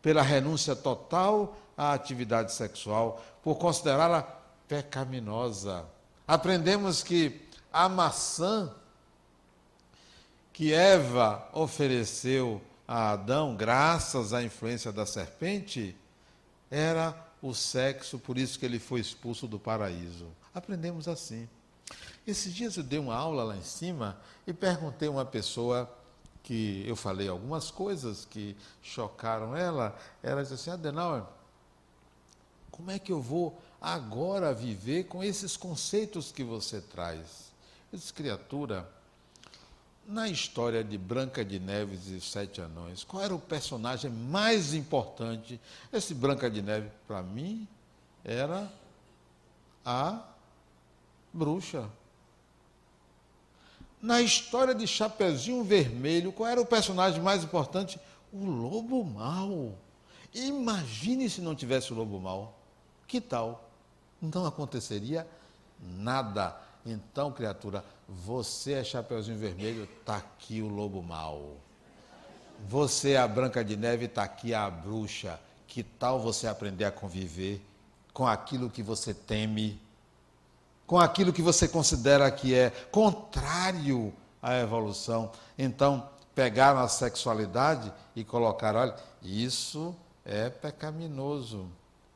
pela 0.00 0.22
renúncia 0.22 0.74
total 0.76 1.56
à 1.76 1.92
atividade 1.92 2.52
sexual, 2.52 3.22
por 3.42 3.56
considerá-la 3.56 4.22
pecaminosa. 4.68 5.84
Aprendemos 6.26 7.02
que 7.02 7.40
a 7.72 7.88
maçã 7.88 8.72
que 10.52 10.72
Eva 10.72 11.48
ofereceu 11.52 12.62
a 12.86 13.12
Adão, 13.12 13.56
graças 13.56 14.32
à 14.32 14.42
influência 14.42 14.92
da 14.92 15.06
serpente, 15.06 15.96
era 16.70 17.16
o 17.42 17.54
sexo, 17.54 18.18
por 18.18 18.36
isso 18.36 18.58
que 18.58 18.66
ele 18.66 18.78
foi 18.78 19.00
expulso 19.00 19.46
do 19.46 19.58
paraíso. 19.58 20.28
Aprendemos 20.54 21.08
assim. 21.08 21.48
Esses 22.26 22.54
dias 22.54 22.76
eu 22.76 22.82
dei 22.82 22.98
uma 22.98 23.14
aula 23.14 23.44
lá 23.44 23.56
em 23.56 23.62
cima 23.62 24.16
e 24.46 24.52
perguntei 24.52 25.08
a 25.08 25.10
uma 25.10 25.24
pessoa 25.24 25.90
que 26.42 26.84
eu 26.86 26.96
falei 26.96 27.28
algumas 27.28 27.70
coisas 27.70 28.24
que 28.24 28.56
chocaram 28.82 29.56
ela. 29.56 29.96
Ela 30.22 30.42
disse 30.42 30.54
assim: 30.54 30.70
Adenauer, 30.70 31.24
como 32.70 32.90
é 32.90 32.98
que 32.98 33.12
eu 33.12 33.20
vou 33.20 33.60
agora 33.80 34.54
viver 34.54 35.04
com 35.04 35.22
esses 35.22 35.56
conceitos 35.56 36.32
que 36.32 36.42
você 36.42 36.80
traz? 36.80 37.50
Eu 37.92 37.98
disse, 37.98 38.12
criatura, 38.12 38.88
na 40.06 40.28
história 40.28 40.82
de 40.82 40.96
Branca 40.96 41.44
de 41.44 41.58
Neves 41.58 42.06
e 42.06 42.20
Sete 42.20 42.60
Anões, 42.60 43.04
qual 43.04 43.22
era 43.22 43.34
o 43.34 43.38
personagem 43.38 44.10
mais 44.10 44.74
importante? 44.74 45.60
Esse 45.92 46.14
Branca 46.14 46.50
de 46.50 46.62
Neve, 46.62 46.90
para 47.06 47.22
mim, 47.22 47.68
era 48.24 48.70
a 49.84 50.29
bruxa. 51.32 51.88
Na 54.00 54.20
história 54.20 54.74
de 54.74 54.86
Chapeuzinho 54.86 55.62
Vermelho, 55.62 56.32
qual 56.32 56.48
era 56.48 56.60
o 56.60 56.66
personagem 56.66 57.20
mais 57.20 57.44
importante? 57.44 58.00
O 58.32 58.46
lobo 58.46 59.04
mau. 59.04 59.74
Imagine 60.32 61.28
se 61.28 61.40
não 61.40 61.54
tivesse 61.54 61.92
o 61.92 61.96
lobo 61.96 62.18
mau. 62.18 62.58
Que 63.06 63.20
tal? 63.20 63.68
Não 64.22 64.46
aconteceria 64.46 65.26
nada. 65.98 66.56
Então, 66.86 67.30
criatura, 67.30 67.84
você 68.08 68.74
é 68.74 68.84
Chapeuzinho 68.84 69.38
Vermelho, 69.38 69.84
está 69.84 70.16
aqui 70.16 70.62
o 70.62 70.68
lobo 70.68 71.02
mau. 71.02 71.56
Você 72.68 73.12
é 73.12 73.18
a 73.18 73.28
Branca 73.28 73.64
de 73.64 73.76
Neve, 73.76 74.06
está 74.06 74.22
aqui 74.22 74.54
a 74.54 74.68
bruxa. 74.70 75.38
Que 75.66 75.82
tal 75.82 76.18
você 76.18 76.46
aprender 76.46 76.84
a 76.84 76.90
conviver 76.90 77.60
com 78.12 78.26
aquilo 78.26 78.70
que 78.70 78.82
você 78.82 79.14
teme, 79.14 79.80
com 80.90 80.98
aquilo 80.98 81.32
que 81.32 81.40
você 81.40 81.68
considera 81.68 82.28
que 82.32 82.52
é 82.52 82.70
contrário 82.90 84.12
à 84.42 84.56
evolução? 84.56 85.30
Então, 85.56 86.10
pegaram 86.34 86.80
a 86.80 86.88
sexualidade 86.88 87.92
e 88.16 88.24
colocaram, 88.24 88.80
olha, 88.80 88.96
isso 89.22 89.94
é 90.24 90.50
pecaminoso. 90.50 91.68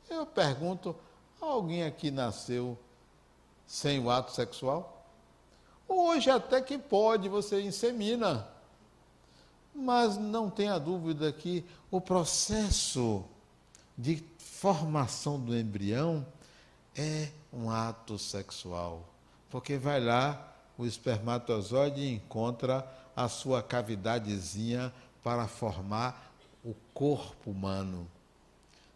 Eu 0.09 0.25
pergunto, 0.25 0.93
alguém 1.39 1.85
aqui 1.85 2.11
nasceu 2.11 2.77
sem 3.65 3.97
o 3.97 4.09
ato 4.09 4.33
sexual? 4.33 5.07
Hoje 5.87 6.29
até 6.29 6.61
que 6.61 6.77
pode, 6.77 7.29
você 7.29 7.61
insemina. 7.61 8.45
Mas 9.73 10.17
não 10.17 10.49
tenha 10.49 10.77
dúvida 10.77 11.31
que 11.31 11.63
o 11.89 12.01
processo 12.01 13.23
de 13.97 14.21
formação 14.37 15.39
do 15.39 15.57
embrião 15.57 16.27
é 16.93 17.29
um 17.55 17.69
ato 17.69 18.19
sexual. 18.19 19.07
Porque 19.49 19.77
vai 19.77 19.99
lá, 19.99 20.53
o 20.77 20.85
espermatozoide 20.85 22.07
encontra 22.07 22.85
a 23.15 23.29
sua 23.29 23.63
cavidadezinha 23.63 24.93
para 25.23 25.47
formar 25.47 26.33
o 26.63 26.75
corpo 26.93 27.51
humano. 27.51 28.07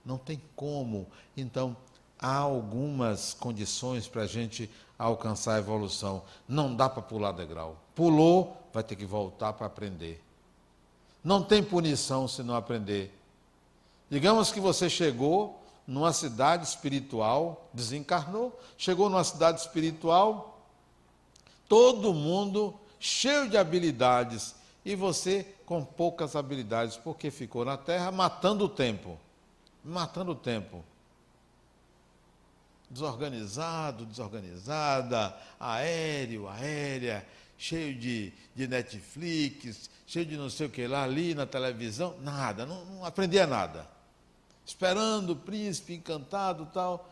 Não 0.05 0.17
tem 0.17 0.41
como. 0.55 1.07
Então, 1.37 1.75
há 2.19 2.35
algumas 2.35 3.33
condições 3.33 4.07
para 4.07 4.23
a 4.23 4.27
gente 4.27 4.69
alcançar 4.97 5.55
a 5.55 5.59
evolução. 5.59 6.23
Não 6.47 6.75
dá 6.75 6.89
para 6.89 7.01
pular 7.01 7.31
degrau. 7.31 7.77
Pulou, 7.95 8.57
vai 8.73 8.83
ter 8.83 8.95
que 8.95 9.05
voltar 9.05 9.53
para 9.53 9.67
aprender. 9.67 10.21
Não 11.23 11.41
tem 11.41 11.63
punição 11.63 12.27
se 12.27 12.43
não 12.43 12.55
aprender. 12.55 13.15
Digamos 14.09 14.51
que 14.51 14.59
você 14.59 14.89
chegou 14.89 15.58
numa 15.89 16.13
cidade 16.13 16.67
espiritual, 16.67 17.67
desencarnou, 17.73 18.57
chegou 18.77 19.09
numa 19.09 19.23
cidade 19.23 19.59
espiritual, 19.59 20.61
todo 21.67 22.13
mundo 22.13 22.79
cheio 22.99 23.49
de 23.49 23.57
habilidades 23.57 24.53
e 24.85 24.95
você 24.95 25.43
com 25.65 25.83
poucas 25.83 26.35
habilidades, 26.35 26.95
porque 26.95 27.31
ficou 27.31 27.65
na 27.65 27.75
terra 27.75 28.11
matando 28.11 28.65
o 28.65 28.69
tempo. 28.69 29.17
Matando 29.83 30.33
o 30.33 30.35
tempo 30.35 30.83
desorganizado, 32.87 34.05
desorganizada, 34.05 35.35
aéreo, 35.59 36.47
aérea, 36.47 37.25
cheio 37.57 37.95
de, 37.95 38.31
de 38.55 38.67
Netflix, 38.67 39.89
cheio 40.05 40.25
de 40.25 40.37
não 40.37 40.51
sei 40.51 40.67
o 40.67 40.69
que 40.69 40.85
lá, 40.85 41.03
ali 41.03 41.33
na 41.33 41.47
televisão, 41.47 42.15
nada, 42.21 42.65
não, 42.65 42.85
não 42.85 43.05
aprendia 43.05 43.47
nada. 43.47 43.98
Esperando 44.69 45.31
o 45.31 45.35
príncipe 45.35 45.95
encantado 45.95 46.67
tal, 46.71 47.09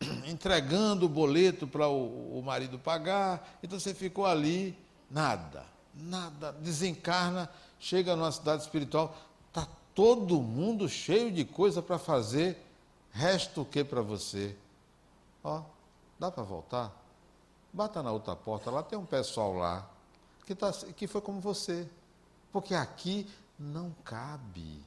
entregando 0.26 1.06
o 1.06 1.08
boleto 1.08 1.64
para 1.64 1.86
o, 1.86 2.40
o 2.40 2.42
marido 2.42 2.76
pagar, 2.76 3.56
então 3.62 3.78
você 3.78 3.94
ficou 3.94 4.26
ali, 4.26 4.76
nada, 5.08 5.64
nada, 5.94 6.50
desencarna, 6.54 7.48
chega 7.78 8.16
numa 8.16 8.32
cidade 8.32 8.64
espiritual, 8.64 9.16
está 9.46 9.64
todo 9.94 10.42
mundo 10.42 10.88
cheio 10.88 11.30
de 11.30 11.44
coisa 11.44 11.80
para 11.80 12.00
fazer, 12.00 12.60
resta 13.12 13.60
o 13.60 13.64
que 13.64 13.84
para 13.84 14.02
você? 14.02 14.56
Ó, 15.44 15.62
dá 16.18 16.32
para 16.32 16.42
voltar? 16.42 16.90
Bata 17.72 18.02
na 18.02 18.10
outra 18.10 18.34
porta, 18.34 18.72
lá 18.72 18.82
tem 18.82 18.98
um 18.98 19.06
pessoal 19.06 19.54
lá 19.54 19.88
que, 20.44 20.52
tá, 20.56 20.72
que 20.96 21.06
foi 21.06 21.20
como 21.20 21.38
você. 21.38 21.88
Porque 22.52 22.74
aqui 22.74 23.30
não 23.56 23.94
cabe. 24.04 24.82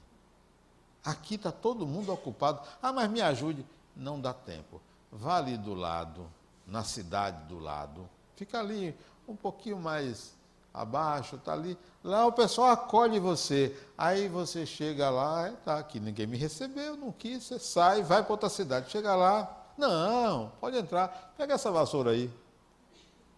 Aqui 1.06 1.36
está 1.36 1.52
todo 1.52 1.86
mundo 1.86 2.12
ocupado. 2.12 2.62
Ah, 2.82 2.92
mas 2.92 3.10
me 3.10 3.22
ajude. 3.22 3.66
Não 3.96 4.20
dá 4.20 4.34
tempo. 4.34 4.82
Vá 5.12 5.38
ali 5.38 5.58
do 5.58 5.74
lado, 5.74 6.28
na 6.66 6.84
cidade 6.84 7.44
do 7.46 7.60
lado. 7.60 8.10
Fica 8.36 8.60
ali 8.60 8.98
um 9.28 9.36
pouquinho 9.36 9.78
mais 9.80 10.34
abaixo, 10.74 11.38
está 11.38 11.54
ali. 11.54 11.78
Lá 12.04 12.26
o 12.26 12.32
pessoal 12.32 12.70
acolhe 12.72 13.20
você. 13.20 13.76
Aí 13.98 14.28
você 14.28 14.66
chega 14.66 15.10
lá, 15.10 15.52
tá 15.64 15.80
aqui, 15.80 16.00
ninguém 16.00 16.28
me 16.28 16.38
recebeu, 16.38 16.98
não 16.98 17.12
quis, 17.12 17.44
você 17.44 17.60
sai, 17.60 18.04
vai 18.04 18.24
para 18.24 18.34
outra 18.34 18.50
cidade. 18.50 18.92
Chega 18.92 19.16
lá, 19.16 19.66
não, 19.78 20.52
pode 20.60 20.78
entrar. 20.78 21.34
Pega 21.38 21.54
essa 21.54 21.72
vassoura 21.72 22.12
aí. 22.12 22.32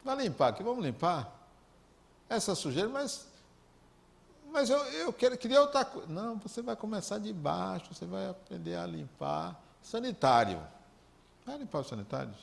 Vai 0.04 0.16
limpar 0.16 0.50
aqui, 0.50 0.64
vamos 0.64 0.84
limpar. 0.84 1.32
Essa 2.30 2.56
sujeira, 2.56 2.90
mas. 2.90 3.27
Mas 4.58 4.72
eu, 4.72 4.80
eu 4.86 5.14
quero, 5.14 5.38
queria 5.38 5.62
outra 5.62 5.86
coisa. 5.86 6.12
Não, 6.12 6.36
você 6.40 6.64
vai 6.64 6.76
começar 6.76 7.20
de 7.20 7.32
baixo, 7.32 7.94
você 7.94 8.08
vai 8.08 8.28
aprender 8.28 8.76
a 8.76 8.88
limpar. 8.88 9.56
Sanitário. 9.84 10.60
Vai 11.46 11.60
limpar 11.60 11.82
os 11.82 11.88
sanitários. 11.88 12.36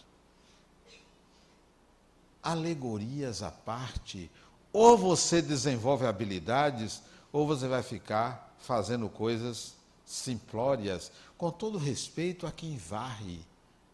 Alegorias 2.40 3.42
à 3.42 3.50
parte. 3.50 4.30
Ou 4.72 4.96
você 4.96 5.42
desenvolve 5.42 6.06
habilidades, 6.06 7.02
ou 7.32 7.48
você 7.48 7.66
vai 7.66 7.82
ficar 7.82 8.54
fazendo 8.60 9.08
coisas 9.08 9.74
simplórias, 10.06 11.10
com 11.36 11.50
todo 11.50 11.78
respeito 11.78 12.46
a 12.46 12.52
quem 12.52 12.76
varre, 12.76 13.40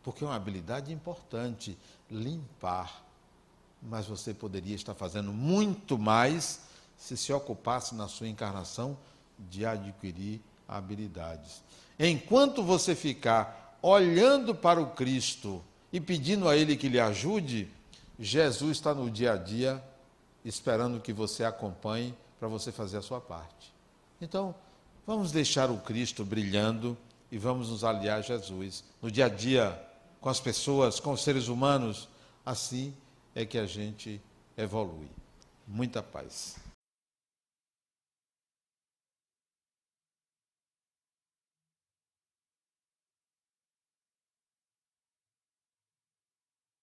porque 0.02 0.24
é 0.24 0.26
uma 0.26 0.36
habilidade 0.36 0.92
importante 0.92 1.74
limpar. 2.10 3.02
Mas 3.80 4.04
você 4.04 4.34
poderia 4.34 4.76
estar 4.76 4.94
fazendo 4.94 5.32
muito 5.32 5.96
mais 5.98 6.68
se 7.00 7.16
se 7.16 7.32
ocupasse 7.32 7.94
na 7.94 8.06
sua 8.06 8.28
encarnação 8.28 8.96
de 9.38 9.64
adquirir 9.64 10.40
habilidades. 10.68 11.62
Enquanto 11.98 12.62
você 12.62 12.94
ficar 12.94 13.78
olhando 13.80 14.54
para 14.54 14.80
o 14.80 14.90
Cristo 14.90 15.64
e 15.90 15.98
pedindo 15.98 16.46
a 16.46 16.56
Ele 16.56 16.76
que 16.76 16.88
lhe 16.88 17.00
ajude, 17.00 17.68
Jesus 18.18 18.76
está 18.76 18.94
no 18.94 19.10
dia 19.10 19.32
a 19.32 19.36
dia 19.36 19.82
esperando 20.44 21.00
que 21.00 21.12
você 21.12 21.42
acompanhe 21.42 22.14
para 22.38 22.48
você 22.48 22.70
fazer 22.70 22.98
a 22.98 23.02
sua 23.02 23.20
parte. 23.20 23.72
Então, 24.20 24.54
vamos 25.06 25.32
deixar 25.32 25.70
o 25.70 25.78
Cristo 25.78 26.22
brilhando 26.22 26.96
e 27.32 27.38
vamos 27.38 27.70
nos 27.70 27.82
aliar 27.82 28.18
a 28.18 28.22
Jesus 28.22 28.84
no 29.00 29.10
dia 29.10 29.24
a 29.24 29.28
dia, 29.28 29.82
com 30.20 30.28
as 30.28 30.38
pessoas, 30.38 31.00
com 31.00 31.12
os 31.12 31.22
seres 31.22 31.48
humanos. 31.48 32.08
Assim 32.44 32.94
é 33.34 33.46
que 33.46 33.56
a 33.56 33.64
gente 33.64 34.20
evolui. 34.56 35.08
Muita 35.66 36.02
paz. 36.02 36.56